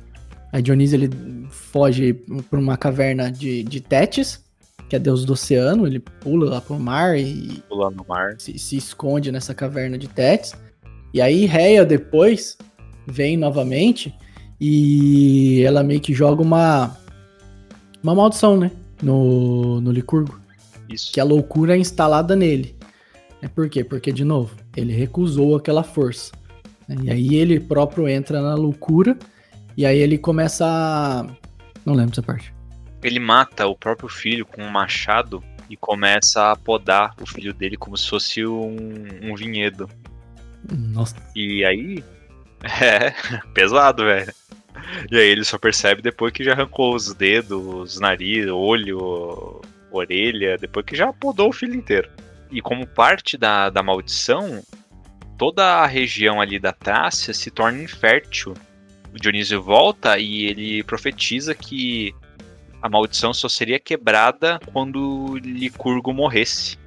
Aí 0.53 0.63
Dionísio 0.63 0.97
ele 0.97 1.11
foge 1.51 2.15
para 2.49 2.59
uma 2.59 2.77
caverna 2.77 3.31
de, 3.31 3.63
de 3.63 3.81
Tétis, 3.81 4.45
que 4.91 4.97
é 4.97 4.99
deus 4.99 5.25
do 5.25 5.35
oceano, 5.35 5.87
ele 5.87 6.01
pula 6.01 6.51
lá 6.51 6.61
pro 6.61 6.77
mar 6.77 7.17
e 7.17 7.63
pula 7.69 7.91
no 7.93 8.05
mar. 8.09 8.35
Se, 8.39 8.59
se 8.59 8.77
esconde 8.77 9.31
nessa 9.31 9.55
caverna 9.55 9.97
de 9.97 10.09
Tétis. 10.09 10.53
E 11.15 11.23
aí 11.23 11.47
Reia 11.47 11.87
depois 11.87 12.59
vem 13.07 13.37
novamente 13.37 14.13
e 14.61 15.63
ela 15.63 15.85
meio 15.85 16.01
que 16.01 16.13
joga 16.13 16.43
uma 16.43 16.97
uma 18.03 18.15
maldição, 18.15 18.57
né, 18.57 18.73
no, 19.01 19.81
no 19.81 19.93
Licurgo. 19.93 20.41
Isso. 20.89 21.13
Que 21.13 21.21
a 21.21 21.25
loucura 21.25 21.77
é 21.77 21.79
instalada 21.79 22.35
nele. 22.35 22.75
É 23.41 23.47
por 23.47 23.69
quê? 23.69 23.85
Porque, 23.85 24.11
de 24.11 24.25
novo, 24.25 24.57
ele 24.77 24.93
recusou 24.93 25.55
aquela 25.55 25.85
força. 25.85 26.33
Né? 26.89 26.97
E 27.05 27.11
aí 27.11 27.35
ele 27.37 27.61
próprio 27.61 28.09
entra 28.09 28.43
na 28.43 28.55
loucura 28.55 29.17
e 29.77 29.87
aí 29.87 29.99
ele 29.99 30.19
começa 30.19 30.67
a. 30.67 31.27
Não 31.87 31.95
lembro 31.95 32.13
essa 32.13 32.23
parte. 32.23 32.53
Ele 33.03 33.19
mata 33.19 33.67
o 33.67 33.77
próprio 33.77 34.09
filho 34.09 34.45
com 34.45 34.63
um 34.63 34.71
machado 34.71 35.43
e 35.69 35.77
começa 35.77 36.51
a 36.51 36.57
podar 36.57 37.15
o 37.21 37.27
filho 37.27 37.55
dele 37.55 37.77
como 37.77 37.97
se 37.97 38.09
fosse 38.09 38.45
um, 38.45 38.77
um 39.23 39.35
vinhedo. 39.35 39.89
Nossa. 40.71 41.17
E 41.35 41.65
aí. 41.65 42.05
É, 42.63 43.15
pesado, 43.55 44.05
velho. 44.05 44.35
E 45.11 45.17
aí 45.17 45.29
ele 45.29 45.45
só 45.45 45.57
percebe 45.57 46.03
depois 46.03 46.31
que 46.31 46.45
já 46.45 46.53
arrancou 46.53 46.95
os 46.95 47.15
dedos, 47.15 47.99
nariz, 47.99 48.49
olho, 48.51 49.63
orelha, 49.91 50.59
depois 50.59 50.85
que 50.85 50.95
já 50.95 51.11
podou 51.11 51.49
o 51.49 51.53
filho 51.55 51.75
inteiro. 51.75 52.11
E 52.51 52.61
como 52.61 52.87
parte 52.87 53.39
da, 53.39 53.71
da 53.71 53.83
maldição, 53.83 54.63
toda 55.39 55.65
a 55.65 55.87
região 55.87 56.39
ali 56.39 56.59
da 56.59 56.71
Trácia 56.71 57.33
se 57.33 57.51
torna 57.51 57.83
infértil 57.83 58.53
o 59.13 59.19
Dionísio 59.19 59.61
volta 59.61 60.19
e 60.19 60.47
ele 60.47 60.83
profetiza 60.85 61.55
que 61.55 62.15
a 62.83 62.89
maldição 62.89 63.33
só 63.33 63.49
seria 63.49 63.79
quebrada 63.79 64.61
quando 64.73 65.37
Licurgo 65.39 66.13
morresse. 66.13 66.79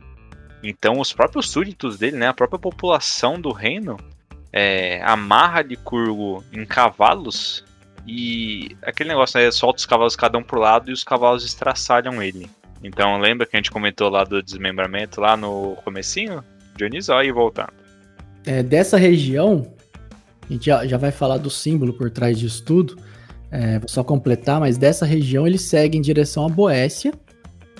Então 0.63 0.99
os 0.99 1.11
próprios 1.11 1.49
súditos 1.49 1.97
dele, 1.97 2.17
né, 2.17 2.27
a 2.27 2.33
própria 2.33 2.59
população 2.59 3.39
do 3.39 3.51
reino, 3.51 3.97
é, 4.51 5.01
amarra 5.03 5.61
Licurgo 5.61 6.43
em 6.51 6.65
cavalos 6.65 7.63
e 8.07 8.75
aquele 8.81 9.09
negócio, 9.09 9.39
né, 9.39 9.49
solta 9.51 9.79
os 9.79 9.85
cavalos 9.85 10.15
cada 10.15 10.37
um 10.37 10.43
pro 10.43 10.59
lado 10.59 10.89
e 10.89 10.93
os 10.93 11.03
cavalos 11.03 11.45
estraçalham 11.45 12.21
ele. 12.21 12.49
Então 12.83 13.19
lembra 13.19 13.45
que 13.45 13.55
a 13.55 13.59
gente 13.59 13.71
comentou 13.71 14.09
lá 14.09 14.23
do 14.23 14.41
desmembramento 14.41 15.21
lá 15.21 15.37
no 15.37 15.77
comecinho? 15.83 16.43
Dionísio, 16.75 17.13
aí 17.13 17.31
voltando. 17.31 17.71
É, 18.45 18.61
dessa 18.61 18.97
região, 18.97 19.73
a 20.41 20.51
gente 20.51 20.65
já, 20.65 20.85
já 20.85 20.97
vai 20.97 21.11
falar 21.11 21.37
do 21.37 21.49
símbolo 21.49 21.93
por 21.93 22.09
trás 22.09 22.37
disso 22.37 22.63
tudo. 22.63 22.97
É, 23.53 23.77
vou 23.77 23.87
só 23.87 24.03
completar, 24.03 24.59
mas 24.59 24.79
dessa 24.79 25.05
região 25.05 25.45
ele 25.45 25.59
segue 25.59 25.95
em 25.95 26.01
direção 26.01 26.47
à 26.47 26.49
Boécia, 26.49 27.13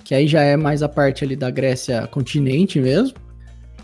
que 0.04 0.14
aí 0.14 0.28
já 0.28 0.44
é 0.44 0.56
mais 0.56 0.84
a 0.84 0.88
parte 0.88 1.24
ali 1.24 1.36
da 1.36 1.50
Grécia 1.50 2.06
continente 2.06 2.80
mesmo. 2.80 3.18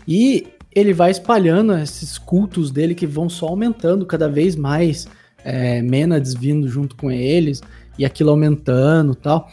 E 0.06 0.46
ele 0.72 0.92
vai 0.92 1.10
espalhando 1.10 1.76
esses 1.76 2.16
cultos 2.16 2.70
dele 2.70 2.94
que 2.94 3.08
vão 3.08 3.28
só 3.28 3.48
aumentando 3.48 4.06
cada 4.06 4.28
vez 4.28 4.54
mais. 4.54 5.08
É, 5.44 5.82
Mênades 5.82 6.32
vindo 6.32 6.68
junto 6.68 6.94
com 6.94 7.10
eles, 7.10 7.60
e 7.98 8.04
aquilo 8.04 8.30
aumentando 8.30 9.14
tal. 9.16 9.50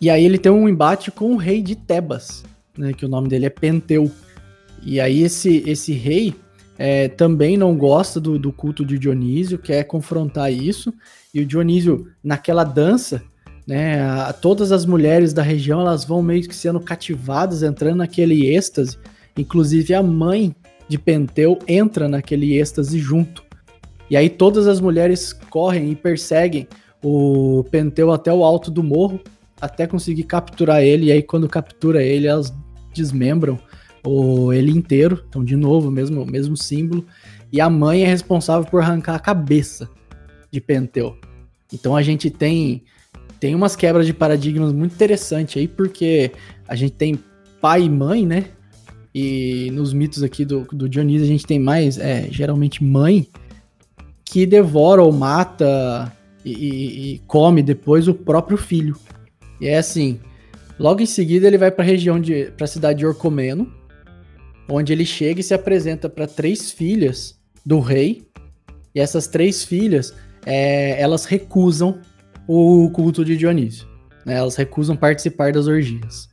E 0.00 0.10
aí 0.10 0.24
ele 0.24 0.38
tem 0.38 0.50
um 0.50 0.68
embate 0.68 1.12
com 1.12 1.32
o 1.32 1.36
rei 1.36 1.62
de 1.62 1.76
Tebas, 1.76 2.42
né, 2.76 2.92
que 2.92 3.06
o 3.06 3.08
nome 3.08 3.28
dele 3.28 3.46
é 3.46 3.50
Penteu. 3.50 4.10
E 4.82 4.98
aí 4.98 5.22
esse, 5.22 5.62
esse 5.64 5.92
rei, 5.92 6.34
é, 6.84 7.06
também 7.06 7.56
não 7.56 7.76
gosta 7.76 8.20
do, 8.20 8.36
do, 8.36 8.52
culto 8.52 8.84
de 8.84 8.98
Dionísio, 8.98 9.56
quer 9.56 9.84
confrontar 9.84 10.52
isso. 10.52 10.92
E 11.32 11.40
o 11.40 11.46
Dionísio, 11.46 12.08
naquela 12.24 12.64
dança, 12.64 13.22
né, 13.64 14.02
a, 14.02 14.32
todas 14.32 14.72
as 14.72 14.84
mulheres 14.84 15.32
da 15.32 15.42
região 15.42 15.80
elas 15.80 16.04
vão 16.04 16.20
meio 16.20 16.42
que 16.42 16.56
sendo 16.56 16.80
cativadas, 16.80 17.62
entrando 17.62 17.98
naquele 17.98 18.52
êxtase. 18.52 18.98
Inclusive 19.38 19.94
a 19.94 20.02
mãe 20.02 20.56
de 20.88 20.98
Penteu 20.98 21.56
entra 21.68 22.08
naquele 22.08 22.58
êxtase 22.58 22.98
junto. 22.98 23.44
E 24.10 24.16
aí 24.16 24.28
todas 24.28 24.66
as 24.66 24.80
mulheres 24.80 25.32
correm 25.32 25.92
e 25.92 25.94
perseguem 25.94 26.66
o 27.00 27.64
Penteu 27.70 28.10
até 28.10 28.32
o 28.32 28.42
alto 28.42 28.72
do 28.72 28.82
morro, 28.82 29.20
até 29.60 29.86
conseguir 29.86 30.24
capturar 30.24 30.82
ele. 30.82 31.06
E 31.06 31.12
aí 31.12 31.22
quando 31.22 31.48
captura 31.48 32.02
ele, 32.02 32.26
elas 32.26 32.52
desmembram 32.92 33.56
o, 34.04 34.52
ele 34.52 34.70
inteiro, 34.70 35.22
então 35.28 35.44
de 35.44 35.56
novo, 35.56 35.90
mesmo, 35.90 36.24
mesmo 36.26 36.56
símbolo. 36.56 37.04
E 37.52 37.60
a 37.60 37.68
mãe 37.68 38.02
é 38.02 38.06
responsável 38.06 38.68
por 38.68 38.82
arrancar 38.82 39.14
a 39.14 39.20
cabeça 39.20 39.88
de 40.50 40.60
Penteu. 40.60 41.16
Então 41.72 41.96
a 41.96 42.02
gente 42.02 42.30
tem 42.30 42.82
tem 43.38 43.56
umas 43.56 43.74
quebras 43.74 44.06
de 44.06 44.14
paradigmas 44.14 44.72
muito 44.72 44.94
interessantes 44.94 45.56
aí, 45.56 45.66
porque 45.66 46.30
a 46.68 46.76
gente 46.76 46.92
tem 46.92 47.18
pai 47.60 47.82
e 47.82 47.90
mãe, 47.90 48.24
né? 48.24 48.44
E 49.12 49.68
nos 49.72 49.92
mitos 49.92 50.22
aqui 50.22 50.44
do, 50.44 50.60
do 50.72 50.88
Dionísio 50.88 51.24
a 51.24 51.28
gente 51.28 51.44
tem 51.44 51.58
mais, 51.58 51.98
é, 51.98 52.28
geralmente 52.30 52.84
mãe, 52.84 53.26
que 54.24 54.46
devora 54.46 55.02
ou 55.02 55.10
mata 55.10 56.12
e, 56.44 56.52
e, 56.52 57.14
e 57.14 57.18
come 57.26 57.64
depois 57.64 58.06
o 58.06 58.14
próprio 58.14 58.56
filho. 58.56 58.96
E 59.60 59.66
é 59.66 59.76
assim, 59.76 60.20
logo 60.78 61.02
em 61.02 61.06
seguida 61.06 61.46
ele 61.46 61.58
vai 61.58 61.72
para 61.72 61.84
a 61.84 61.86
região 61.86 62.20
de, 62.20 62.44
para 62.56 62.64
a 62.64 62.68
cidade 62.68 63.00
de 63.00 63.06
Orcomeno, 63.06 63.70
onde 64.72 64.92
ele 64.92 65.04
chega 65.04 65.40
e 65.40 65.44
se 65.44 65.52
apresenta 65.52 66.08
para 66.08 66.26
três 66.26 66.70
filhas 66.70 67.38
do 67.64 67.78
rei, 67.78 68.26
e 68.94 69.00
essas 69.00 69.26
três 69.26 69.64
filhas, 69.64 70.14
é, 70.44 71.00
elas 71.00 71.24
recusam 71.24 72.00
o 72.46 72.90
culto 72.90 73.24
de 73.24 73.36
Dionísio, 73.36 73.86
né? 74.24 74.34
elas 74.34 74.56
recusam 74.56 74.96
participar 74.96 75.52
das 75.52 75.66
orgias. 75.66 76.28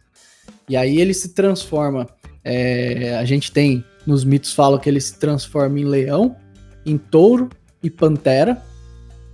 E 0.68 0.76
aí 0.76 1.00
ele 1.00 1.14
se 1.14 1.34
transforma, 1.34 2.08
é, 2.44 3.16
a 3.16 3.26
gente 3.26 3.52
tem, 3.52 3.84
nos 4.06 4.24
mitos 4.24 4.54
fala 4.54 4.80
que 4.80 4.90
ele 4.90 5.02
se 5.02 5.18
transforma 5.18 5.80
em 5.80 5.86
leão, 5.86 6.36
em 6.86 6.98
touro 6.98 7.50
e 7.84 7.90
pantera, 7.90 8.62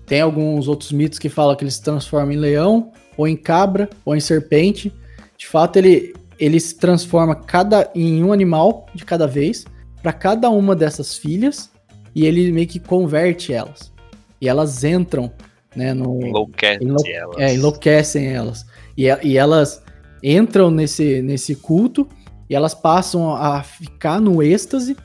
tem 0.06 0.22
alguns 0.22 0.68
outros 0.68 0.92
mitos 0.92 1.18
que 1.18 1.30
falam 1.30 1.56
que 1.56 1.64
ele 1.64 1.72
se 1.72 1.82
transforma 1.82 2.34
em 2.34 2.38
leão, 2.38 2.92
ou 3.18 3.28
em 3.28 3.36
cabra, 3.36 3.90
ou 4.04 4.16
em 4.16 4.20
serpente. 4.20 4.94
De 5.38 5.48
fato, 5.48 5.78
ele, 5.78 6.14
ele 6.40 6.60
se 6.60 6.76
transforma 6.76 7.36
cada 7.36 7.90
em 7.96 8.24
um 8.24 8.32
animal 8.32 8.88
de 8.94 9.06
cada 9.06 9.28
vez 9.28 9.66
para 10.02 10.14
cada 10.14 10.50
uma 10.50 10.76
dessas 10.76 11.18
filhas 11.18 11.72
e 12.14 12.26
ele 12.26 12.52
meio 12.52 12.68
que 12.68 12.80
converte 12.80 13.54
elas. 13.54 13.92
E 14.40 14.48
elas 14.48 14.84
entram, 14.84 15.32
né, 15.76 15.94
no 15.94 16.22
Enlouquece 16.22 16.84
enlou 16.84 17.06
elas. 17.06 17.38
É, 17.38 17.54
enlouquecem 17.54 18.28
elas. 18.28 18.66
E, 18.98 19.06
e 19.24 19.38
elas 19.38 19.84
entram 20.24 20.72
nesse 20.72 21.22
nesse 21.22 21.56
culto 21.56 22.08
e 22.50 22.56
elas 22.56 22.74
passam 22.74 23.34
a 23.34 23.64
ficar 23.64 24.20
no 24.20 24.42
êxtase 24.42 24.96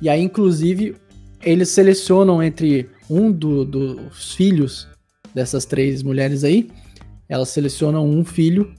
e 0.00 0.08
aí 0.08 0.22
inclusive 0.22 0.96
eles 1.42 1.68
selecionam 1.68 2.42
entre 2.42 2.88
um 3.08 3.32
do, 3.32 3.64
dos 3.64 4.34
filhos 4.34 4.88
dessas 5.34 5.64
três 5.64 6.02
mulheres 6.02 6.44
aí, 6.44 6.68
elas 7.28 7.50
selecionam 7.50 8.08
um 8.08 8.24
filho 8.24 8.74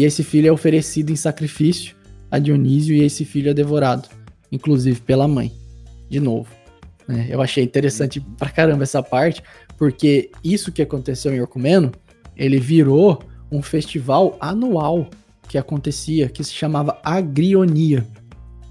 e 0.00 0.04
esse 0.04 0.24
filho 0.24 0.48
é 0.48 0.50
oferecido 0.50 1.12
em 1.12 1.16
sacrifício 1.16 1.94
a 2.30 2.38
Dionísio 2.38 2.96
e 2.96 3.02
esse 3.02 3.22
filho 3.22 3.50
é 3.50 3.54
devorado, 3.54 4.08
inclusive 4.50 4.98
pela 5.02 5.28
mãe. 5.28 5.52
De 6.08 6.18
novo. 6.18 6.48
Né? 7.06 7.26
Eu 7.28 7.42
achei 7.42 7.62
interessante 7.62 8.18
pra 8.38 8.48
caramba 8.48 8.84
essa 8.84 9.02
parte, 9.02 9.42
porque 9.76 10.30
isso 10.42 10.72
que 10.72 10.80
aconteceu 10.80 11.34
em 11.34 11.40
Orcumeno, 11.42 11.92
ele 12.34 12.58
virou 12.58 13.22
um 13.52 13.60
festival 13.60 14.38
anual 14.40 15.06
que 15.46 15.58
acontecia, 15.58 16.30
que 16.30 16.42
se 16.42 16.54
chamava 16.54 16.98
Agrionia, 17.04 18.06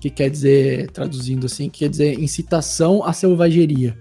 que 0.01 0.09
quer 0.09 0.31
dizer, 0.31 0.89
traduzindo 0.89 1.45
assim, 1.45 1.69
quer 1.69 1.89
dizer 1.89 2.19
incitação 2.19 3.03
à 3.03 3.13
selvageria, 3.13 3.95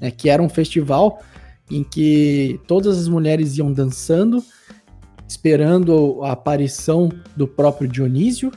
né? 0.00 0.10
que 0.10 0.28
era 0.28 0.42
um 0.42 0.48
festival 0.48 1.22
em 1.70 1.84
que 1.84 2.58
todas 2.66 2.98
as 2.98 3.06
mulheres 3.06 3.56
iam 3.56 3.72
dançando 3.72 4.42
esperando 5.32 6.20
a 6.22 6.32
aparição 6.32 7.10
do 7.34 7.48
próprio 7.48 7.88
Dionísio. 7.88 8.52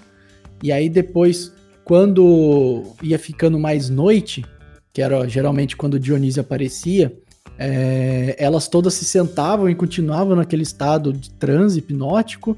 E 0.61 0.71
aí 0.71 0.89
depois, 0.89 1.53
quando 1.83 2.83
ia 3.01 3.17
ficando 3.17 3.57
mais 3.57 3.89
noite, 3.89 4.45
que 4.93 5.01
era 5.01 5.27
geralmente 5.27 5.75
quando 5.75 5.99
Dionísio 5.99 6.41
aparecia, 6.41 7.13
é, 7.57 8.35
elas 8.37 8.67
todas 8.67 8.93
se 8.93 9.05
sentavam 9.05 9.69
e 9.69 9.75
continuavam 9.75 10.35
naquele 10.35 10.63
estado 10.63 11.13
de 11.13 11.29
transe 11.31 11.79
hipnótico, 11.79 12.57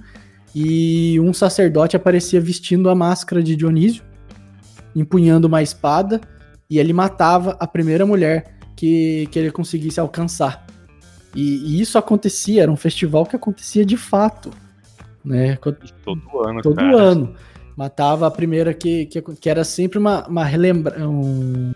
e 0.55 1.19
um 1.19 1.33
sacerdote 1.33 1.95
aparecia 1.95 2.41
vestindo 2.41 2.89
a 2.89 2.95
máscara 2.95 3.43
de 3.43 3.55
Dionísio, 3.55 4.03
empunhando 4.95 5.47
uma 5.47 5.61
espada, 5.61 6.19
e 6.69 6.79
ele 6.79 6.93
matava 6.93 7.55
a 7.59 7.67
primeira 7.67 8.05
mulher 8.05 8.55
que, 8.75 9.27
que 9.31 9.37
ele 9.37 9.51
conseguisse 9.51 9.99
alcançar. 9.99 10.66
E, 11.35 11.75
e 11.77 11.81
isso 11.81 11.97
acontecia, 11.97 12.63
era 12.63 12.71
um 12.71 12.75
festival 12.75 13.25
que 13.25 13.35
acontecia 13.35 13.85
de 13.85 13.97
fato. 13.97 14.51
Né? 15.23 15.57
Todo 16.03 16.39
ano, 16.43 16.61
Todo 16.61 16.75
cara. 16.75 16.95
ano. 16.95 17.35
Matava 17.75 18.25
a 18.25 18.31
primeira 18.31 18.73
que, 18.73 19.05
que, 19.05 19.21
que 19.21 19.49
era 19.49 19.63
sempre 19.63 19.99
uma, 19.99 20.27
uma 20.27 20.43
relembrança. 20.43 21.07
Um... 21.07 21.73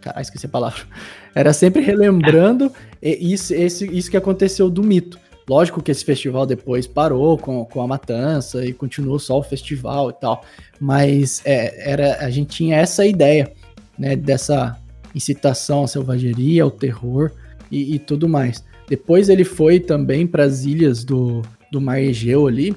Caralho, 0.00 0.22
esqueci 0.22 0.46
a 0.46 0.48
palavra. 0.48 0.82
Era 1.34 1.54
sempre 1.54 1.80
relembrando 1.80 2.70
isso, 3.00 3.54
esse, 3.54 3.86
isso 3.86 4.10
que 4.10 4.16
aconteceu 4.18 4.68
do 4.68 4.82
mito. 4.82 5.18
Lógico 5.48 5.80
que 5.82 5.90
esse 5.90 6.04
festival 6.04 6.44
depois 6.44 6.86
parou 6.86 7.38
com, 7.38 7.64
com 7.64 7.80
a 7.80 7.86
matança 7.86 8.64
e 8.64 8.72
continuou 8.72 9.18
só 9.18 9.38
o 9.38 9.42
festival 9.42 10.10
e 10.10 10.12
tal. 10.12 10.44
Mas 10.78 11.40
é, 11.44 11.90
era, 11.90 12.16
a 12.18 12.30
gente 12.30 12.50
tinha 12.50 12.76
essa 12.76 13.06
ideia, 13.06 13.50
né? 13.98 14.14
Dessa 14.14 14.78
incitação 15.14 15.84
à 15.84 15.88
selvageria, 15.88 16.62
ao 16.62 16.70
terror 16.70 17.30
e, 17.70 17.94
e 17.94 17.98
tudo 17.98 18.28
mais. 18.28 18.62
Depois 18.92 19.30
ele 19.30 19.42
foi 19.42 19.80
também 19.80 20.26
para 20.26 20.44
as 20.44 20.66
ilhas 20.66 21.02
do, 21.02 21.40
do 21.70 21.80
Mar 21.80 21.98
Egeu 21.98 22.46
ali. 22.46 22.76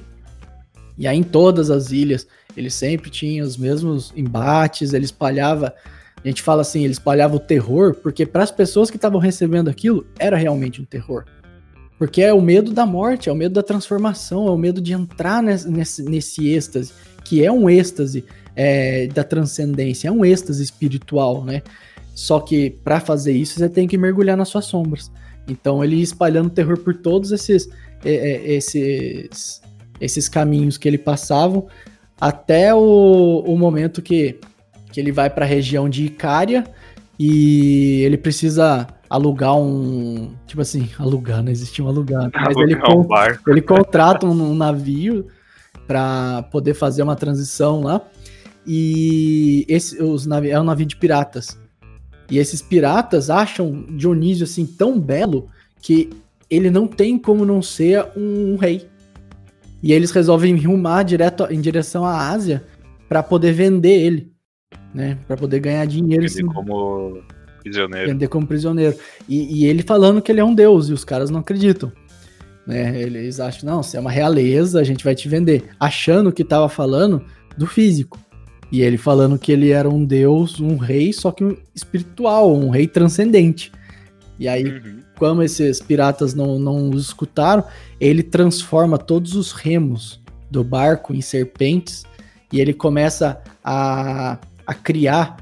E 0.96 1.06
aí 1.06 1.18
em 1.18 1.22
todas 1.22 1.70
as 1.70 1.92
ilhas 1.92 2.26
ele 2.56 2.70
sempre 2.70 3.10
tinha 3.10 3.44
os 3.44 3.58
mesmos 3.58 4.14
embates, 4.16 4.94
ele 4.94 5.04
espalhava 5.04 5.74
a 6.24 6.26
gente 6.26 6.40
fala 6.40 6.62
assim, 6.62 6.84
ele 6.84 6.94
espalhava 6.94 7.36
o 7.36 7.38
terror, 7.38 7.94
porque 7.96 8.24
para 8.24 8.42
as 8.42 8.50
pessoas 8.50 8.90
que 8.90 8.96
estavam 8.96 9.20
recebendo 9.20 9.68
aquilo, 9.68 10.06
era 10.18 10.38
realmente 10.38 10.80
um 10.80 10.86
terror. 10.86 11.26
Porque 11.98 12.22
é 12.22 12.32
o 12.32 12.40
medo 12.40 12.72
da 12.72 12.86
morte, 12.86 13.28
é 13.28 13.32
o 13.32 13.36
medo 13.36 13.52
da 13.52 13.62
transformação, 13.62 14.48
é 14.48 14.50
o 14.50 14.56
medo 14.56 14.80
de 14.80 14.94
entrar 14.94 15.42
nesse, 15.42 16.02
nesse, 16.02 16.48
êxtase, 16.48 16.94
que 17.26 17.44
é 17.44 17.52
um 17.52 17.68
êxtase 17.68 18.24
é, 18.56 19.06
da 19.08 19.22
transcendência, 19.22 20.08
é 20.08 20.10
um 20.10 20.24
êxtase 20.24 20.62
espiritual, 20.62 21.44
né? 21.44 21.62
Só 22.14 22.40
que 22.40 22.70
para 22.70 23.00
fazer 23.00 23.32
isso, 23.32 23.58
você 23.58 23.68
tem 23.68 23.86
que 23.86 23.98
mergulhar 23.98 24.38
nas 24.38 24.48
suas 24.48 24.64
sombras. 24.64 25.12
Então 25.48 25.82
ele 25.84 25.96
ia 25.96 26.02
espalhando 26.02 26.50
terror 26.50 26.78
por 26.78 26.94
todos 26.94 27.32
esses, 27.32 27.68
é, 28.04 28.12
é, 28.12 28.52
esses, 28.54 29.60
esses 30.00 30.28
caminhos 30.28 30.76
que 30.76 30.88
ele 30.88 30.98
passava, 30.98 31.64
até 32.20 32.74
o, 32.74 33.44
o 33.46 33.56
momento 33.56 34.02
que 34.02 34.38
que 34.96 35.00
ele 35.00 35.12
vai 35.12 35.28
para 35.28 35.44
a 35.44 35.48
região 35.48 35.90
de 35.90 36.06
Icária 36.06 36.64
e 37.18 38.00
ele 38.00 38.16
precisa 38.16 38.86
alugar 39.10 39.54
um. 39.54 40.34
Tipo 40.46 40.62
assim, 40.62 40.88
alugar, 40.98 41.42
não 41.42 41.52
existia 41.52 41.84
um 41.84 41.88
alugar. 41.88 42.30
Mas 42.32 42.56
ele, 42.56 42.74
um 42.88 43.02
barco. 43.02 43.50
ele 43.50 43.60
contrata 43.60 44.26
um, 44.26 44.30
um 44.30 44.54
navio 44.54 45.26
para 45.86 46.44
poder 46.50 46.72
fazer 46.72 47.02
uma 47.02 47.14
transição 47.14 47.82
lá. 47.82 48.00
E 48.66 49.66
esse 49.68 50.02
os 50.02 50.24
navi 50.24 50.48
é 50.48 50.58
um 50.58 50.64
navio 50.64 50.86
de 50.86 50.96
piratas. 50.96 51.58
E 52.30 52.38
esses 52.38 52.60
piratas 52.60 53.30
acham 53.30 53.84
Dionísio 53.90 54.44
assim 54.44 54.66
tão 54.66 54.98
belo 55.00 55.48
que 55.80 56.10
ele 56.48 56.70
não 56.70 56.86
tem 56.86 57.18
como 57.18 57.44
não 57.44 57.62
ser 57.62 58.04
um, 58.16 58.54
um 58.54 58.56
rei. 58.56 58.88
E 59.82 59.92
eles 59.92 60.10
resolvem 60.10 60.56
rumar 60.56 61.04
direto 61.04 61.46
em 61.50 61.60
direção 61.60 62.04
à 62.04 62.30
Ásia 62.30 62.64
para 63.08 63.22
poder 63.22 63.52
vender 63.52 64.00
ele 64.00 64.36
né? 64.96 65.18
Para 65.26 65.36
poder 65.36 65.60
ganhar 65.60 65.86
dinheiro. 65.86 66.26
Vender 66.26 66.54
como 66.54 67.22
prisioneiro. 67.62 68.08
Vender 68.08 68.28
como 68.28 68.46
prisioneiro. 68.46 68.96
E, 69.28 69.60
e, 69.60 69.66
ele 69.66 69.82
falando 69.82 70.22
que 70.22 70.32
ele 70.32 70.40
é 70.40 70.44
um 70.44 70.54
deus, 70.54 70.88
e 70.88 70.94
os 70.94 71.04
caras 71.04 71.28
não 71.28 71.40
acreditam. 71.40 71.92
Né? 72.66 73.02
Eles 73.02 73.38
acham, 73.38 73.68
não, 73.68 73.82
você 73.82 73.98
é 73.98 74.00
uma 74.00 74.10
realeza, 74.10 74.80
a 74.80 74.84
gente 74.84 75.04
vai 75.04 75.14
te 75.14 75.28
vender. 75.28 75.64
Achando 75.78 76.32
que 76.32 76.42
tava 76.42 76.68
falando 76.68 77.22
do 77.58 77.66
físico. 77.66 78.18
E 78.76 78.82
ele 78.82 78.98
falando 78.98 79.38
que 79.38 79.52
ele 79.52 79.70
era 79.70 79.88
um 79.88 80.04
deus, 80.04 80.60
um 80.60 80.76
rei, 80.76 81.12
só 81.12 81.30
que 81.32 81.44
um 81.44 81.56
espiritual, 81.74 82.54
um 82.54 82.68
rei 82.68 82.86
transcendente. 82.86 83.72
E 84.38 84.46
aí, 84.46 84.64
uhum. 84.64 85.00
como 85.18 85.42
esses 85.42 85.80
piratas 85.80 86.34
não, 86.34 86.58
não 86.58 86.90
os 86.90 87.06
escutaram, 87.06 87.64
ele 88.00 88.22
transforma 88.22 88.98
todos 88.98 89.34
os 89.34 89.52
remos 89.52 90.20
do 90.50 90.62
barco 90.62 91.14
em 91.14 91.20
serpentes 91.20 92.04
e 92.52 92.60
ele 92.60 92.74
começa 92.74 93.40
a 93.64 94.38
a 94.66 94.74
criar 94.74 95.36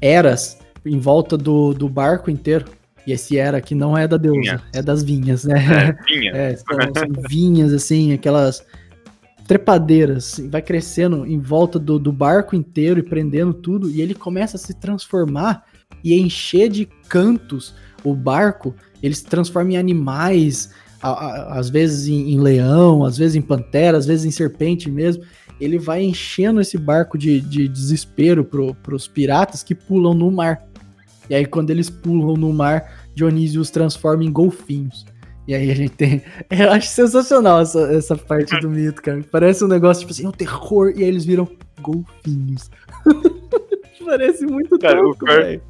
eras 0.00 0.58
em 0.84 0.98
volta 0.98 1.36
do, 1.36 1.72
do 1.72 1.88
barco 1.88 2.30
inteiro. 2.30 2.66
E 3.06 3.12
esse 3.12 3.38
era 3.38 3.60
que 3.60 3.74
não 3.74 3.96
é 3.96 4.06
da 4.06 4.16
deusa, 4.16 4.40
Vinha. 4.40 4.62
é 4.74 4.82
das 4.82 5.02
vinhas, 5.02 5.44
né? 5.44 5.56
É, 5.56 6.04
vinha. 6.04 6.32
É, 6.36 6.56
são, 6.56 6.76
são 6.76 7.22
vinhas, 7.28 7.72
assim, 7.72 8.12
aquelas 8.12 8.64
trepadeiras, 9.46 10.40
vai 10.50 10.60
crescendo 10.60 11.24
em 11.24 11.38
volta 11.38 11.78
do, 11.78 11.98
do 11.98 12.12
barco 12.12 12.56
inteiro 12.56 13.00
e 13.00 13.02
prendendo 13.02 13.54
tudo, 13.54 13.88
e 13.88 14.00
ele 14.00 14.14
começa 14.14 14.56
a 14.56 14.60
se 14.60 14.74
transformar 14.74 15.64
e 16.02 16.14
encher 16.14 16.68
de 16.68 16.86
cantos 17.08 17.74
o 18.04 18.14
barco, 18.14 18.74
ele 19.02 19.14
se 19.14 19.24
transforma 19.24 19.72
em 19.72 19.76
animais, 19.76 20.70
a, 21.02 21.10
a, 21.10 21.58
às 21.58 21.68
vezes 21.68 22.08
em, 22.08 22.32
em, 22.32 22.40
leão, 22.40 23.04
às 23.04 23.16
vezes 23.16 23.36
em 23.36 23.42
pantera, 23.42 23.96
às 23.96 24.06
vezes 24.06 24.24
em 24.24 24.30
serpente 24.30 24.90
mesmo, 24.90 25.24
ele 25.60 25.78
vai 25.78 26.02
enchendo 26.02 26.60
esse 26.60 26.76
barco 26.76 27.16
de, 27.16 27.40
de 27.40 27.66
desespero 27.68 28.44
pro, 28.44 28.74
pros 28.74 29.08
piratas 29.08 29.62
que 29.62 29.74
pulam 29.74 30.14
no 30.14 30.30
mar. 30.30 30.66
E 31.28 31.34
aí, 31.34 31.44
quando 31.44 31.70
eles 31.70 31.90
pulam 31.90 32.36
no 32.36 32.52
mar, 32.52 33.08
Dionísio 33.14 33.60
os 33.60 33.70
transforma 33.70 34.24
em 34.24 34.30
golfinhos. 34.30 35.04
E 35.46 35.54
aí 35.54 35.70
a 35.70 35.74
gente 35.74 35.92
tem. 35.92 36.22
Eu 36.50 36.72
acho 36.72 36.88
sensacional 36.88 37.60
essa, 37.60 37.80
essa 37.92 38.16
parte 38.16 38.58
do 38.60 38.68
mito, 38.68 39.00
cara. 39.00 39.22
Parece 39.30 39.64
um 39.64 39.68
negócio 39.68 40.00
tipo 40.00 40.12
assim, 40.12 40.26
um 40.26 40.32
terror, 40.32 40.92
e 40.96 41.02
aí 41.02 41.08
eles 41.08 41.24
viram 41.24 41.48
golfinhos. 41.80 42.70
Parece 44.04 44.46
muito 44.46 44.78
cara, 44.78 45.00
louco, 45.00 45.26
velho. 45.26 45.60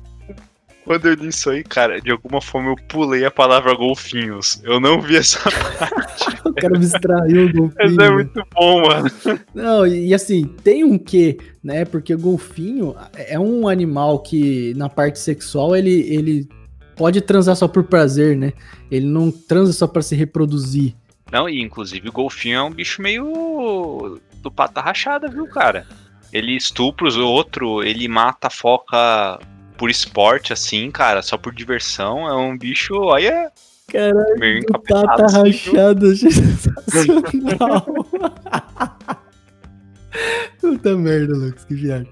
Quando 0.85 1.07
eu 1.07 1.15
li 1.15 1.29
isso 1.29 1.51
aí, 1.51 1.65
cara, 1.65 2.01
de 2.01 2.13
alguma 2.13 2.41
forma 2.41 2.71
eu 2.71 2.77
pulei 2.87 3.25
a 3.25 3.31
palavra 3.31 3.75
golfinhos. 3.75 4.63
Eu 4.63 4.79
não 4.79 5.01
vi 5.01 5.17
essa 5.17 5.41
parte. 5.51 6.27
o 6.45 6.55
cara 6.55 6.75
me 6.75 6.79
distraiu 6.79 7.47
o 7.47 7.53
golfinho. 7.53 7.91
Isso 7.91 8.01
é 8.01 8.11
muito 8.11 8.43
bom, 8.55 8.83
mano. 8.83 9.11
Não, 9.53 9.87
e 9.87 10.15
assim, 10.15 10.45
tem 10.63 10.85
um 10.85 10.97
quê, 10.97 11.39
né? 11.65 11.85
Porque 11.85 12.15
o 12.15 12.19
golfinho 12.19 12.95
é 13.15 13.37
um 13.37 13.67
animal 13.67 14.21
que, 14.21 14.75
na 14.77 14.89
parte 14.89 15.19
sexual, 15.19 15.75
ele, 15.75 16.03
ele 16.15 16.49
pode 16.97 17.21
transar 17.21 17.55
só 17.55 17.69
por 17.69 17.85
prazer, 17.85 18.37
né? 18.37 18.53
Ele 18.91 19.07
não 19.07 19.31
transa 19.31 19.73
só 19.73 19.87
para 19.87 20.03
se 20.03 20.17
reproduzir. 20.17 20.95
Não, 21.31 21.49
e 21.49 21.61
inclusive 21.61 22.09
o 22.09 22.13
golfinho 22.13 22.59
é 22.59 22.63
um 22.63 22.71
bicho 22.71 23.03
meio 23.03 24.19
do 24.43 24.51
pata 24.51 24.81
rachada, 24.81 25.29
viu, 25.29 25.47
cara? 25.47 25.87
Ele 26.33 26.57
estupra 26.57 27.07
os 27.07 27.17
outros, 27.17 27.85
ele 27.85 28.09
mata 28.09 28.47
a 28.47 28.51
foca 28.51 29.39
por 29.77 29.91
esporte, 29.91 30.53
assim, 30.53 30.91
cara, 30.91 31.23
só 31.23 31.37
por 31.37 31.55
diversão, 31.55 32.27
é 32.27 32.35
um 32.35 32.57
bicho, 32.57 32.95
olha. 32.95 33.53
Caralho, 33.89 34.39
meio. 34.39 34.65
Tá, 34.67 35.17
tá 35.17 35.27
rachado, 35.27 36.15
sensacional. 36.17 37.87
Puta 40.61 40.97
merda, 40.97 41.37
Lucas, 41.37 41.65
que 41.65 41.75
viagem. 41.75 42.11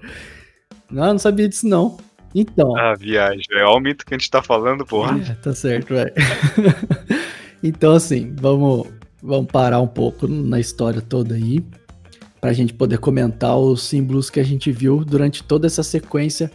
Não, 0.89 1.07
não 1.07 1.19
sabia 1.19 1.49
disso, 1.49 1.67
não. 1.67 1.97
Então. 2.35 2.75
Ah, 2.75 2.93
viagem. 2.93 3.45
É 3.53 3.65
o 3.65 3.79
mito 3.79 4.05
que 4.05 4.13
a 4.13 4.17
gente 4.17 4.29
tá 4.29 4.43
falando, 4.43 4.85
porra. 4.85 5.17
É, 5.21 5.33
tá 5.35 5.55
certo, 5.55 5.93
velho. 5.93 6.13
então, 7.63 7.93
assim, 7.93 8.35
vamos, 8.35 8.87
vamos 9.23 9.49
parar 9.49 9.79
um 9.79 9.87
pouco 9.87 10.27
na 10.27 10.59
história 10.59 11.01
toda 11.01 11.35
aí. 11.35 11.65
Pra 12.41 12.51
gente 12.51 12.73
poder 12.73 12.97
comentar 12.97 13.57
os 13.57 13.83
símbolos 13.83 14.29
que 14.29 14.41
a 14.41 14.43
gente 14.43 14.69
viu 14.69 15.05
durante 15.05 15.41
toda 15.41 15.65
essa 15.65 15.81
sequência 15.81 16.51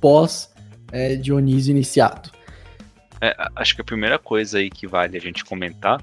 pós 0.00 0.50
é, 0.90 1.14
Dionísio 1.14 1.72
iniciado. 1.72 2.30
É, 3.20 3.36
acho 3.54 3.74
que 3.74 3.82
a 3.82 3.84
primeira 3.84 4.18
coisa 4.18 4.58
aí 4.58 4.70
que 4.70 4.86
vale 4.86 5.16
a 5.16 5.20
gente 5.20 5.44
comentar 5.44 6.00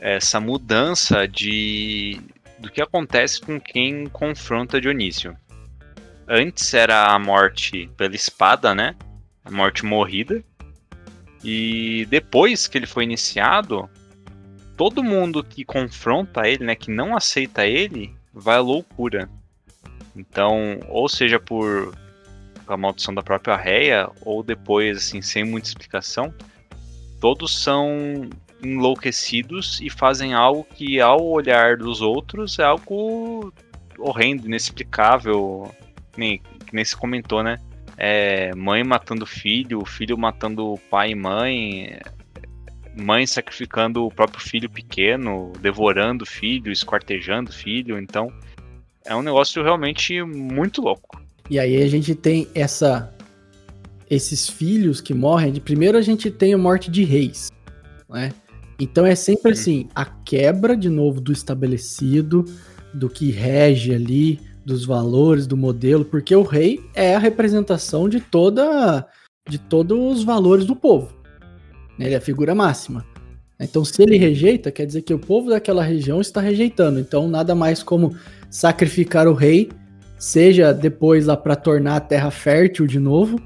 é 0.00 0.16
essa 0.16 0.40
mudança 0.40 1.28
de 1.28 2.20
do 2.58 2.70
que 2.70 2.80
acontece 2.80 3.40
com 3.40 3.60
quem 3.60 4.06
confronta 4.06 4.80
Dionísio. 4.80 5.36
Antes 6.28 6.72
era 6.72 7.12
a 7.12 7.18
morte 7.18 7.90
pela 7.96 8.14
espada, 8.14 8.74
né? 8.74 8.96
A 9.44 9.50
morte 9.50 9.84
morrida. 9.84 10.42
E 11.42 12.06
depois 12.08 12.66
que 12.66 12.78
ele 12.78 12.86
foi 12.86 13.04
iniciado, 13.04 13.88
todo 14.76 15.04
mundo 15.04 15.44
que 15.44 15.64
confronta 15.64 16.48
ele, 16.48 16.64
né, 16.64 16.74
que 16.74 16.90
não 16.90 17.14
aceita 17.14 17.66
ele, 17.66 18.14
vai 18.32 18.56
à 18.56 18.60
loucura. 18.60 19.28
Então, 20.16 20.80
ou 20.88 21.08
seja 21.08 21.38
por 21.38 21.94
a 22.66 22.76
maldição 22.76 23.14
da 23.14 23.22
própria 23.22 23.56
Reia, 23.56 24.08
ou 24.22 24.42
depois, 24.42 24.96
assim, 24.96 25.20
sem 25.20 25.44
muita 25.44 25.68
explicação, 25.68 26.32
todos 27.20 27.62
são 27.62 28.30
enlouquecidos 28.62 29.80
e 29.82 29.90
fazem 29.90 30.32
algo 30.32 30.64
que, 30.64 30.98
ao 30.98 31.22
olhar 31.22 31.76
dos 31.76 32.00
outros, 32.00 32.58
é 32.58 32.64
algo 32.64 33.52
horrendo, 33.98 34.46
inexplicável, 34.46 35.70
nem, 36.18 36.38
que 36.38 36.74
nem 36.74 36.84
se 36.84 36.96
comentou, 36.96 37.42
né? 37.42 37.58
é 37.96 38.54
mãe 38.54 38.82
matando 38.82 39.26
filho, 39.26 39.84
filho 39.84 40.18
matando 40.18 40.78
pai 40.90 41.10
e 41.10 41.14
mãe, 41.14 41.98
mãe 42.96 43.26
sacrificando 43.26 44.04
o 44.04 44.10
próprio 44.10 44.40
filho 44.40 44.68
pequeno, 44.68 45.52
devorando 45.60 46.26
filho, 46.26 46.72
esquartejando 46.72 47.52
filho. 47.52 47.98
Então, 47.98 48.32
é 49.04 49.14
um 49.14 49.22
negócio 49.22 49.62
realmente 49.62 50.22
muito 50.22 50.80
louco. 50.80 51.20
E 51.48 51.58
aí 51.58 51.82
a 51.82 51.88
gente 51.88 52.14
tem 52.14 52.48
essa 52.54 53.12
esses 54.10 54.48
filhos 54.48 55.00
que 55.00 55.14
morrem. 55.14 55.52
De 55.52 55.60
primeiro 55.60 55.96
a 55.96 56.02
gente 56.02 56.30
tem 56.30 56.52
a 56.52 56.58
morte 56.58 56.90
de 56.90 57.04
reis, 57.04 57.48
né? 58.08 58.32
Então 58.78 59.06
é 59.06 59.14
sempre 59.14 59.52
assim, 59.52 59.88
a 59.94 60.04
quebra 60.04 60.76
de 60.76 60.88
novo 60.88 61.20
do 61.20 61.32
estabelecido, 61.32 62.44
do 62.92 63.08
que 63.08 63.30
rege 63.30 63.94
ali, 63.94 64.40
dos 64.64 64.84
valores, 64.84 65.46
do 65.46 65.56
modelo, 65.56 66.04
porque 66.04 66.34
o 66.34 66.42
rei 66.42 66.80
é 66.94 67.14
a 67.14 67.18
representação 67.18 68.08
de 68.08 68.20
toda 68.20 69.06
de 69.46 69.58
todos 69.58 70.18
os 70.18 70.24
valores 70.24 70.64
do 70.64 70.74
povo. 70.74 71.12
Ele 71.98 72.14
é 72.14 72.16
a 72.16 72.20
figura 72.20 72.54
máxima. 72.54 73.04
Então, 73.60 73.84
se 73.84 74.02
ele 74.02 74.16
rejeita, 74.16 74.72
quer 74.72 74.86
dizer 74.86 75.02
que 75.02 75.14
o 75.14 75.18
povo 75.18 75.50
daquela 75.50 75.82
região 75.82 76.20
está 76.20 76.40
rejeitando. 76.40 76.98
Então, 76.98 77.28
nada 77.28 77.54
mais 77.54 77.82
como 77.82 78.16
sacrificar 78.50 79.28
o 79.28 79.34
rei, 79.34 79.70
seja 80.18 80.72
depois 80.72 81.26
lá 81.26 81.36
para 81.36 81.54
tornar 81.54 81.96
a 81.96 82.00
terra 82.00 82.30
fértil 82.30 82.86
de 82.86 82.98
novo, 82.98 83.38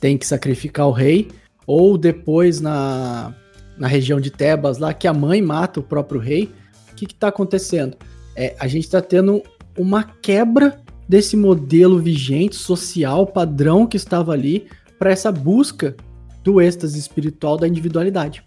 tem 0.00 0.18
que 0.18 0.26
sacrificar 0.26 0.88
o 0.88 0.92
rei, 0.92 1.28
ou 1.66 1.96
depois 1.96 2.60
na, 2.60 3.34
na 3.78 3.86
região 3.86 4.20
de 4.20 4.30
Tebas 4.30 4.78
lá, 4.78 4.92
que 4.92 5.06
a 5.06 5.14
mãe 5.14 5.40
mata 5.40 5.80
o 5.80 5.82
próprio 5.82 6.20
rei. 6.20 6.50
O 6.92 6.94
que 6.94 7.06
está 7.06 7.28
acontecendo? 7.28 7.96
É, 8.36 8.54
a 8.58 8.66
gente 8.66 8.84
está 8.84 9.00
tendo 9.00 9.42
uma 9.80 10.04
quebra 10.04 10.80
desse 11.08 11.36
modelo 11.36 11.98
vigente, 11.98 12.54
social, 12.54 13.26
padrão 13.26 13.86
que 13.86 13.96
estava 13.96 14.32
ali, 14.32 14.68
para 14.98 15.10
essa 15.10 15.32
busca 15.32 15.96
do 16.44 16.60
êxtase 16.60 16.98
espiritual 16.98 17.56
da 17.56 17.66
individualidade. 17.66 18.44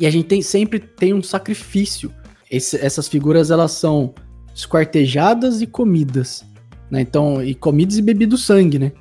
E 0.00 0.06
a 0.06 0.10
gente 0.10 0.26
tem, 0.26 0.42
sempre 0.42 0.80
tem 0.80 1.12
um 1.12 1.22
sacrifício. 1.22 2.10
Esse, 2.50 2.76
essas 2.78 3.06
figuras 3.06 3.50
elas 3.50 3.72
são 3.72 4.14
esquartejadas 4.54 5.60
e 5.60 5.66
comidas, 5.66 6.44
né? 6.90 7.02
Então, 7.02 7.42
e 7.42 7.54
comidas 7.54 7.96
e 7.96 8.02
bebido 8.02 8.36
sangue, 8.36 8.78
né? 8.78 8.92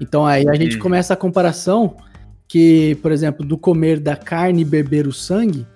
Então 0.00 0.26
aí 0.26 0.48
a 0.48 0.54
gente 0.54 0.76
uhum. 0.76 0.82
começa 0.82 1.12
a 1.12 1.16
comparação 1.16 1.96
que, 2.48 2.96
por 3.02 3.12
exemplo, 3.12 3.46
do 3.46 3.56
comer 3.56 4.00
da 4.00 4.16
carne 4.16 4.62
e 4.62 4.64
beber 4.64 5.06
o 5.06 5.12
sangue, 5.12 5.66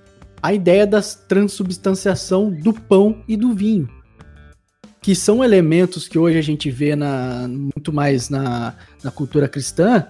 a 0.43 0.53
ideia 0.53 0.87
da 0.87 1.01
transubstanciação 1.01 2.51
do 2.51 2.73
pão 2.73 3.23
e 3.29 3.37
do 3.37 3.53
vinho 3.53 3.89
que 5.05 5.15
são 5.15 5.45
elementos 5.45 6.09
que 6.09 6.19
hoje 6.19 6.39
a 6.39 6.43
gente 6.43 6.71
vê 6.71 6.97
na, 6.97 7.47
muito 7.47 7.93
mais 7.93 8.31
na, 8.31 8.75
na 9.03 9.11
cultura 9.11 9.47
cristã, 9.47 10.07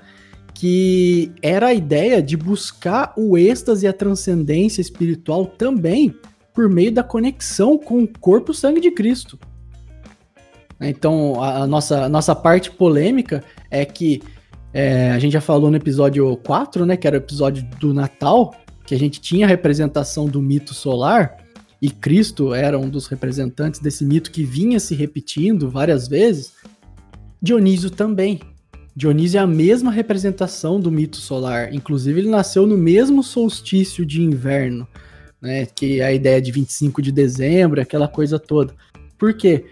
que 0.55 1.32
era 1.42 1.66
a 1.66 1.74
ideia 1.74 2.22
de 2.22 2.36
buscar 2.36 3.12
o 3.16 3.36
êxtase 3.36 3.86
e 3.86 3.88
a 3.88 3.92
transcendência 3.92 4.80
espiritual 4.80 5.47
também 5.47 6.14
por 6.55 6.68
meio 6.70 6.92
da 6.92 7.03
conexão 7.03 7.76
com 7.76 8.05
o 8.05 8.09
corpo 8.20 8.53
e 8.53 8.55
sangue 8.55 8.80
de 8.80 8.92
Cristo. 8.92 9.36
Então, 10.80 11.42
a, 11.42 11.66
nossa, 11.66 12.05
a 12.05 12.09
nossa 12.09 12.32
parte 12.32 12.70
polêmica 12.70 13.42
é 13.72 13.84
que 13.84 14.22
é, 14.72 15.11
a 15.11 15.18
gente 15.18 15.32
já 15.32 15.40
falou 15.40 15.72
no 15.72 15.76
episódio 15.76 16.36
4, 16.36 16.86
né, 16.86 16.97
que 16.97 17.09
era 17.09 17.16
o 17.16 17.18
episódio 17.18 17.64
do 17.80 17.92
Natal, 17.92 18.55
que 18.86 18.95
a 18.95 18.99
gente 18.99 19.20
tinha 19.20 19.45
a 19.45 19.49
representação 19.49 20.26
do 20.26 20.40
mito 20.40 20.72
solar, 20.72 21.43
e 21.85 21.91
Cristo 21.91 22.55
era 22.55 22.78
um 22.78 22.89
dos 22.89 23.09
representantes 23.09 23.78
desse 23.78 24.07
mito 24.07 24.30
que 24.30 24.43
vinha 24.43 24.80
se 24.80 24.95
repetindo 24.95 25.68
várias 25.68 26.09
vezes, 26.09 26.55
Dionísio 27.43 27.91
também. 27.91 28.41
Dionísio 28.97 29.37
é 29.37 29.43
a 29.43 29.47
mesma 29.47 29.91
representação 29.93 30.80
do 30.80 30.91
mito 30.91 31.18
solar, 31.18 31.74
inclusive 31.74 32.20
ele 32.20 32.30
nasceu 32.30 32.66
no 32.66 32.78
mesmo 32.78 33.22
solstício 33.22 34.07
de 34.07 34.22
inverno, 34.22 34.89
né, 35.43 35.66
que 35.66 36.01
é 36.01 36.07
a 36.07 36.12
ideia 36.14 36.41
de 36.41 36.51
25 36.53 37.03
de 37.03 37.12
dezembro, 37.12 37.78
aquela 37.78 38.09
coisa 38.09 38.39
toda. 38.39 38.74
Por 39.18 39.35
quê? 39.35 39.66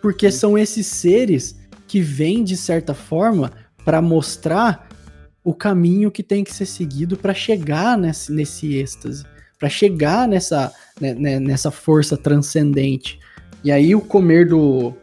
Porque 0.00 0.30
são 0.30 0.56
esses 0.56 0.86
seres 0.86 1.58
que 1.88 2.00
vêm 2.00 2.44
de 2.44 2.56
certa 2.56 2.94
forma 2.94 3.50
para 3.84 4.00
mostrar 4.00 4.88
o 5.42 5.52
caminho 5.52 6.08
que 6.08 6.22
tem 6.22 6.44
que 6.44 6.54
ser 6.54 6.66
seguido 6.66 7.16
para 7.16 7.34
chegar 7.34 7.98
nesse, 7.98 8.30
nesse 8.30 8.76
êxtase 8.76 9.24
para 9.58 9.68
chegar 9.68 10.28
nessa, 10.28 10.72
né, 11.00 11.14
né, 11.14 11.40
nessa 11.40 11.70
força 11.70 12.16
transcendente. 12.16 13.18
E 13.64 13.72
aí 13.72 13.94
o 13.94 14.00
comer 14.00 14.48
do 14.48 14.94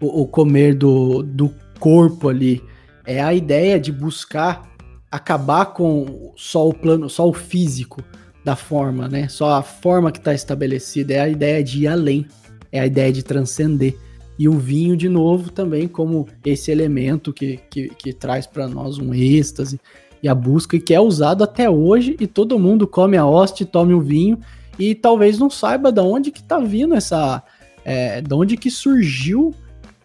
o, 0.00 0.26
comer 0.26 0.74
do, 0.74 1.22
do 1.22 1.52
corpo 1.80 2.28
ali 2.28 2.62
é 3.04 3.20
a 3.20 3.34
ideia 3.34 3.80
de 3.80 3.90
buscar 3.90 4.68
acabar 5.10 5.66
com 5.66 6.32
só 6.36 6.68
o 6.68 6.74
plano, 6.74 7.08
só 7.08 7.28
o 7.28 7.32
físico 7.32 8.02
da 8.44 8.54
forma, 8.54 9.08
né? 9.08 9.28
Só 9.28 9.54
a 9.54 9.62
forma 9.62 10.12
que 10.12 10.18
está 10.18 10.34
estabelecida 10.34 11.14
é 11.14 11.20
a 11.20 11.28
ideia 11.28 11.64
de 11.64 11.82
ir 11.82 11.88
além, 11.88 12.26
é 12.70 12.80
a 12.80 12.86
ideia 12.86 13.12
de 13.12 13.22
transcender. 13.22 13.96
E 14.38 14.48
o 14.48 14.52
vinho, 14.52 14.96
de 14.96 15.08
novo, 15.08 15.50
também 15.50 15.88
como 15.88 16.28
esse 16.44 16.70
elemento 16.70 17.32
que, 17.32 17.58
que, 17.68 17.88
que 17.88 18.12
traz 18.12 18.46
para 18.46 18.68
nós 18.68 18.98
um 18.98 19.12
êxtase, 19.12 19.80
e 20.22 20.28
a 20.28 20.34
busca, 20.34 20.76
e 20.76 20.80
que 20.80 20.94
é 20.94 21.00
usado 21.00 21.44
até 21.44 21.68
hoje, 21.68 22.16
e 22.18 22.26
todo 22.26 22.58
mundo 22.58 22.86
come 22.86 23.16
a 23.16 23.26
hoste, 23.26 23.64
tome 23.64 23.94
o 23.94 24.00
vinho, 24.00 24.38
e 24.78 24.94
talvez 24.94 25.38
não 25.38 25.50
saiba 25.50 25.90
de 25.90 26.00
onde 26.00 26.30
que 26.30 26.42
tá 26.42 26.58
vindo 26.58 26.94
essa. 26.94 27.42
É, 27.84 28.20
de 28.20 28.34
onde 28.34 28.56
que 28.56 28.70
surgiu 28.70 29.54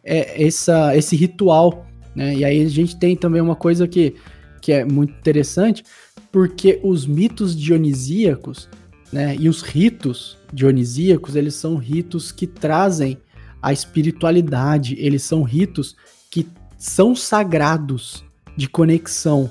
é, 0.03 0.45
essa, 0.45 0.95
esse 0.95 1.15
ritual. 1.15 1.85
Né? 2.15 2.35
E 2.35 2.45
aí 2.45 2.63
a 2.63 2.69
gente 2.69 2.97
tem 2.97 3.15
também 3.15 3.41
uma 3.41 3.55
coisa 3.55 3.87
que, 3.87 4.15
que 4.61 4.71
é 4.71 4.85
muito 4.85 5.11
interessante, 5.11 5.83
porque 6.31 6.79
os 6.83 7.05
mitos 7.05 7.55
dionisíacos 7.55 8.69
né, 9.11 9.35
e 9.39 9.47
os 9.47 9.61
ritos 9.61 10.37
dionisíacos, 10.51 11.35
eles 11.35 11.55
são 11.55 11.75
ritos 11.75 12.31
que 12.31 12.47
trazem 12.47 13.17
a 13.61 13.71
espiritualidade, 13.71 14.95
eles 14.97 15.23
são 15.23 15.43
ritos 15.43 15.95
que 16.31 16.47
são 16.77 17.15
sagrados 17.15 18.23
de 18.57 18.67
conexão, 18.67 19.49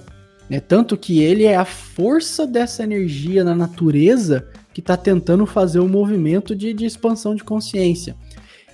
né? 0.52 0.60
Tanto 0.60 0.98
que 0.98 1.22
ele 1.22 1.44
é 1.44 1.56
a 1.56 1.64
força 1.64 2.46
dessa 2.46 2.82
energia 2.82 3.42
na 3.42 3.54
natureza 3.54 4.46
que 4.74 4.80
está 4.80 4.98
tentando 4.98 5.46
fazer 5.46 5.80
um 5.80 5.88
movimento 5.88 6.54
de, 6.54 6.74
de 6.74 6.84
expansão 6.84 7.34
de 7.34 7.42
consciência. 7.42 8.14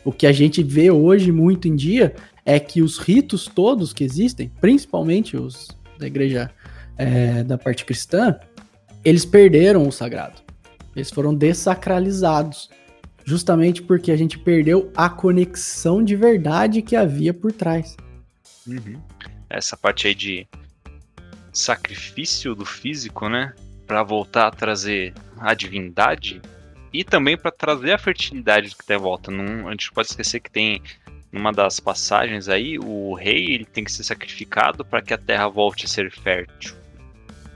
O 0.05 0.11
que 0.11 0.27
a 0.27 0.33
gente 0.33 0.61
vê 0.61 0.91
hoje 0.91 1.31
muito 1.31 1.69
em 1.69 1.77
dia 1.77 2.17
é 2.45 2.59
que 2.59 2.83
os 2.83 2.99
ritos 2.99 3.47
todos 3.47 3.93
que 3.93 4.03
existem, 4.03 4.51
principalmente 4.61 5.37
os 5.37 5.69
da 5.97 6.09
igreja 6.09 6.51
é, 6.97 7.45
da 7.45 7.57
parte 7.57 7.85
cristã, 7.85 8.37
eles 9.05 9.25
perderam 9.25 9.87
o 9.87 9.93
sagrado. 9.93 10.43
Eles 10.97 11.13
foram 11.13 11.33
desacralizados. 11.33 12.71
Justamente 13.25 13.83
porque 13.83 14.11
a 14.11 14.17
gente 14.17 14.37
perdeu 14.37 14.91
a 14.97 15.09
conexão 15.09 16.03
de 16.03 16.17
verdade 16.17 16.83
que 16.83 16.97
havia 16.97 17.33
por 17.33 17.53
trás. 17.53 17.97
Uhum. 18.67 19.01
Essa 19.49 19.77
parte 19.77 20.09
aí 20.09 20.15
de 20.17 20.45
sacrifício 21.59 22.55
do 22.55 22.65
físico, 22.65 23.29
né? 23.29 23.55
Para 23.87 24.03
voltar 24.03 24.47
a 24.47 24.51
trazer 24.51 25.15
a 25.39 25.55
divindade 25.55 26.41
e 26.93 27.05
também 27.05 27.37
para 27.37 27.51
trazer 27.51 27.93
a 27.93 27.99
fertilidade 27.99 28.75
que 28.75 28.87
der 28.87 28.99
volta. 28.99 29.31
Não, 29.31 29.69
a 29.69 29.71
gente 29.73 29.93
pode 29.93 30.09
esquecer 30.09 30.41
que 30.41 30.51
tem 30.51 30.83
numa 31.31 31.53
das 31.53 31.79
passagens 31.79 32.49
aí 32.49 32.79
o 32.79 33.13
rei 33.15 33.53
ele 33.53 33.65
tem 33.67 33.85
que 33.85 33.93
ser 33.93 34.03
sacrificado 34.03 34.85
para 34.85 35.03
que 35.03 35.13
a 35.13 35.19
terra 35.19 35.47
volte 35.49 35.85
a 35.85 35.89
ser 35.89 36.11
fértil. 36.11 36.75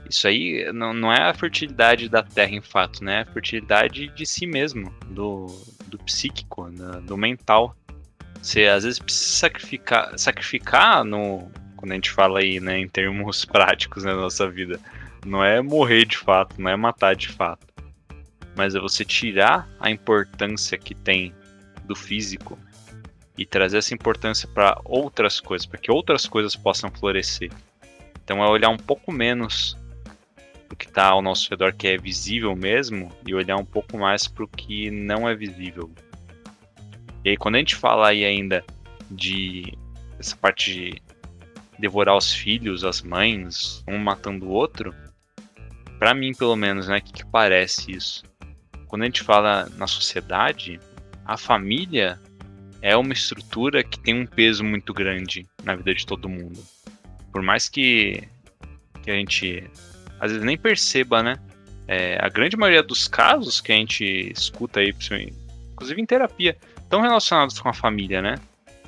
Isso 0.07 0.27
aí 0.27 0.71
não, 0.71 0.93
não 0.93 1.11
é 1.11 1.23
a 1.23 1.33
fertilidade 1.33 2.07
da 2.07 2.21
terra 2.21 2.51
em 2.51 2.61
fato, 2.61 3.03
né? 3.03 3.19
É 3.19 3.21
a 3.21 3.33
fertilidade 3.33 4.09
de 4.09 4.25
si 4.25 4.45
mesmo, 4.45 4.93
do, 5.07 5.47
do 5.87 5.97
psíquico, 5.99 6.67
né? 6.67 7.01
do 7.01 7.17
mental. 7.17 7.75
Você 8.39 8.65
às 8.65 8.83
vezes 8.83 8.99
precisa 8.99 9.37
sacrificar, 9.37 10.19
sacrificar 10.19 11.03
no, 11.03 11.49
quando 11.83 11.91
a 11.91 11.95
gente 11.95 12.11
fala 12.11 12.39
aí, 12.39 12.61
né, 12.61 12.79
em 12.79 12.87
termos 12.87 13.43
práticos 13.43 14.05
na 14.05 14.15
nossa 14.15 14.49
vida. 14.49 14.79
Não 15.25 15.43
é 15.43 15.61
morrer 15.61 16.05
de 16.05 16.17
fato, 16.17 16.61
não 16.61 16.71
é 16.71 16.77
matar 16.77 17.13
de 17.13 17.27
fato. 17.27 17.67
Mas 18.55 18.73
é 18.73 18.79
você 18.79 19.03
tirar 19.03 19.67
a 19.81 19.91
importância 19.91 20.77
que 20.77 20.95
tem 20.95 21.33
do 21.83 21.93
físico 21.93 22.57
e 23.37 23.45
trazer 23.45 23.79
essa 23.79 23.93
importância 23.93 24.47
para 24.47 24.79
outras 24.85 25.41
coisas, 25.41 25.65
para 25.65 25.77
que 25.77 25.91
outras 25.91 26.25
coisas 26.25 26.55
possam 26.55 26.89
florescer. 26.89 27.51
Então 28.23 28.41
é 28.41 28.47
olhar 28.47 28.69
um 28.69 28.77
pouco 28.77 29.11
menos 29.11 29.77
o 30.71 30.77
que 30.77 30.87
está 30.87 31.07
ao 31.07 31.21
nosso 31.21 31.49
redor, 31.49 31.73
que 31.73 31.89
é 31.89 31.97
visível 31.97 32.55
mesmo, 32.55 33.11
e 33.27 33.35
olhar 33.35 33.57
um 33.57 33.65
pouco 33.65 33.97
mais 33.97 34.25
para 34.25 34.45
o 34.45 34.47
que 34.47 34.89
não 34.89 35.27
é 35.27 35.35
visível. 35.35 35.91
E 37.25 37.31
aí, 37.31 37.37
quando 37.37 37.55
a 37.55 37.59
gente 37.59 37.75
fala 37.75 38.07
aí 38.07 38.23
ainda 38.23 38.63
de 39.11 39.77
essa 40.17 40.35
parte 40.37 40.73
de 40.73 41.13
devorar 41.83 42.15
os 42.15 42.33
filhos, 42.33 42.85
as 42.85 43.01
mães, 43.01 43.83
um 43.85 43.97
matando 43.97 44.45
o 44.45 44.51
outro, 44.51 44.95
para 45.99 46.13
mim 46.13 46.33
pelo 46.33 46.55
menos, 46.55 46.87
né, 46.87 47.01
que, 47.01 47.11
que 47.11 47.25
parece 47.25 47.91
isso? 47.91 48.23
Quando 48.87 49.01
a 49.01 49.05
gente 49.05 49.21
fala 49.21 49.69
na 49.75 49.85
sociedade, 49.85 50.79
a 51.25 51.35
família 51.35 52.17
é 52.81 52.95
uma 52.95 53.11
estrutura 53.11 53.83
que 53.83 53.99
tem 53.99 54.17
um 54.17 54.25
peso 54.25 54.63
muito 54.63 54.93
grande 54.93 55.45
na 55.61 55.75
vida 55.75 55.93
de 55.93 56.05
todo 56.05 56.29
mundo. 56.29 56.63
Por 57.33 57.41
mais 57.41 57.67
que, 57.67 58.23
que 59.01 59.11
a 59.11 59.15
gente 59.15 59.69
às 60.21 60.31
vezes 60.31 60.45
nem 60.45 60.57
perceba, 60.57 61.21
né? 61.21 61.35
É, 61.85 62.17
a 62.21 62.29
grande 62.29 62.55
maioria 62.55 62.81
dos 62.81 63.09
casos 63.09 63.59
que 63.59 63.73
a 63.73 63.75
gente 63.75 64.05
escuta 64.31 64.79
aí, 64.79 64.95
inclusive 65.73 66.01
em 66.01 66.05
terapia, 66.05 66.55
estão 66.77 67.01
relacionados 67.01 67.59
com 67.59 67.67
a 67.67 67.73
família, 67.73 68.21
né? 68.21 68.35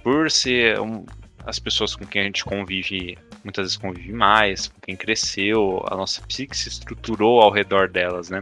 Por 0.02 0.32
ser 0.32 0.80
um, 0.80 1.06
as 1.46 1.60
pessoas 1.60 1.96
com 1.96 2.06
quem 2.06 2.22
a 2.22 2.26
gente 2.26 2.44
convive, 2.44 3.18
muitas 3.44 3.66
vezes 3.66 3.78
convive 3.78 4.12
mais, 4.12 4.68
com 4.68 4.82
quem 4.82 4.96
cresceu, 4.96 5.86
a 5.90 5.96
nossa 5.96 6.22
psique 6.22 6.58
se 6.58 6.70
estruturou 6.70 7.42
ao 7.42 7.52
redor 7.52 7.88
delas, 7.88 8.30
né? 8.30 8.42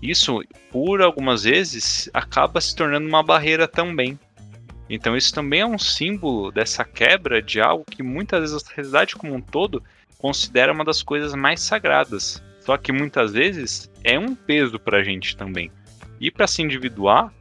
Isso, 0.00 0.40
por 0.70 1.02
algumas 1.02 1.42
vezes, 1.42 2.08
acaba 2.14 2.60
se 2.60 2.74
tornando 2.74 3.08
uma 3.08 3.22
barreira 3.22 3.66
também. 3.66 4.18
Então, 4.88 5.16
isso 5.16 5.34
também 5.34 5.60
é 5.60 5.66
um 5.66 5.78
símbolo 5.78 6.52
dessa 6.52 6.84
quebra 6.84 7.42
de 7.42 7.60
algo 7.60 7.84
que 7.84 8.02
muitas 8.02 8.40
vezes 8.40 8.56
a 8.56 8.60
sociedade 8.60 9.16
como 9.16 9.34
um 9.34 9.40
todo 9.40 9.82
considera 10.16 10.72
uma 10.72 10.84
das 10.84 11.02
coisas 11.02 11.34
mais 11.34 11.60
sagradas. 11.60 12.42
Só 12.60 12.76
que 12.76 12.92
muitas 12.92 13.32
vezes 13.32 13.90
é 14.04 14.18
um 14.18 14.34
peso 14.34 14.78
para 14.78 14.98
a 14.98 15.02
gente 15.02 15.36
também. 15.36 15.70
E 16.20 16.30
para 16.30 16.46
se 16.46 16.62
individuar, 16.62 17.32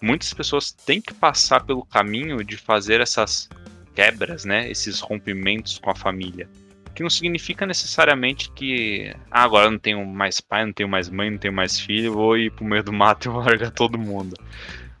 muitas 0.00 0.34
pessoas 0.34 0.72
têm 0.72 1.00
que 1.00 1.14
passar 1.14 1.64
pelo 1.64 1.86
caminho 1.86 2.44
de 2.44 2.56
fazer 2.56 3.00
essas 3.00 3.48
quebras, 3.94 4.44
né? 4.44 4.70
Esses 4.70 5.00
rompimentos 5.00 5.78
com 5.78 5.90
a 5.90 5.94
família 5.94 6.48
que 6.94 7.02
não 7.02 7.10
significa 7.10 7.66
necessariamente 7.66 8.50
que 8.52 9.14
ah, 9.30 9.42
agora 9.42 9.70
não 9.70 9.78
tenho 9.78 10.04
mais 10.06 10.40
pai, 10.40 10.66
não 10.66 10.72
tenho 10.72 10.88
mais 10.88 11.08
mãe, 11.08 11.30
não 11.30 11.38
tenho 11.38 11.54
mais 11.54 11.78
filho, 11.78 12.12
vou 12.12 12.36
ir 12.36 12.50
pro 12.52 12.64
meio 12.64 12.82
do 12.82 12.92
mato 12.92 13.28
e 13.28 13.32
vou 13.32 13.40
largar 13.40 13.70
todo 13.70 13.98
mundo. 13.98 14.36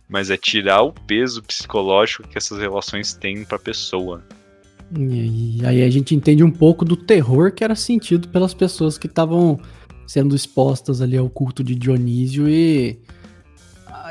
Mas 0.08 0.30
é 0.30 0.36
tirar 0.36 0.82
o 0.82 0.92
peso 0.92 1.42
psicológico 1.42 2.26
que 2.28 2.36
essas 2.36 2.58
relações 2.58 3.14
têm 3.14 3.44
pra 3.44 3.58
pessoa. 3.58 4.22
E 4.94 5.64
aí 5.64 5.82
a 5.82 5.90
gente 5.90 6.14
entende 6.14 6.44
um 6.44 6.50
pouco 6.50 6.84
do 6.84 6.96
terror 6.96 7.52
que 7.52 7.64
era 7.64 7.74
sentido 7.74 8.28
pelas 8.28 8.52
pessoas 8.52 8.98
que 8.98 9.06
estavam 9.06 9.58
sendo 10.06 10.36
expostas 10.36 11.00
ali 11.00 11.16
ao 11.16 11.30
culto 11.30 11.64
de 11.64 11.74
Dionísio 11.74 12.46
e 12.48 12.98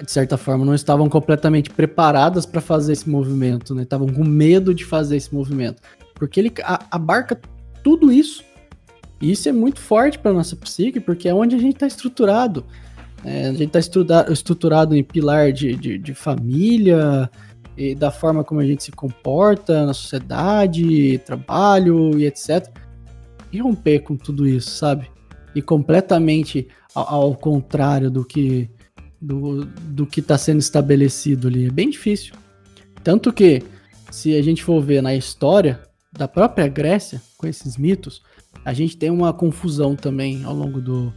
de 0.04 0.12
certa 0.12 0.38
forma 0.38 0.66
não 0.66 0.74
estavam 0.74 1.08
completamente 1.10 1.70
preparadas 1.70 2.46
para 2.46 2.62
fazer 2.62 2.94
esse 2.94 3.10
movimento, 3.10 3.76
né? 3.76 3.84
Estavam 3.84 4.08
com 4.08 4.24
medo 4.24 4.74
de 4.74 4.84
fazer 4.84 5.18
esse 5.18 5.34
movimento, 5.34 5.82
porque 6.16 6.40
ele 6.40 6.54
abarca 6.90 7.40
tudo 7.84 8.12
isso. 8.12 8.44
E 9.22 9.32
isso 9.32 9.48
é 9.48 9.52
muito 9.52 9.80
forte 9.80 10.18
para 10.18 10.34
nossa 10.34 10.56
psique, 10.56 11.00
porque 11.00 11.30
é 11.30 11.34
onde 11.34 11.56
a 11.56 11.60
gente 11.60 11.76
está 11.76 11.86
estruturado. 11.86 12.66
É, 13.24 13.48
a 13.48 13.54
gente 13.54 13.78
está 13.78 14.32
estruturado 14.32 14.96
em 14.96 15.04
pilar 15.04 15.52
de, 15.52 15.76
de, 15.76 15.98
de, 16.00 16.14
família, 16.16 17.30
e 17.78 17.94
da 17.94 18.12
forma 18.12 18.44
como 18.44 18.60
a 18.60 18.66
gente 18.66 18.84
se 18.84 18.92
comporta 18.92 19.86
na 19.86 19.94
sociedade, 19.94 21.20
trabalho 21.20 22.18
e 22.18 22.26
etc. 22.26 22.68
E 23.52 23.60
romper 23.60 24.00
com 24.00 24.16
tudo 24.16 24.48
isso, 24.48 24.72
sabe? 24.72 25.10
E 25.54 25.62
completamente 25.62 26.68
ao, 26.96 27.14
ao 27.14 27.36
contrário 27.36 28.10
do 28.10 28.26
que 28.26 28.70
do, 29.22 29.66
do 29.66 30.06
que 30.06 30.20
está 30.20 30.38
sendo 30.38 30.60
estabelecido 30.60 31.48
ali. 31.48 31.68
É 31.68 31.72
bem 31.72 31.90
difícil. 31.90 32.34
Tanto 33.04 33.32
que, 33.32 33.62
se 34.10 34.36
a 34.36 34.42
gente 34.42 34.64
for 34.64 34.82
ver 34.82 35.02
na 35.02 35.16
história, 35.16 35.80
da 36.12 36.28
própria 36.28 36.68
Grécia, 36.68 37.22
com 37.38 37.48
esses 37.48 37.78
mitos, 37.78 38.22
a 38.66 38.74
gente 38.74 38.98
tem 38.98 39.10
uma 39.10 39.32
confusão 39.32 39.96
também 39.96 40.44
ao 40.44 40.54
longo 40.54 40.82
do, 40.82 41.14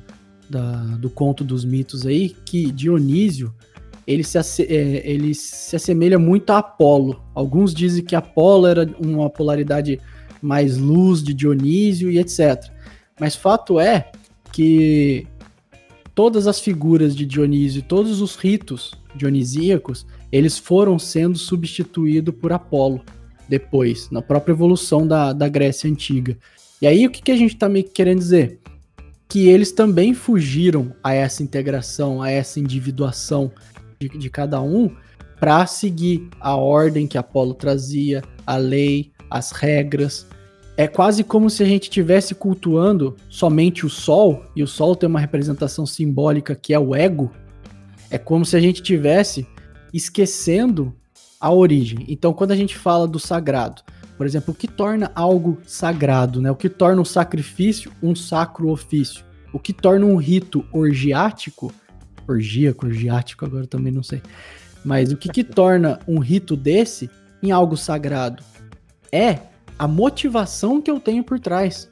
da, 0.48 0.76
do 0.96 1.10
conto 1.10 1.42
dos 1.42 1.64
mitos 1.64 2.06
aí, 2.06 2.30
que 2.44 2.70
Dionísio, 2.70 3.52
ele 4.06 4.22
se, 4.22 4.38
é, 4.62 5.02
ele 5.04 5.34
se 5.34 5.74
assemelha 5.74 6.18
muito 6.18 6.50
a 6.50 6.58
Apolo. 6.58 7.22
Alguns 7.34 7.74
dizem 7.74 8.04
que 8.04 8.14
Apolo 8.14 8.66
era 8.66 8.88
uma 9.00 9.28
polaridade 9.28 10.00
mais 10.40 10.76
luz 10.76 11.22
de 11.22 11.34
Dionísio 11.34 12.10
e 12.10 12.18
etc. 12.18 12.70
Mas 13.18 13.34
fato 13.34 13.80
é 13.80 14.12
que 14.52 15.26
todas 16.14 16.46
as 16.46 16.60
figuras 16.60 17.14
de 17.14 17.26
Dionísio, 17.26 17.82
todos 17.82 18.20
os 18.20 18.36
ritos 18.36 18.92
dionisíacos, 19.14 20.06
eles 20.30 20.58
foram 20.58 20.98
sendo 20.98 21.38
substituídos 21.38 22.34
por 22.34 22.52
Apolo 22.52 23.02
depois, 23.48 24.10
na 24.10 24.22
própria 24.22 24.52
evolução 24.52 25.06
da, 25.06 25.32
da 25.32 25.48
Grécia 25.48 25.90
Antiga. 25.90 26.36
E 26.80 26.86
aí 26.86 27.06
o 27.06 27.10
que, 27.10 27.22
que 27.22 27.32
a 27.32 27.36
gente 27.36 27.54
está 27.54 27.68
meio 27.68 27.84
que 27.84 27.90
querendo 27.90 28.18
dizer? 28.18 28.58
Que 29.28 29.48
eles 29.48 29.72
também 29.72 30.14
fugiram 30.14 30.94
a 31.02 31.12
essa 31.12 31.42
integração, 31.42 32.22
a 32.22 32.30
essa 32.30 32.60
individuação 32.60 33.52
de, 33.98 34.08
de 34.08 34.30
cada 34.30 34.60
um 34.60 34.90
para 35.38 35.66
seguir 35.66 36.28
a 36.40 36.54
ordem 36.56 37.06
que 37.06 37.18
Apolo 37.18 37.54
trazia, 37.54 38.22
a 38.46 38.56
lei, 38.56 39.12
as 39.30 39.50
regras. 39.50 40.26
É 40.76 40.88
quase 40.88 41.22
como 41.22 41.48
se 41.48 41.62
a 41.62 41.66
gente 41.66 41.84
estivesse 41.84 42.34
cultuando 42.34 43.16
somente 43.28 43.86
o 43.86 43.90
Sol, 43.90 44.44
e 44.56 44.62
o 44.62 44.66
Sol 44.66 44.96
tem 44.96 45.08
uma 45.08 45.20
representação 45.20 45.86
simbólica 45.86 46.54
que 46.56 46.74
é 46.74 46.78
o 46.78 46.96
ego. 46.96 47.30
É 48.10 48.18
como 48.18 48.44
se 48.44 48.56
a 48.56 48.60
gente 48.60 48.76
estivesse 48.76 49.46
esquecendo 49.92 50.92
a 51.40 51.52
origem. 51.52 52.04
Então, 52.08 52.32
quando 52.32 52.50
a 52.50 52.56
gente 52.56 52.76
fala 52.76 53.06
do 53.06 53.20
sagrado, 53.20 53.82
por 54.16 54.26
exemplo, 54.26 54.52
o 54.52 54.56
que 54.56 54.66
torna 54.66 55.12
algo 55.14 55.58
sagrado, 55.64 56.40
né? 56.40 56.50
O 56.50 56.56
que 56.56 56.68
torna 56.68 57.00
um 57.00 57.04
sacrifício 57.04 57.92
um 58.02 58.14
sacro 58.14 58.70
ofício? 58.70 59.24
O 59.52 59.58
que 59.60 59.72
torna 59.72 60.06
um 60.06 60.16
rito 60.16 60.64
orgiático, 60.72 61.72
orgíaco, 62.26 62.86
orgiático, 62.86 63.44
agora 63.44 63.66
também 63.66 63.92
não 63.92 64.02
sei. 64.02 64.20
Mas 64.84 65.12
o 65.12 65.16
que, 65.16 65.28
que 65.28 65.44
torna 65.44 66.00
um 66.06 66.18
rito 66.18 66.56
desse 66.56 67.08
em 67.42 67.52
algo 67.52 67.76
sagrado? 67.76 68.42
É 69.12 69.38
a 69.78 69.88
motivação 69.88 70.80
que 70.80 70.90
eu 70.90 71.00
tenho 71.00 71.24
por 71.24 71.38
trás. 71.40 71.88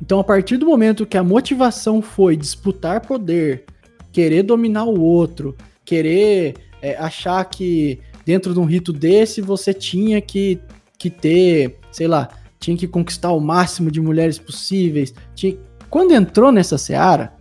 Então, 0.00 0.18
a 0.18 0.24
partir 0.24 0.56
do 0.56 0.66
momento 0.66 1.06
que 1.06 1.16
a 1.16 1.22
motivação 1.22 2.02
foi 2.02 2.36
disputar 2.36 3.00
poder, 3.00 3.64
querer 4.12 4.42
dominar 4.42 4.84
o 4.84 5.00
outro, 5.00 5.56
querer 5.84 6.54
é, 6.82 6.96
achar 6.96 7.44
que 7.46 8.00
dentro 8.24 8.52
de 8.52 8.60
um 8.60 8.64
rito 8.64 8.92
desse 8.92 9.40
você 9.40 9.72
tinha 9.72 10.20
que, 10.20 10.60
que 10.98 11.10
ter, 11.10 11.78
sei 11.92 12.06
lá, 12.06 12.28
tinha 12.58 12.76
que 12.76 12.88
conquistar 12.88 13.32
o 13.32 13.40
máximo 13.40 13.90
de 13.90 14.00
mulheres 14.00 14.38
possíveis. 14.38 15.14
Tinha... 15.34 15.56
Quando 15.90 16.12
entrou 16.12 16.50
nessa 16.50 16.78
seara, 16.78 17.34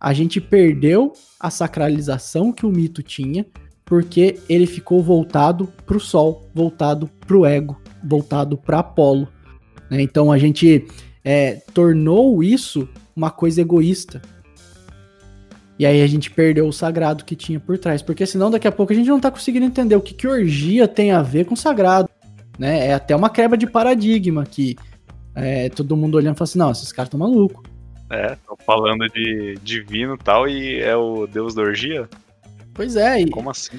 a 0.00 0.12
gente 0.12 0.40
perdeu 0.40 1.12
a 1.38 1.50
sacralização 1.50 2.52
que 2.52 2.66
o 2.66 2.70
mito 2.70 3.02
tinha, 3.02 3.46
porque 3.84 4.38
ele 4.48 4.66
ficou 4.66 5.02
voltado 5.02 5.72
para 5.86 5.96
o 5.96 6.00
sol, 6.00 6.48
voltado 6.54 7.08
para 7.26 7.36
o 7.36 7.46
ego, 7.46 7.80
voltado 8.02 8.56
para 8.56 8.80
Apolo. 8.80 9.28
Né? 9.90 10.02
Então 10.02 10.30
a 10.30 10.38
gente 10.38 10.86
é, 11.24 11.56
tornou 11.74 12.42
isso 12.42 12.88
uma 13.14 13.30
coisa 13.30 13.60
egoísta. 13.60 14.22
E 15.78 15.86
aí 15.86 16.02
a 16.02 16.06
gente 16.06 16.30
perdeu 16.30 16.66
o 16.66 16.72
sagrado 16.72 17.24
que 17.24 17.36
tinha 17.36 17.60
por 17.60 17.78
trás. 17.78 18.02
Porque 18.02 18.26
senão 18.26 18.50
daqui 18.50 18.66
a 18.66 18.72
pouco 18.72 18.92
a 18.92 18.96
gente 18.96 19.08
não 19.08 19.20
tá 19.20 19.30
conseguindo 19.30 19.66
entender 19.66 19.94
o 19.94 20.00
que, 20.00 20.14
que 20.14 20.26
orgia 20.26 20.88
tem 20.88 21.12
a 21.12 21.22
ver 21.22 21.44
com 21.44 21.54
sagrado. 21.54 22.08
Né? 22.58 22.88
É 22.88 22.94
até 22.94 23.14
uma 23.14 23.30
quebra 23.30 23.56
de 23.56 23.66
paradigma 23.66 24.44
que 24.44 24.76
é, 25.34 25.68
todo 25.68 25.96
mundo 25.96 26.16
olhando 26.16 26.34
e 26.34 26.38
fala 26.38 26.48
assim, 26.48 26.58
não, 26.58 26.70
esses 26.72 26.90
caras 26.90 27.06
estão 27.06 27.20
malucos. 27.20 27.62
É, 28.10 28.36
falando 28.64 29.06
de 29.08 29.56
divino 29.62 30.16
tal, 30.16 30.48
e 30.48 30.80
é 30.80 30.96
o 30.96 31.26
deus 31.26 31.54
da 31.54 31.62
orgia? 31.62 32.08
Pois 32.78 32.94
é. 32.94 33.22
E, 33.22 33.28
Como 33.28 33.50
assim? 33.50 33.76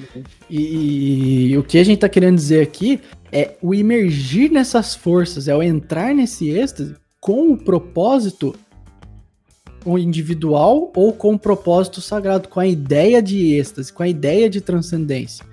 E, 0.50 0.60
e, 0.60 1.46
e, 1.52 1.56
o 1.56 1.64
que 1.64 1.78
a 1.78 1.84
gente 1.84 2.00
tá 2.00 2.08
querendo 2.08 2.36
dizer 2.36 2.60
aqui 2.60 3.00
é 3.32 3.56
o 3.62 3.74
emergir 3.74 4.50
nessas 4.50 4.94
forças, 4.94 5.48
é 5.48 5.56
o 5.56 5.62
entrar 5.62 6.14
nesse 6.14 6.50
êxtase 6.50 6.94
com 7.18 7.50
o 7.50 7.56
propósito 7.56 8.54
individual 9.86 10.92
ou 10.94 11.14
com 11.14 11.32
o 11.32 11.38
propósito 11.38 12.02
sagrado, 12.02 12.46
com 12.50 12.60
a 12.60 12.66
ideia 12.66 13.22
de 13.22 13.54
êxtase, 13.54 13.90
com 13.90 14.02
a 14.02 14.08
ideia 14.08 14.50
de 14.50 14.60
transcendência. 14.60 15.46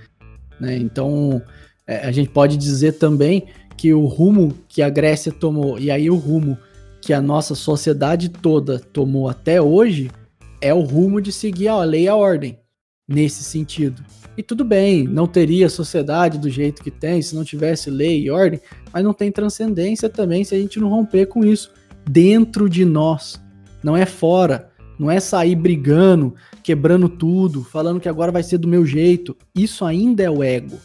Né? 0.60 0.76
Então, 0.76 1.42
é, 1.88 2.06
a 2.06 2.12
gente 2.12 2.30
pode 2.30 2.58
dizer 2.58 2.96
também 2.96 3.46
que 3.78 3.94
o 3.94 4.08
rumo 4.08 4.58
que 4.68 4.82
a 4.82 4.90
Grécia 4.90 5.32
tomou, 5.32 5.80
e 5.80 5.90
aí 5.90 6.10
o 6.10 6.18
rumo 6.18 6.58
que 7.00 7.14
a 7.14 7.22
nossa 7.22 7.56
sociedade 7.56 8.28
toda 8.28 8.78
tomou 8.78 9.30
até 9.30 9.62
hoje, 9.62 10.12
é 10.60 10.74
o 10.74 10.82
rumo 10.82 11.22
de 11.22 11.32
seguir 11.32 11.70
a 11.70 11.82
lei 11.86 12.04
e 12.04 12.08
a 12.10 12.16
ordem, 12.16 12.58
nesse 13.08 13.44
sentido. 13.44 14.04
E 14.38 14.44
tudo 14.44 14.64
bem, 14.64 15.08
não 15.08 15.28
teria 15.28 15.70
sociedade 15.70 16.38
do 16.38 16.50
jeito 16.50 16.84
que 16.84 16.92
tem 16.92 17.22
se 17.22 17.36
não 17.36 17.44
tivesse 17.44 17.90
lei 17.90 18.22
e 18.22 18.30
ordem, 18.30 18.60
mas 18.94 19.04
não 19.04 19.14
tem 19.14 19.32
transcendência 19.32 20.10
também 20.10 20.44
se 20.44 20.54
a 20.54 20.60
gente 20.60 20.80
não 20.80 20.90
romper 20.90 21.26
com 21.28 21.44
isso 21.44 21.72
dentro 22.08 22.70
de 22.70 22.86
nós 22.86 23.42
não 23.84 23.96
é 23.96 24.06
fora, 24.06 24.70
não 24.98 25.10
é 25.10 25.20
sair 25.20 25.56
brigando, 25.56 26.36
quebrando 26.64 27.08
tudo, 27.08 27.64
falando 27.64 28.00
que 28.00 28.10
agora 28.10 28.32
vai 28.32 28.44
ser 28.44 28.58
do 28.58 28.68
meu 28.68 28.86
jeito. 28.86 29.36
Isso 29.56 29.86
ainda 29.86 30.24
é 30.24 30.30
o 30.30 30.44
ego. 30.44 30.78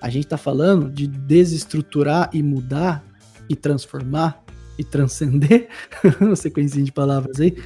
A 0.00 0.08
gente 0.08 0.26
tá 0.26 0.36
falando 0.36 0.90
de 0.90 1.06
desestruturar 1.06 2.30
e 2.32 2.42
mudar 2.42 3.04
e 3.48 3.56
transformar 3.56 4.42
e 4.78 4.84
transcender, 4.84 5.68
uma 6.20 6.36
sequência 6.36 6.82
de 6.82 6.92
palavras 6.92 7.40
aí, 7.40 7.56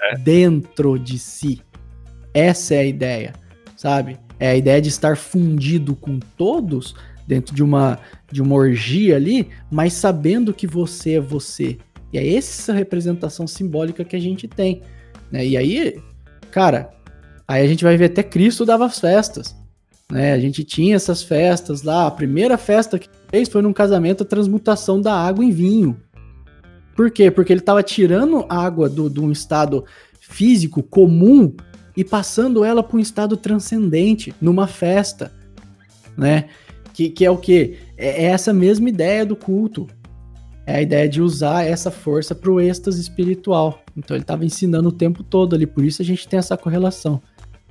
é. 0.00 0.16
dentro 0.18 0.98
de 0.98 1.18
si. 1.18 1.60
Essa 2.32 2.74
é 2.74 2.78
a 2.78 2.84
ideia, 2.84 3.32
sabe? 3.80 4.18
É 4.38 4.50
a 4.50 4.56
ideia 4.56 4.78
de 4.78 4.90
estar 4.90 5.16
fundido 5.16 5.96
com 5.96 6.20
todos 6.36 6.94
dentro 7.26 7.54
de 7.54 7.62
uma 7.62 7.98
de 8.30 8.42
uma 8.42 8.54
orgia 8.54 9.16
ali, 9.16 9.48
mas 9.70 9.94
sabendo 9.94 10.52
que 10.52 10.66
você 10.66 11.12
é 11.12 11.20
você. 11.20 11.78
E 12.12 12.18
é 12.18 12.34
essa 12.34 12.74
representação 12.74 13.46
simbólica 13.46 14.04
que 14.04 14.14
a 14.14 14.20
gente 14.20 14.46
tem, 14.46 14.82
né? 15.32 15.46
E 15.46 15.56
aí, 15.56 15.98
cara, 16.50 16.90
aí 17.48 17.64
a 17.64 17.66
gente 17.66 17.82
vai 17.82 17.96
ver 17.96 18.06
até 18.06 18.22
Cristo 18.22 18.66
dava 18.66 18.84
as 18.84 19.00
festas, 19.00 19.56
né? 20.12 20.34
A 20.34 20.38
gente 20.38 20.62
tinha 20.62 20.94
essas 20.94 21.22
festas 21.22 21.82
lá, 21.82 22.06
a 22.06 22.10
primeira 22.10 22.58
festa 22.58 22.98
que 22.98 23.08
fez 23.30 23.48
foi 23.48 23.62
num 23.62 23.72
casamento 23.72 24.24
a 24.24 24.26
transmutação 24.26 25.00
da 25.00 25.14
água 25.14 25.42
em 25.42 25.50
vinho. 25.50 25.96
Por 26.94 27.10
quê? 27.10 27.30
Porque 27.30 27.50
ele 27.50 27.60
estava 27.60 27.82
tirando 27.82 28.44
água 28.46 28.90
do, 28.90 29.08
de 29.08 29.20
um 29.20 29.32
estado 29.32 29.86
físico 30.20 30.82
comum 30.82 31.54
e 31.96 32.04
passando 32.04 32.64
ela 32.64 32.82
para 32.82 32.96
um 32.96 33.00
estado 33.00 33.36
transcendente 33.36 34.34
numa 34.40 34.66
festa, 34.66 35.32
né? 36.16 36.48
Que, 36.92 37.08
que 37.08 37.24
é 37.24 37.30
o 37.30 37.36
que? 37.36 37.78
É, 37.96 38.24
é 38.24 38.26
essa 38.26 38.52
mesma 38.52 38.88
ideia 38.88 39.24
do 39.24 39.36
culto. 39.36 39.86
É 40.66 40.76
a 40.76 40.82
ideia 40.82 41.08
de 41.08 41.20
usar 41.20 41.64
essa 41.64 41.90
força 41.90 42.34
para 42.34 42.50
o 42.50 42.60
êxtase 42.60 43.00
espiritual. 43.00 43.82
Então 43.96 44.16
ele 44.16 44.22
estava 44.22 44.44
ensinando 44.44 44.88
o 44.88 44.92
tempo 44.92 45.22
todo 45.22 45.54
ali, 45.54 45.66
por 45.66 45.84
isso 45.84 46.02
a 46.02 46.04
gente 46.04 46.28
tem 46.28 46.38
essa 46.38 46.56
correlação. 46.56 47.20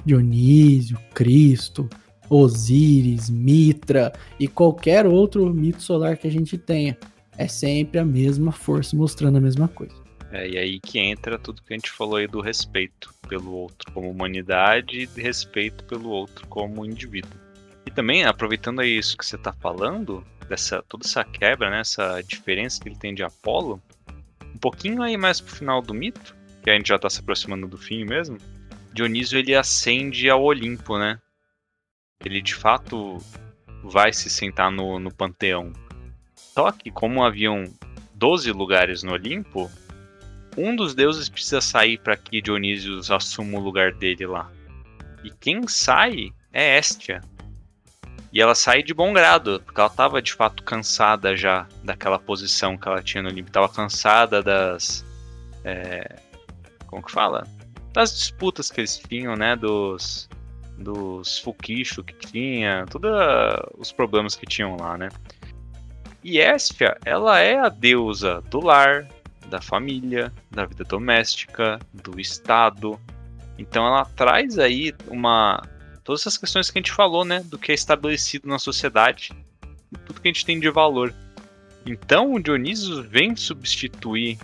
Dionísio, 0.06 0.98
Cristo, 1.14 1.90
Osíris, 2.30 3.30
Mitra 3.30 4.14
e 4.40 4.48
qualquer 4.48 5.06
outro 5.06 5.52
mito 5.54 5.82
solar 5.82 6.18
que 6.18 6.28
a 6.28 6.32
gente 6.32 6.58
tenha. 6.58 6.98
É 7.38 7.48
sempre 7.48 8.00
a 8.00 8.06
mesma 8.06 8.52
força 8.52 8.96
mostrando 8.96 9.38
a 9.38 9.42
mesma 9.42 9.68
coisa. 9.68 9.96
É, 10.32 10.48
e 10.48 10.58
aí 10.58 10.80
que 10.80 11.00
entra 11.00 11.40
tudo 11.40 11.62
que 11.64 11.74
a 11.74 11.78
gente 11.78 11.90
falou 11.90 12.18
aí 12.18 12.28
do 12.28 12.40
respeito 12.40 13.14
pelo 13.28 13.52
outro 13.52 13.92
como 13.92 14.10
humanidade 14.10 15.10
e 15.16 15.22
respeito 15.22 15.84
pelo 15.86 16.10
outro 16.10 16.46
como 16.48 16.86
indivíduo. 16.86 17.40
E 17.86 17.92
também, 17.92 18.24
aproveitando 18.24 18.82
aí 18.82 18.98
isso 18.98 19.18
que 19.18 19.26
você 19.26 19.36
está 19.36 19.52
falando, 19.52 20.24
dessa 20.48 20.84
toda 20.84 21.06
essa 21.06 21.24
quebra, 21.24 21.70
né, 21.70 21.80
essa 21.80 22.22
diferença 22.22 22.80
que 22.80 22.90
ele 22.90 22.96
tem 22.96 23.14
de 23.14 23.24
Apolo, 23.24 23.82
um 24.54 24.58
pouquinho 24.58 25.02
aí 25.02 25.18
mais 25.18 25.42
pro 25.42 25.56
final 25.56 25.82
do 25.82 25.94
mito, 25.94 26.36
que 26.62 26.70
a 26.70 26.74
gente 26.74 26.90
já 26.90 26.98
está 26.98 27.10
se 27.10 27.20
aproximando 27.20 27.68
do 27.68 27.78
fim 27.78 28.06
mesmo, 28.06 28.38
Dionísio 28.94 29.40
ele 29.40 29.56
ascende 29.56 30.30
ao 30.30 30.44
Olimpo, 30.44 30.98
né? 30.98 31.20
Ele 32.24 32.42
de 32.42 32.54
fato 32.54 33.18
vai 33.84 34.12
se 34.12 34.30
sentar 34.30 34.72
no, 34.72 35.00
no 35.00 35.14
panteão. 35.14 35.72
Só 36.36 36.72
que 36.72 36.92
como 36.92 37.24
haviam 37.24 37.64
12 38.16 38.52
lugares 38.52 39.04
no 39.04 39.14
Olimpo, 39.14 39.72
um 40.60 40.76
dos 40.76 40.94
deuses 40.94 41.30
precisa 41.30 41.62
sair 41.62 41.98
para 41.98 42.18
que 42.18 42.42
Dionísio 42.42 43.00
assuma 43.14 43.58
o 43.58 43.62
lugar 43.62 43.94
dele 43.94 44.26
lá. 44.26 44.52
E 45.24 45.30
quem 45.30 45.68
sai 45.68 46.32
é 46.52 46.78
Estia. 46.78 47.22
E 48.32 48.42
ela 48.42 48.54
sai 48.54 48.84
de 48.84 48.94
bom 48.94 49.12
grado, 49.12 49.62
porque 49.66 49.80
ela 49.80 49.90
estava 49.90 50.22
de 50.22 50.34
fato 50.34 50.64
cansada 50.64 51.36
já 51.36 51.68
daquela 51.84 52.20
posição 52.20 52.78
que 52.78 52.88
ela 52.88 53.02
tinha 53.02 53.24
no 53.24 53.30
Olimpo. 53.30 53.50
Estava 53.50 53.70
cansada 53.70 54.44
das. 54.44 55.04
É, 55.64 56.18
como 56.86 57.04
que 57.04 57.12
fala? 57.12 57.48
Das 57.92 58.16
disputas 58.16 58.70
que 58.70 58.82
eles 58.82 59.00
tinham, 59.00 59.36
né? 59.36 59.56
Dos. 59.56 60.30
Dos 60.78 61.40
Fukicho 61.40 62.02
que 62.04 62.14
tinha, 62.14 62.86
todos 62.90 63.12
os 63.78 63.92
problemas 63.92 64.36
que 64.36 64.46
tinham 64.46 64.78
lá, 64.78 64.98
né? 64.98 65.10
E 66.24 66.40
Esfia, 66.40 66.98
ela 67.04 67.40
é 67.40 67.58
a 67.60 67.68
deusa 67.68 68.42
do 68.50 68.62
lar, 68.62 69.06
da 69.50 69.62
família, 69.62 70.32
da 70.50 70.66
vida 70.66 70.84
doméstica, 70.84 71.80
do 71.94 72.20
Estado. 72.20 73.00
Então 73.58 73.86
ela 73.86 74.06
traz 74.06 74.58
aí 74.58 74.94
uma 75.08 75.62
todas 76.04 76.22
essas 76.22 76.38
questões 76.38 76.72
que 76.72 76.80
a 76.80 76.82
gente 76.82 76.92
falou, 76.92 77.24
né, 77.24 77.42
do 77.42 77.58
que 77.58 77.72
é 77.72 77.76
estabelecido 77.76 78.48
na 78.48 78.58
sociedade, 78.58 79.32
tudo 80.06 80.22
que 80.22 80.28
a 80.28 80.32
gente 80.32 80.46
tem 80.46 80.60
de 80.60 80.70
valor. 80.70 81.14
Então 81.86 82.34
o 82.34 82.40
Dionísio 82.40 83.04
vem 83.04 83.36
substituir 83.36 84.38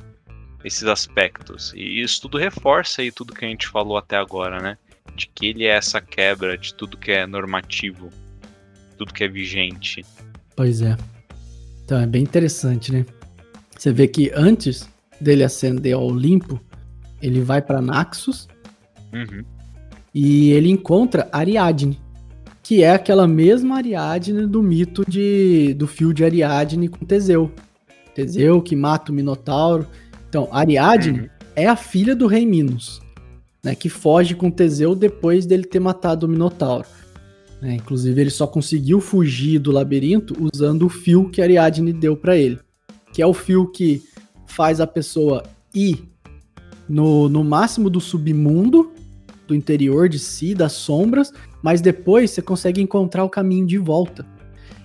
esses 0.64 0.84
aspectos 0.84 1.74
e 1.76 2.02
isso 2.02 2.22
tudo 2.22 2.38
reforça 2.38 3.02
aí 3.02 3.12
tudo 3.12 3.34
que 3.34 3.46
a 3.46 3.48
gente 3.48 3.68
falou 3.68 3.98
até 3.98 4.18
agora, 4.18 4.62
né, 4.62 4.78
de 5.16 5.28
que 5.28 5.48
ele 5.48 5.64
é 5.64 5.70
essa 5.70 6.02
quebra 6.02 6.58
de 6.58 6.74
tudo 6.74 6.98
que 6.98 7.12
é 7.12 7.26
normativo, 7.26 8.10
tudo 8.98 9.14
que 9.14 9.24
é 9.24 9.28
vigente. 9.28 10.06
Pois 10.56 10.82
é. 10.82 10.96
Então 11.84 12.00
é 12.00 12.08
bem 12.08 12.24
interessante, 12.24 12.92
né? 12.92 13.06
Você 13.78 13.92
vê 13.92 14.08
que 14.08 14.32
antes 14.34 14.90
dele 15.20 15.44
ascender 15.44 15.96
ao 15.96 16.06
Olimpo, 16.06 16.60
ele 17.22 17.42
vai 17.42 17.62
para 17.62 17.82
Naxos 17.82 18.48
uhum. 19.14 19.44
e 20.14 20.52
ele 20.52 20.70
encontra 20.70 21.28
Ariadne, 21.32 22.00
que 22.62 22.84
é 22.84 22.92
aquela 22.92 23.28
mesma 23.28 23.78
Ariadne 23.78 24.46
do 24.46 24.62
mito 24.62 25.04
de, 25.08 25.74
do 25.76 25.88
fio 25.88 26.14
de 26.14 26.24
Ariadne 26.24 26.88
com 26.88 27.06
Teseu. 27.06 27.52
Teseu 28.14 28.62
que 28.62 28.76
mata 28.76 29.12
o 29.12 29.16
Minotauro. 29.16 29.88
Então, 30.30 30.48
Ariadne 30.52 31.22
uhum. 31.22 31.30
é 31.56 31.68
a 31.68 31.76
filha 31.76 32.16
do 32.16 32.28
rei 32.28 32.46
Minos, 32.46 33.02
né, 33.64 33.76
que 33.76 33.90
foge 33.90 34.36
com 34.36 34.52
Teseu 34.52 34.96
depois 34.96 35.46
dele 35.46 35.64
ter 35.64 35.80
matado 35.80 36.26
o 36.26 36.30
Minotauro. 36.30 36.88
É, 37.62 37.74
inclusive, 37.74 38.20
ele 38.20 38.30
só 38.30 38.46
conseguiu 38.46 39.02
fugir 39.02 39.60
do 39.60 39.72
labirinto 39.72 40.36
usando 40.40 40.86
o 40.86 40.90
fio 40.90 41.30
que 41.30 41.42
Ariadne 41.42 41.92
deu 41.94 42.16
para 42.16 42.38
ele, 42.38 42.60
que 43.12 43.22
é 43.22 43.26
o 43.26 43.34
fio 43.34 43.68
que 43.72 44.04
faz 44.48 44.80
a 44.80 44.88
pessoa 44.88 45.44
ir 45.74 46.08
no, 46.88 47.28
no 47.28 47.44
máximo 47.44 47.90
do 47.90 48.00
submundo, 48.00 48.92
do 49.48 49.56
interior 49.56 50.10
de 50.10 50.20
si, 50.20 50.56
das 50.56 50.74
sombras, 50.74 51.32
mas 51.62 51.82
depois 51.82 52.32
você 52.32 52.42
consegue 52.42 52.82
encontrar 52.82 53.24
o 53.24 53.30
caminho 53.30 53.66
de 53.66 53.78
volta. 53.78 54.26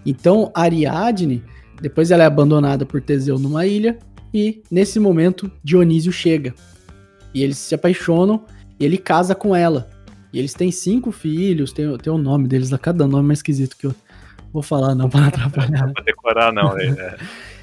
Então, 0.04 0.50
Ariadne, 0.54 1.42
depois 1.80 2.11
ela 2.11 2.22
é 2.22 2.26
abandonada 2.26 2.84
por 2.84 3.00
Teseu 3.00 3.38
numa 3.38 3.66
ilha, 3.66 3.98
e 4.32 4.62
nesse 4.70 5.00
momento 5.00 5.50
Dionísio 5.62 6.12
chega. 6.12 6.54
E 7.34 7.42
eles 7.42 7.58
se 7.58 7.74
apaixonam, 7.74 8.44
e 8.78 8.84
ele 8.84 8.98
casa 8.98 9.34
com 9.34 9.54
ela. 9.54 9.88
E 10.32 10.38
eles 10.38 10.54
têm 10.54 10.70
cinco 10.70 11.11
filhos, 11.11 11.72
tem, 11.72 11.96
tem 11.98 12.12
o 12.12 12.18
nome 12.18 12.46
deles, 12.48 12.72
a 12.72 12.78
cada 12.78 13.06
nome 13.06 13.26
mais 13.26 13.40
esquisito 13.40 13.76
que 13.76 13.86
eu 13.86 13.94
vou 14.52 14.62
falar, 14.62 14.94
não 14.94 15.08
para 15.08 15.26
atrapalhar. 15.26 15.86
Não 15.86 15.92
pra 15.92 16.04
decorar, 16.04 16.52
não. 16.52 16.76
É. 16.78 17.16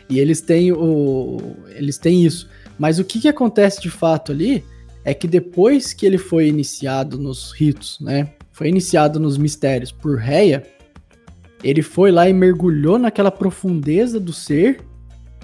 E 0.10 0.20
eles 0.20 0.41
têm 0.41 0.72
o. 0.72 1.38
Eles 1.70 1.97
têm 1.97 2.26
isso. 2.26 2.49
Mas 2.78 2.99
o 2.99 3.03
que, 3.03 3.20
que 3.20 3.28
acontece 3.28 3.82
de 3.82 3.89
fato 3.89 4.32
ali 4.32 4.64
é 5.03 5.14
que 5.14 5.28
depois 5.28 5.93
que 5.93 6.05
ele 6.05 6.18
foi 6.18 6.47
iniciado 6.47 7.18
nos 7.18 7.51
ritos, 7.51 7.99
né? 7.99 8.34
Foi 8.51 8.68
iniciado 8.68 9.20
nos 9.20 9.38
mistérios 9.38 9.91
por 9.91 10.18
Reia, 10.18 10.64
ele 11.64 11.82
foi 11.82 12.12
lá 12.12 12.28
e 12.28 12.34
mergulhou 12.34 12.97
naquela 12.97 13.32
profundeza 13.32 14.20
do 14.20 14.34
ser, 14.34 14.82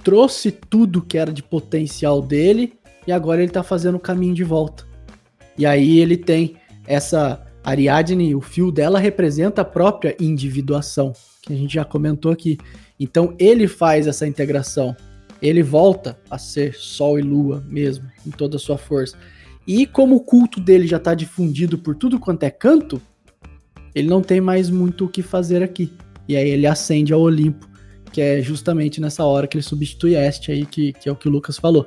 trouxe 0.03 0.51
tudo 0.51 1.01
que 1.01 1.17
era 1.17 1.31
de 1.31 1.41
potencial 1.41 2.21
dele, 2.21 2.73
e 3.05 3.11
agora 3.11 3.41
ele 3.41 3.51
tá 3.51 3.63
fazendo 3.63 3.95
o 3.95 3.99
caminho 3.99 4.33
de 4.33 4.43
volta. 4.43 4.85
E 5.57 5.65
aí 5.65 5.99
ele 5.99 6.17
tem 6.17 6.55
essa 6.85 7.45
Ariadne, 7.63 8.35
o 8.35 8.41
fio 8.41 8.71
dela 8.71 8.99
representa 8.99 9.61
a 9.61 9.65
própria 9.65 10.15
individuação, 10.19 11.13
que 11.41 11.53
a 11.53 11.55
gente 11.55 11.73
já 11.73 11.85
comentou 11.85 12.31
aqui. 12.31 12.57
Então 13.03 13.35
ele 13.37 13.67
faz 13.67 14.07
essa 14.07 14.25
integração. 14.25 14.95
Ele 15.41 15.61
volta 15.61 16.17
a 16.31 16.37
ser 16.37 16.73
Sol 16.73 17.19
e 17.19 17.21
Lua 17.21 17.61
mesmo, 17.67 18.09
em 18.25 18.31
toda 18.31 18.55
a 18.55 18.59
sua 18.59 18.77
força. 18.77 19.17
E 19.67 19.85
como 19.85 20.15
o 20.15 20.21
culto 20.21 20.61
dele 20.61 20.87
já 20.87 20.95
está 20.95 21.13
difundido 21.13 21.77
por 21.77 21.95
tudo 21.97 22.17
quanto 22.17 22.43
é 22.43 22.49
canto, 22.49 23.01
ele 23.93 24.07
não 24.07 24.21
tem 24.21 24.39
mais 24.39 24.69
muito 24.69 25.03
o 25.03 25.09
que 25.09 25.21
fazer 25.21 25.61
aqui. 25.61 25.91
E 26.29 26.37
aí 26.37 26.49
ele 26.49 26.65
ascende 26.65 27.11
ao 27.11 27.19
Olimpo, 27.19 27.67
que 28.09 28.21
é 28.21 28.41
justamente 28.41 29.01
nessa 29.01 29.25
hora 29.25 29.47
que 29.47 29.57
ele 29.57 29.63
substitui 29.63 30.15
Este 30.15 30.53
aí, 30.53 30.65
que, 30.65 30.93
que 30.93 31.09
é 31.09 31.11
o 31.11 31.15
que 31.15 31.27
o 31.27 31.31
Lucas 31.31 31.57
falou. 31.57 31.85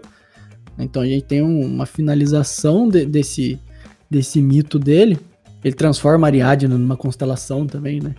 Então 0.78 1.00
a 1.00 1.06
gente 1.06 1.24
tem 1.24 1.40
um, 1.40 1.64
uma 1.64 1.86
finalização 1.86 2.86
de, 2.90 3.06
desse, 3.06 3.58
desse 4.10 4.42
mito 4.42 4.78
dele. 4.78 5.18
Ele 5.64 5.74
transforma 5.74 6.26
Ariadne 6.26 6.74
numa 6.74 6.96
constelação 6.96 7.66
também, 7.66 8.00
né? 8.00 8.14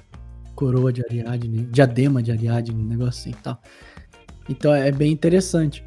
Coroa 0.58 0.92
de 0.92 1.04
Ariadne, 1.06 1.68
diadema 1.72 2.22
de 2.24 2.32
Ariadne, 2.32 2.84
um 2.84 2.88
negócio 2.88 3.22
assim 3.22 3.30
e 3.30 3.44
tal. 3.44 3.62
Então 4.50 4.74
é 4.74 4.92
bem 4.92 5.12
interessante. 5.12 5.84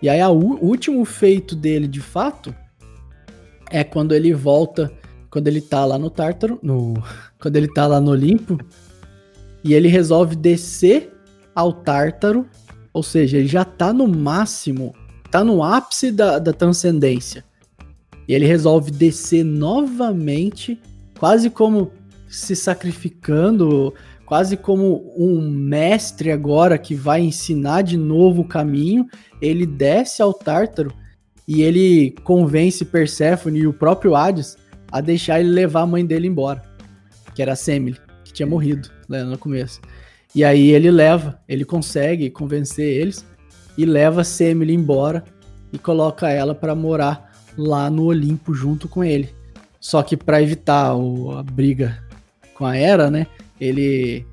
E 0.00 0.08
aí 0.08 0.22
o 0.22 0.32
último 0.32 1.04
feito 1.04 1.56
dele, 1.56 1.88
de 1.88 2.00
fato, 2.00 2.54
é 3.70 3.82
quando 3.82 4.14
ele 4.14 4.32
volta, 4.32 4.92
quando 5.28 5.48
ele 5.48 5.60
tá 5.60 5.84
lá 5.84 5.98
no 5.98 6.08
Tártaro, 6.08 6.60
no, 6.62 6.94
quando 7.40 7.56
ele 7.56 7.66
tá 7.66 7.88
lá 7.88 8.00
no 8.00 8.12
Olimpo, 8.12 8.56
e 9.64 9.74
ele 9.74 9.88
resolve 9.88 10.36
descer 10.36 11.12
ao 11.52 11.72
Tártaro, 11.72 12.46
ou 12.92 13.02
seja, 13.02 13.38
ele 13.38 13.48
já 13.48 13.64
tá 13.64 13.92
no 13.92 14.06
máximo, 14.06 14.94
tá 15.28 15.42
no 15.42 15.64
ápice 15.64 16.12
da, 16.12 16.38
da 16.38 16.52
transcendência. 16.52 17.44
E 18.28 18.34
ele 18.34 18.46
resolve 18.46 18.92
descer 18.92 19.44
novamente, 19.44 20.80
quase 21.18 21.50
como 21.50 21.90
se 22.34 22.56
sacrificando, 22.56 23.94
quase 24.26 24.56
como 24.56 25.12
um 25.16 25.48
mestre 25.48 26.30
agora 26.30 26.78
que 26.78 26.94
vai 26.94 27.20
ensinar 27.20 27.82
de 27.82 27.96
novo 27.96 28.42
o 28.42 28.48
caminho. 28.48 29.06
Ele 29.40 29.66
desce 29.66 30.20
ao 30.22 30.32
Tártaro 30.32 30.92
e 31.46 31.62
ele 31.62 32.14
convence 32.24 32.84
Perséfone 32.84 33.60
e 33.60 33.66
o 33.66 33.72
próprio 33.72 34.14
Hades 34.14 34.56
a 34.90 35.00
deixar 35.00 35.40
ele 35.40 35.50
levar 35.50 35.82
a 35.82 35.86
mãe 35.86 36.04
dele 36.04 36.28
embora, 36.28 36.62
que 37.34 37.42
era 37.42 37.52
a 37.52 37.56
Semele, 37.56 37.98
que 38.24 38.32
tinha 38.32 38.46
morrido 38.46 38.88
né, 39.08 39.22
no 39.22 39.36
começo. 39.36 39.80
E 40.34 40.44
aí 40.44 40.70
ele 40.70 40.90
leva, 40.90 41.38
ele 41.48 41.64
consegue 41.64 42.30
convencer 42.30 42.86
eles 42.86 43.24
e 43.76 43.84
leva 43.84 44.22
a 44.22 44.24
Semele 44.24 44.72
embora 44.72 45.24
e 45.72 45.78
coloca 45.78 46.30
ela 46.30 46.54
para 46.54 46.74
morar 46.74 47.32
lá 47.56 47.90
no 47.90 48.04
Olimpo 48.04 48.54
junto 48.54 48.88
com 48.88 49.04
ele. 49.04 49.34
Só 49.80 50.02
que 50.02 50.16
para 50.16 50.40
evitar 50.40 50.94
o, 50.94 51.36
a 51.36 51.42
briga 51.42 52.02
com 52.54 52.64
a 52.64 52.76
Hera, 52.76 53.10
né? 53.10 53.26
Ele 53.60 54.24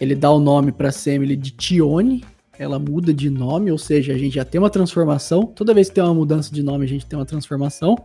ele 0.00 0.14
dá 0.14 0.30
o 0.30 0.40
nome 0.40 0.72
para 0.72 0.90
Semele 0.90 1.36
de 1.36 1.52
Tione, 1.52 2.24
ela 2.58 2.78
muda 2.78 3.14
de 3.14 3.30
nome, 3.30 3.70
ou 3.70 3.78
seja, 3.78 4.12
a 4.12 4.18
gente 4.18 4.34
já 4.34 4.44
tem 4.44 4.58
uma 4.58 4.70
transformação. 4.70 5.46
Toda 5.46 5.72
vez 5.72 5.88
que 5.88 5.94
tem 5.94 6.04
uma 6.04 6.14
mudança 6.14 6.52
de 6.52 6.62
nome, 6.62 6.84
a 6.84 6.88
gente 6.88 7.06
tem 7.06 7.18
uma 7.18 7.24
transformação. 7.24 7.96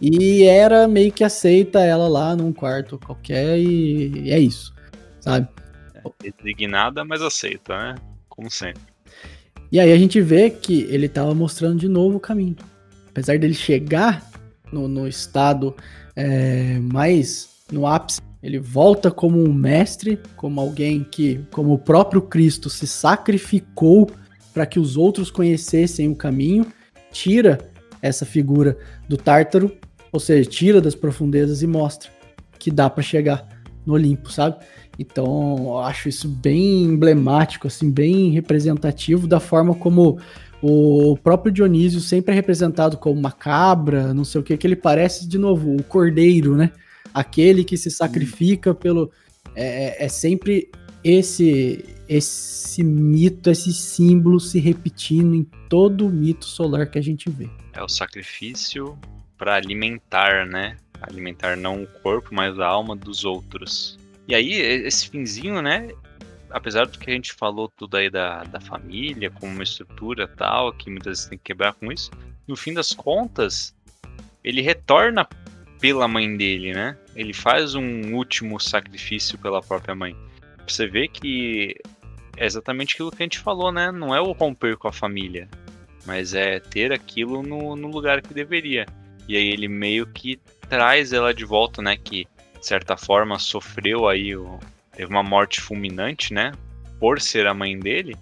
E 0.00 0.44
era 0.44 0.86
meio 0.86 1.10
que 1.10 1.24
aceita 1.24 1.80
ela 1.80 2.06
lá 2.06 2.36
num 2.36 2.52
quarto 2.52 2.98
qualquer 2.98 3.58
e 3.58 4.30
é 4.30 4.38
isso, 4.38 4.74
sabe? 5.20 5.48
É, 5.94 6.30
designada, 6.36 7.02
mas 7.02 7.22
aceita, 7.22 7.74
né? 7.76 7.94
Como 8.28 8.50
sempre. 8.50 8.82
E 9.72 9.80
aí 9.80 9.90
a 9.90 9.96
gente 9.96 10.20
vê 10.20 10.50
que 10.50 10.82
ele 10.90 11.08
tava 11.08 11.34
mostrando 11.34 11.78
de 11.78 11.88
novo 11.88 12.18
o 12.18 12.20
caminho. 12.20 12.56
Apesar 13.08 13.38
dele 13.38 13.54
chegar 13.54 14.30
no, 14.70 14.86
no 14.86 15.08
estado 15.08 15.74
é, 16.14 16.78
mais 16.78 17.48
no 17.72 17.86
ápice, 17.86 18.20
ele 18.46 18.58
volta 18.58 19.10
como 19.10 19.42
um 19.42 19.52
mestre, 19.52 20.18
como 20.36 20.60
alguém 20.60 21.04
que, 21.04 21.40
como 21.50 21.72
o 21.72 21.78
próprio 21.78 22.22
Cristo, 22.22 22.70
se 22.70 22.86
sacrificou 22.86 24.10
para 24.54 24.64
que 24.64 24.78
os 24.78 24.96
outros 24.96 25.30
conhecessem 25.30 26.08
o 26.08 26.16
caminho, 26.16 26.66
tira 27.12 27.58
essa 28.00 28.24
figura 28.24 28.78
do 29.08 29.16
Tártaro 29.16 29.76
ou 30.16 30.20
seja, 30.20 30.48
tira 30.48 30.80
das 30.80 30.94
profundezas 30.94 31.62
e 31.62 31.66
mostra 31.66 32.10
que 32.58 32.70
dá 32.70 32.88
para 32.88 33.02
chegar 33.02 33.46
no 33.84 33.94
Olimpo, 33.94 34.32
sabe? 34.32 34.56
Então, 34.98 35.56
eu 35.58 35.78
acho 35.80 36.08
isso 36.08 36.26
bem 36.26 36.84
emblemático, 36.84 37.66
assim, 37.66 37.90
bem 37.90 38.30
representativo 38.30 39.26
da 39.26 39.38
forma 39.38 39.74
como 39.74 40.18
o 40.62 41.18
próprio 41.22 41.52
Dionísio 41.52 42.00
sempre 42.00 42.32
é 42.32 42.34
representado 42.34 42.96
como 42.96 43.18
uma 43.18 43.30
cabra, 43.30 44.14
não 44.14 44.24
sei 44.24 44.40
o 44.40 44.44
que, 44.44 44.56
que 44.56 44.66
ele 44.66 44.74
parece, 44.74 45.28
de 45.28 45.36
novo, 45.36 45.76
o 45.76 45.82
cordeiro, 45.82 46.56
né? 46.56 46.72
Aquele 47.16 47.64
que 47.64 47.78
se 47.78 47.90
sacrifica 47.90 48.74
pelo. 48.74 49.10
É, 49.54 50.02
é, 50.02 50.04
é 50.04 50.08
sempre 50.08 50.70
esse 51.02 51.82
esse 52.08 52.84
mito, 52.84 53.50
esse 53.50 53.72
símbolo 53.72 54.38
se 54.38 54.58
repetindo 54.58 55.34
em 55.34 55.44
todo 55.68 56.06
o 56.06 56.10
mito 56.10 56.44
solar 56.44 56.86
que 56.86 56.98
a 56.98 57.02
gente 57.02 57.30
vê. 57.30 57.48
É 57.72 57.82
o 57.82 57.88
sacrifício 57.88 58.98
para 59.38 59.54
alimentar, 59.54 60.46
né? 60.46 60.76
Alimentar 61.00 61.56
não 61.56 61.82
o 61.82 61.86
corpo, 61.86 62.34
mas 62.34 62.58
a 62.58 62.66
alma 62.66 62.94
dos 62.94 63.24
outros. 63.24 63.98
E 64.28 64.34
aí, 64.34 64.52
esse 64.52 65.08
finzinho, 65.08 65.62
né? 65.62 65.88
Apesar 66.50 66.86
do 66.86 66.98
que 66.98 67.10
a 67.10 67.14
gente 67.14 67.32
falou 67.32 67.68
tudo 67.68 67.96
aí 67.96 68.10
da, 68.10 68.44
da 68.44 68.60
família, 68.60 69.30
como 69.30 69.52
uma 69.52 69.64
estrutura 69.64 70.28
tal, 70.28 70.70
que 70.72 70.90
muitas 70.90 71.18
vezes 71.18 71.26
tem 71.26 71.38
que 71.38 71.44
quebrar 71.44 71.72
com 71.72 71.90
isso, 71.90 72.10
no 72.46 72.56
fim 72.56 72.74
das 72.74 72.92
contas, 72.92 73.74
ele 74.44 74.60
retorna 74.60 75.26
pela 75.80 76.06
mãe 76.06 76.36
dele, 76.36 76.72
né? 76.72 76.96
Ele 77.16 77.32
faz 77.32 77.74
um 77.74 78.14
último 78.14 78.60
sacrifício 78.60 79.38
pela 79.38 79.62
própria 79.62 79.94
mãe. 79.94 80.14
Você 80.68 80.86
vê 80.86 81.08
que 81.08 81.74
é 82.36 82.44
exatamente 82.44 82.94
aquilo 82.94 83.10
que 83.10 83.22
a 83.22 83.24
gente 83.24 83.38
falou, 83.38 83.72
né? 83.72 83.90
Não 83.90 84.14
é 84.14 84.20
o 84.20 84.32
romper 84.32 84.76
com 84.76 84.86
a 84.86 84.92
família, 84.92 85.48
mas 86.04 86.34
é 86.34 86.60
ter 86.60 86.92
aquilo 86.92 87.42
no, 87.42 87.74
no 87.74 87.88
lugar 87.88 88.20
que 88.20 88.34
deveria. 88.34 88.86
E 89.26 89.36
aí 89.36 89.48
ele 89.48 89.66
meio 89.66 90.06
que 90.06 90.38
traz 90.68 91.12
ela 91.12 91.32
de 91.32 91.44
volta, 91.44 91.80
né? 91.80 91.96
Que 91.96 92.26
de 92.58 92.66
certa 92.66 92.96
forma 92.96 93.38
sofreu 93.38 94.06
aí, 94.08 94.32
teve 94.92 95.10
uma 95.10 95.22
morte 95.22 95.60
fulminante, 95.60 96.34
né? 96.34 96.52
Por 97.00 97.20
ser 97.20 97.46
a 97.46 97.54
mãe 97.54 97.78
dele. 97.78 98.16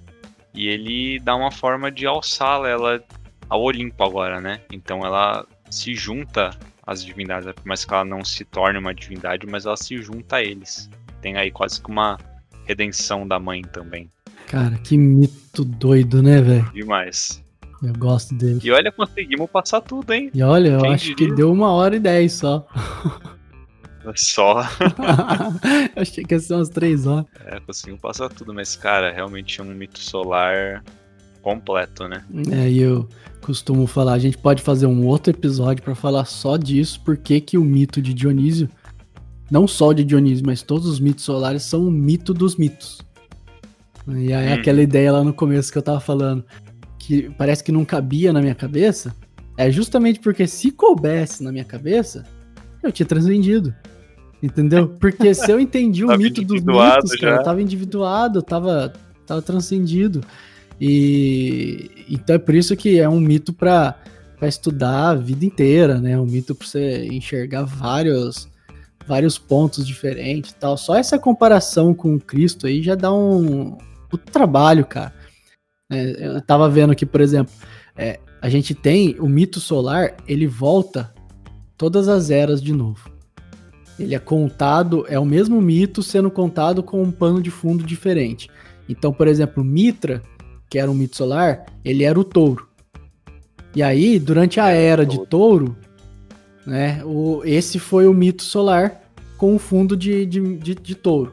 E 0.54 0.68
ele 0.68 1.18
dá 1.18 1.34
uma 1.34 1.50
forma 1.50 1.90
de 1.90 2.06
alçá-la 2.06 2.68
ela 2.68 3.04
ao 3.48 3.62
Olimpo 3.62 4.04
agora, 4.04 4.40
né? 4.40 4.60
Então 4.72 5.04
ela 5.04 5.44
se 5.68 5.94
junta 5.94 6.56
às 6.86 7.04
divindades, 7.04 7.50
por 7.52 7.66
mais 7.66 7.84
que 7.84 7.92
ela 7.94 8.04
não 8.04 8.24
se 8.24 8.44
torne 8.44 8.78
uma 8.78 8.94
divindade, 8.94 9.46
mas 9.46 9.66
ela 9.66 9.76
se 9.76 9.96
junta 9.98 10.36
a 10.36 10.42
eles. 10.42 10.90
Tem 11.20 11.36
aí 11.36 11.50
quase 11.50 11.80
que 11.80 11.90
uma 11.90 12.18
redenção 12.66 13.26
da 13.26 13.38
mãe 13.38 13.62
também. 13.62 14.10
Cara, 14.46 14.76
que 14.78 14.96
mito 14.98 15.64
doido, 15.64 16.22
né, 16.22 16.40
velho? 16.40 16.70
Demais. 16.72 17.42
Eu 17.82 17.92
gosto 17.94 18.34
dele. 18.34 18.60
E 18.62 18.70
olha, 18.70 18.90
conseguimos 18.92 19.50
passar 19.50 19.80
tudo, 19.80 20.12
hein? 20.12 20.30
E 20.32 20.42
olha, 20.42 20.70
eu 20.70 20.80
Quem 20.80 20.94
acho 20.94 21.04
diria? 21.14 21.28
que 21.28 21.34
deu 21.34 21.52
uma 21.52 21.70
hora 21.70 21.96
e 21.96 22.00
dez 22.00 22.32
só. 22.34 22.66
Só. 24.14 24.60
Achei 25.96 26.24
que 26.24 26.34
ia 26.34 26.40
ser 26.40 26.54
umas 26.54 26.68
três 26.68 27.06
horas. 27.06 27.26
É, 27.46 27.58
conseguimos 27.60 28.00
passar 28.00 28.28
tudo, 28.28 28.52
mas, 28.52 28.76
cara, 28.76 29.10
realmente 29.12 29.60
é 29.60 29.64
um 29.64 29.68
mito 29.68 29.98
solar 29.98 30.82
completo, 31.40 32.06
né? 32.08 32.24
É, 32.52 32.68
e 32.68 32.80
eu 32.80 33.08
costumo 33.44 33.86
falar, 33.86 34.14
a 34.14 34.18
gente 34.18 34.38
pode 34.38 34.62
fazer 34.62 34.86
um 34.86 35.06
outro 35.06 35.30
episódio 35.30 35.82
para 35.82 35.94
falar 35.94 36.24
só 36.24 36.56
disso, 36.56 37.00
porque 37.04 37.40
que 37.40 37.58
o 37.58 37.64
mito 37.64 38.00
de 38.00 38.14
Dionísio, 38.14 38.68
não 39.50 39.68
só 39.68 39.92
de 39.92 40.02
Dionísio, 40.02 40.46
mas 40.46 40.62
todos 40.62 40.86
os 40.86 40.98
mitos 40.98 41.24
solares 41.24 41.62
são 41.62 41.86
o 41.86 41.90
mito 41.90 42.32
dos 42.32 42.56
mitos. 42.56 43.02
E 44.08 44.32
aí 44.32 44.50
hum. 44.50 44.54
aquela 44.54 44.82
ideia 44.82 45.12
lá 45.12 45.22
no 45.22 45.32
começo 45.32 45.70
que 45.70 45.76
eu 45.76 45.82
tava 45.82 46.00
falando 46.00 46.44
que 46.98 47.28
parece 47.36 47.62
que 47.62 47.70
não 47.70 47.84
cabia 47.84 48.32
na 48.32 48.40
minha 48.40 48.54
cabeça, 48.54 49.14
é 49.58 49.70
justamente 49.70 50.20
porque 50.20 50.46
se 50.46 50.70
coubesse 50.70 51.44
na 51.44 51.52
minha 51.52 51.64
cabeça, 51.64 52.24
eu 52.82 52.90
tinha 52.90 53.06
transcendido. 53.06 53.74
Entendeu? 54.42 54.88
Porque 54.88 55.34
se 55.34 55.50
eu 55.50 55.60
entendi 55.60 56.02
o 56.02 56.16
mito 56.16 56.42
dos 56.42 56.62
mitos, 56.62 57.14
cara, 57.20 57.36
eu 57.36 57.42
tava 57.42 57.60
individuado, 57.60 58.38
eu 58.38 58.42
tava, 58.42 58.92
tava 59.26 59.42
transcendido. 59.42 60.22
E 60.80 62.06
então 62.08 62.36
é 62.36 62.38
por 62.38 62.54
isso 62.54 62.76
que 62.76 62.98
é 62.98 63.08
um 63.08 63.20
mito 63.20 63.52
para 63.52 63.96
estudar 64.42 65.10
a 65.10 65.14
vida 65.14 65.44
inteira, 65.44 66.00
né? 66.00 66.18
Um 66.18 66.26
mito 66.26 66.54
para 66.54 66.66
você 66.66 67.06
enxergar 67.06 67.64
vários 67.64 68.48
vários 69.06 69.38
pontos 69.38 69.86
diferentes, 69.86 70.52
tal. 70.52 70.76
Só 70.76 70.96
essa 70.96 71.18
comparação 71.18 71.94
com 71.94 72.18
Cristo 72.18 72.66
aí 72.66 72.82
já 72.82 72.94
dá 72.94 73.12
um, 73.12 73.76
um 74.12 74.16
trabalho, 74.32 74.84
cara. 74.84 75.12
É, 75.90 76.26
eu 76.26 76.40
tava 76.40 76.68
vendo 76.68 76.92
aqui, 76.92 77.04
por 77.04 77.20
exemplo, 77.20 77.52
é, 77.96 78.18
a 78.40 78.48
gente 78.48 78.74
tem 78.74 79.16
o 79.20 79.28
mito 79.28 79.60
solar, 79.60 80.14
ele 80.26 80.46
volta 80.46 81.12
todas 81.76 82.08
as 82.08 82.30
eras 82.30 82.62
de 82.62 82.72
novo. 82.72 83.10
Ele 83.98 84.14
é 84.14 84.18
contado, 84.18 85.04
é 85.08 85.18
o 85.18 85.24
mesmo 85.24 85.60
mito 85.60 86.02
sendo 86.02 86.30
contado 86.30 86.82
com 86.82 87.02
um 87.02 87.12
pano 87.12 87.40
de 87.40 87.50
fundo 87.50 87.84
diferente. 87.84 88.50
Então, 88.88 89.12
por 89.12 89.28
exemplo, 89.28 89.62
Mitra, 89.62 90.20
que 90.74 90.78
era 90.80 90.90
um 90.90 90.94
mito 90.94 91.16
solar, 91.16 91.66
ele 91.84 92.02
era 92.02 92.18
o 92.18 92.24
touro. 92.24 92.66
E 93.76 93.80
aí, 93.80 94.18
durante 94.18 94.58
a 94.58 94.70
era 94.70 95.06
de 95.06 95.24
touro, 95.26 95.76
né, 96.66 97.00
o, 97.04 97.42
esse 97.44 97.78
foi 97.78 98.08
o 98.08 98.12
mito 98.12 98.42
solar 98.42 99.00
com 99.38 99.54
o 99.54 99.58
fundo 99.60 99.96
de, 99.96 100.26
de, 100.26 100.56
de, 100.56 100.74
de 100.74 100.94
touro. 100.96 101.32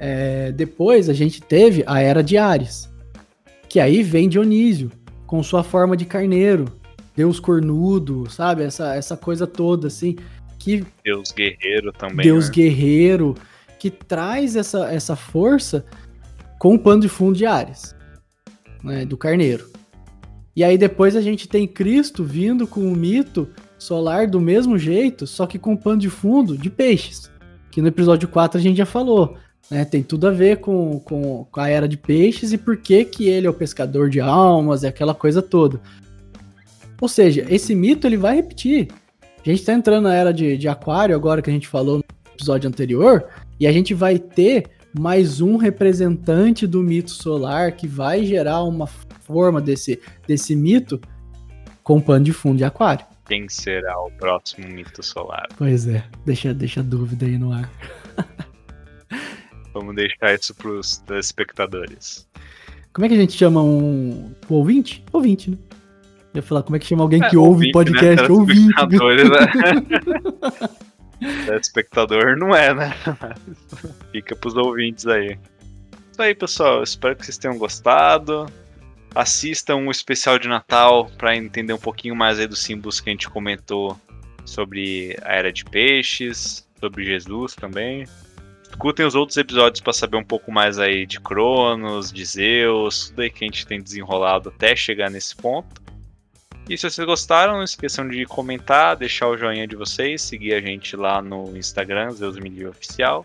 É, 0.00 0.50
depois 0.50 1.08
a 1.08 1.12
gente 1.12 1.40
teve 1.40 1.84
a 1.86 2.00
era 2.00 2.24
de 2.24 2.36
Ares, 2.36 2.92
que 3.68 3.78
aí 3.78 4.02
vem 4.02 4.28
Dionísio, 4.28 4.90
com 5.28 5.40
sua 5.44 5.62
forma 5.62 5.96
de 5.96 6.04
carneiro, 6.04 6.64
Deus 7.14 7.38
cornudo, 7.38 8.28
sabe? 8.28 8.64
Essa, 8.64 8.96
essa 8.96 9.16
coisa 9.16 9.46
toda, 9.46 9.86
assim. 9.86 10.16
Que 10.58 10.84
Deus 11.04 11.30
guerreiro 11.30 11.92
também. 11.92 12.26
Deus 12.26 12.48
né? 12.48 12.54
guerreiro, 12.56 13.36
que 13.78 13.92
traz 13.92 14.56
essa, 14.56 14.92
essa 14.92 15.14
força 15.14 15.86
com 16.58 16.74
o 16.74 16.78
pano 16.80 17.02
de 17.02 17.08
fundo 17.08 17.36
de 17.36 17.46
Ares, 17.46 17.95
né? 18.86 19.04
Do 19.04 19.16
carneiro. 19.16 19.68
E 20.54 20.64
aí 20.64 20.78
depois 20.78 21.14
a 21.14 21.20
gente 21.20 21.46
tem 21.46 21.66
Cristo 21.66 22.24
vindo 22.24 22.66
com 22.66 22.80
o 22.80 22.96
mito 22.96 23.48
solar 23.78 24.26
do 24.26 24.40
mesmo 24.40 24.78
jeito, 24.78 25.26
só 25.26 25.46
que 25.46 25.58
com 25.58 25.76
pano 25.76 26.00
de 26.00 26.08
fundo 26.08 26.56
de 26.56 26.70
peixes. 26.70 27.30
Que 27.70 27.82
no 27.82 27.88
episódio 27.88 28.26
4 28.28 28.58
a 28.58 28.62
gente 28.62 28.78
já 28.78 28.86
falou. 28.86 29.36
Né, 29.68 29.84
tem 29.84 30.00
tudo 30.00 30.28
a 30.28 30.30
ver 30.30 30.58
com, 30.58 31.00
com, 31.00 31.44
com, 31.50 31.60
a 31.60 31.68
era 31.68 31.88
de 31.88 31.96
peixes 31.96 32.52
e 32.52 32.58
por 32.58 32.76
que, 32.76 33.04
que 33.04 33.28
ele 33.28 33.48
é 33.48 33.50
o 33.50 33.54
pescador 33.54 34.08
de 34.08 34.20
almas 34.20 34.84
e 34.84 34.86
aquela 34.86 35.12
coisa 35.12 35.42
toda. 35.42 35.80
Ou 37.00 37.08
seja, 37.08 37.44
esse 37.50 37.74
mito 37.74 38.06
ele 38.06 38.16
vai 38.16 38.36
repetir. 38.36 38.88
A 39.44 39.48
gente 39.48 39.60
está 39.60 39.72
entrando 39.72 40.04
na 40.04 40.14
era 40.14 40.32
de, 40.32 40.56
de 40.56 40.68
aquário 40.68 41.16
agora 41.16 41.42
que 41.42 41.50
a 41.50 41.52
gente 41.52 41.66
falou 41.66 41.98
no 41.98 42.04
episódio 42.32 42.68
anterior 42.68 43.26
e 43.58 43.66
a 43.66 43.72
gente 43.72 43.92
vai 43.92 44.18
ter 44.20 44.70
mais 44.98 45.40
um 45.40 45.56
representante 45.56 46.66
do 46.66 46.82
mito 46.82 47.10
solar 47.10 47.72
que 47.72 47.86
vai 47.86 48.24
gerar 48.24 48.62
uma 48.62 48.86
forma 48.86 49.60
desse, 49.60 50.00
desse 50.26 50.56
mito 50.56 51.00
com 51.82 52.00
pano 52.00 52.24
de 52.24 52.32
fundo 52.32 52.58
de 52.58 52.64
aquário. 52.64 53.04
Quem 53.26 53.48
será 53.48 53.98
o 54.00 54.10
próximo 54.12 54.68
mito 54.68 55.02
solar? 55.02 55.48
Pois 55.56 55.86
é, 55.86 56.04
deixa, 56.24 56.54
deixa 56.54 56.80
a 56.80 56.82
dúvida 56.82 57.26
aí 57.26 57.36
no 57.36 57.52
ar. 57.52 57.70
Vamos 59.74 59.94
deixar 59.94 60.34
isso 60.34 60.54
pros 60.54 60.98
telespectadores. 60.98 62.26
Como 62.92 63.04
é 63.04 63.08
que 63.08 63.14
a 63.14 63.18
gente 63.18 63.34
chama 63.34 63.62
um, 63.62 64.32
um 64.48 64.54
ouvinte? 64.54 65.04
Ouvinte, 65.12 65.50
né? 65.50 65.58
Eu 66.32 66.38
ia 66.38 66.42
falar, 66.42 66.62
como 66.62 66.76
é 66.76 66.78
que 66.78 66.86
chama 66.86 67.02
alguém 67.02 67.22
é, 67.22 67.28
que 67.28 67.36
ouve 67.36 67.70
ouvinte, 67.74 67.92
né? 67.92 68.16
podcast? 68.16 68.28
Né? 68.28 68.34
Ouvinte. 68.34 68.74
Né? 70.60 70.86
Telespectador 71.46 72.36
não 72.36 72.54
é, 72.54 72.74
né? 72.74 72.94
Fica 74.12 74.36
pros 74.36 74.56
ouvintes 74.56 75.06
aí. 75.06 75.38
Isso 76.12 76.22
aí, 76.22 76.34
pessoal. 76.34 76.82
Espero 76.82 77.16
que 77.16 77.24
vocês 77.24 77.38
tenham 77.38 77.58
gostado. 77.58 78.46
Assistam 79.14 79.76
um 79.76 79.90
especial 79.90 80.38
de 80.38 80.48
Natal 80.48 81.10
para 81.16 81.36
entender 81.36 81.72
um 81.72 81.78
pouquinho 81.78 82.14
mais 82.14 82.38
aí 82.38 82.46
dos 82.46 82.62
símbolos 82.62 83.00
que 83.00 83.08
a 83.08 83.12
gente 83.12 83.28
comentou 83.28 83.98
sobre 84.44 85.16
a 85.22 85.34
Era 85.34 85.52
de 85.52 85.64
Peixes, 85.64 86.66
sobre 86.78 87.04
Jesus 87.04 87.54
também. 87.54 88.04
Escutem 88.62 89.06
os 89.06 89.14
outros 89.14 89.38
episódios 89.38 89.80
para 89.80 89.92
saber 89.92 90.18
um 90.18 90.24
pouco 90.24 90.52
mais 90.52 90.78
aí 90.78 91.06
de 91.06 91.18
Cronos, 91.18 92.12
de 92.12 92.24
Zeus, 92.24 93.08
tudo 93.08 93.22
aí 93.22 93.30
que 93.30 93.44
a 93.44 93.46
gente 93.46 93.66
tem 93.66 93.80
desenrolado 93.80 94.50
até 94.50 94.76
chegar 94.76 95.10
nesse 95.10 95.34
ponto. 95.34 95.80
E 96.68 96.76
se 96.76 96.90
vocês 96.90 97.06
gostaram, 97.06 97.54
não 97.54 97.62
esqueçam 97.62 98.08
de 98.08 98.24
comentar, 98.26 98.96
deixar 98.96 99.28
o 99.28 99.36
joinha 99.36 99.68
de 99.68 99.76
vocês, 99.76 100.20
seguir 100.20 100.52
a 100.54 100.60
gente 100.60 100.96
lá 100.96 101.22
no 101.22 101.56
Instagram, 101.56 102.10
Zeus 102.10 102.36
Milho 102.38 102.70
Oficial. 102.70 103.24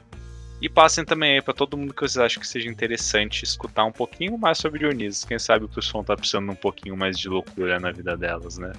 E 0.61 0.69
passem 0.69 1.03
também 1.03 1.33
aí 1.33 1.41
para 1.41 1.55
todo 1.55 1.75
mundo 1.75 1.91
que 1.91 2.01
vocês 2.01 2.23
acham 2.23 2.39
que 2.39 2.47
seja 2.47 2.69
interessante 2.69 3.43
escutar 3.43 3.83
um 3.83 3.91
pouquinho 3.91 4.37
mais 4.37 4.59
sobre 4.59 4.77
Dionísio. 4.77 5.27
Quem 5.27 5.39
sabe 5.39 5.65
o 5.65 5.69
pessoal 5.69 6.03
tá 6.03 6.15
precisando 6.15 6.51
um 6.51 6.55
pouquinho 6.55 6.95
mais 6.95 7.17
de 7.17 7.27
loucura 7.27 7.79
na 7.79 7.91
vida 7.91 8.15
delas, 8.15 8.59
né? 8.59 8.71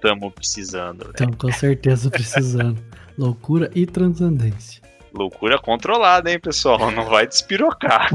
Tamo 0.00 0.30
precisando. 0.30 1.04
Né? 1.04 1.10
Estamos 1.10 1.36
com 1.36 1.52
certeza 1.52 2.08
precisando. 2.10 2.82
loucura 3.18 3.70
e 3.74 3.84
transcendência. 3.84 4.80
Loucura 5.12 5.58
controlada, 5.58 6.30
hein, 6.30 6.40
pessoal? 6.40 6.90
Não 6.90 7.04
vai 7.04 7.26
despirocar. 7.26 8.10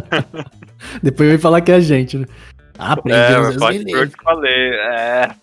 Depois 1.04 1.30
vai 1.30 1.38
falar 1.38 1.62
que 1.62 1.72
é 1.72 1.76
a 1.76 1.80
gente, 1.80 2.18
né? 2.18 2.26
Ah, 2.76 2.94
aprendeu 2.94 3.52
é, 3.52 3.58
pode 3.60 3.86
que 3.86 3.92
eu 3.92 4.10
te 4.10 4.16
falei. 4.24 4.72
É. 4.74 5.36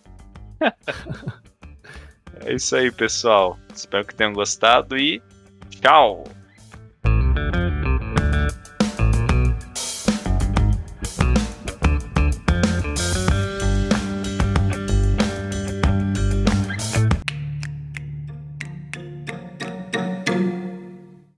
é 2.45 2.53
isso 2.55 2.77
aí, 2.77 2.91
pessoal. 2.91 3.59
Espero 3.75 4.05
que 4.07 4.15
tenham 4.15 4.33
gostado 4.33 4.97
e 4.97 5.23
tchau! 5.71 6.25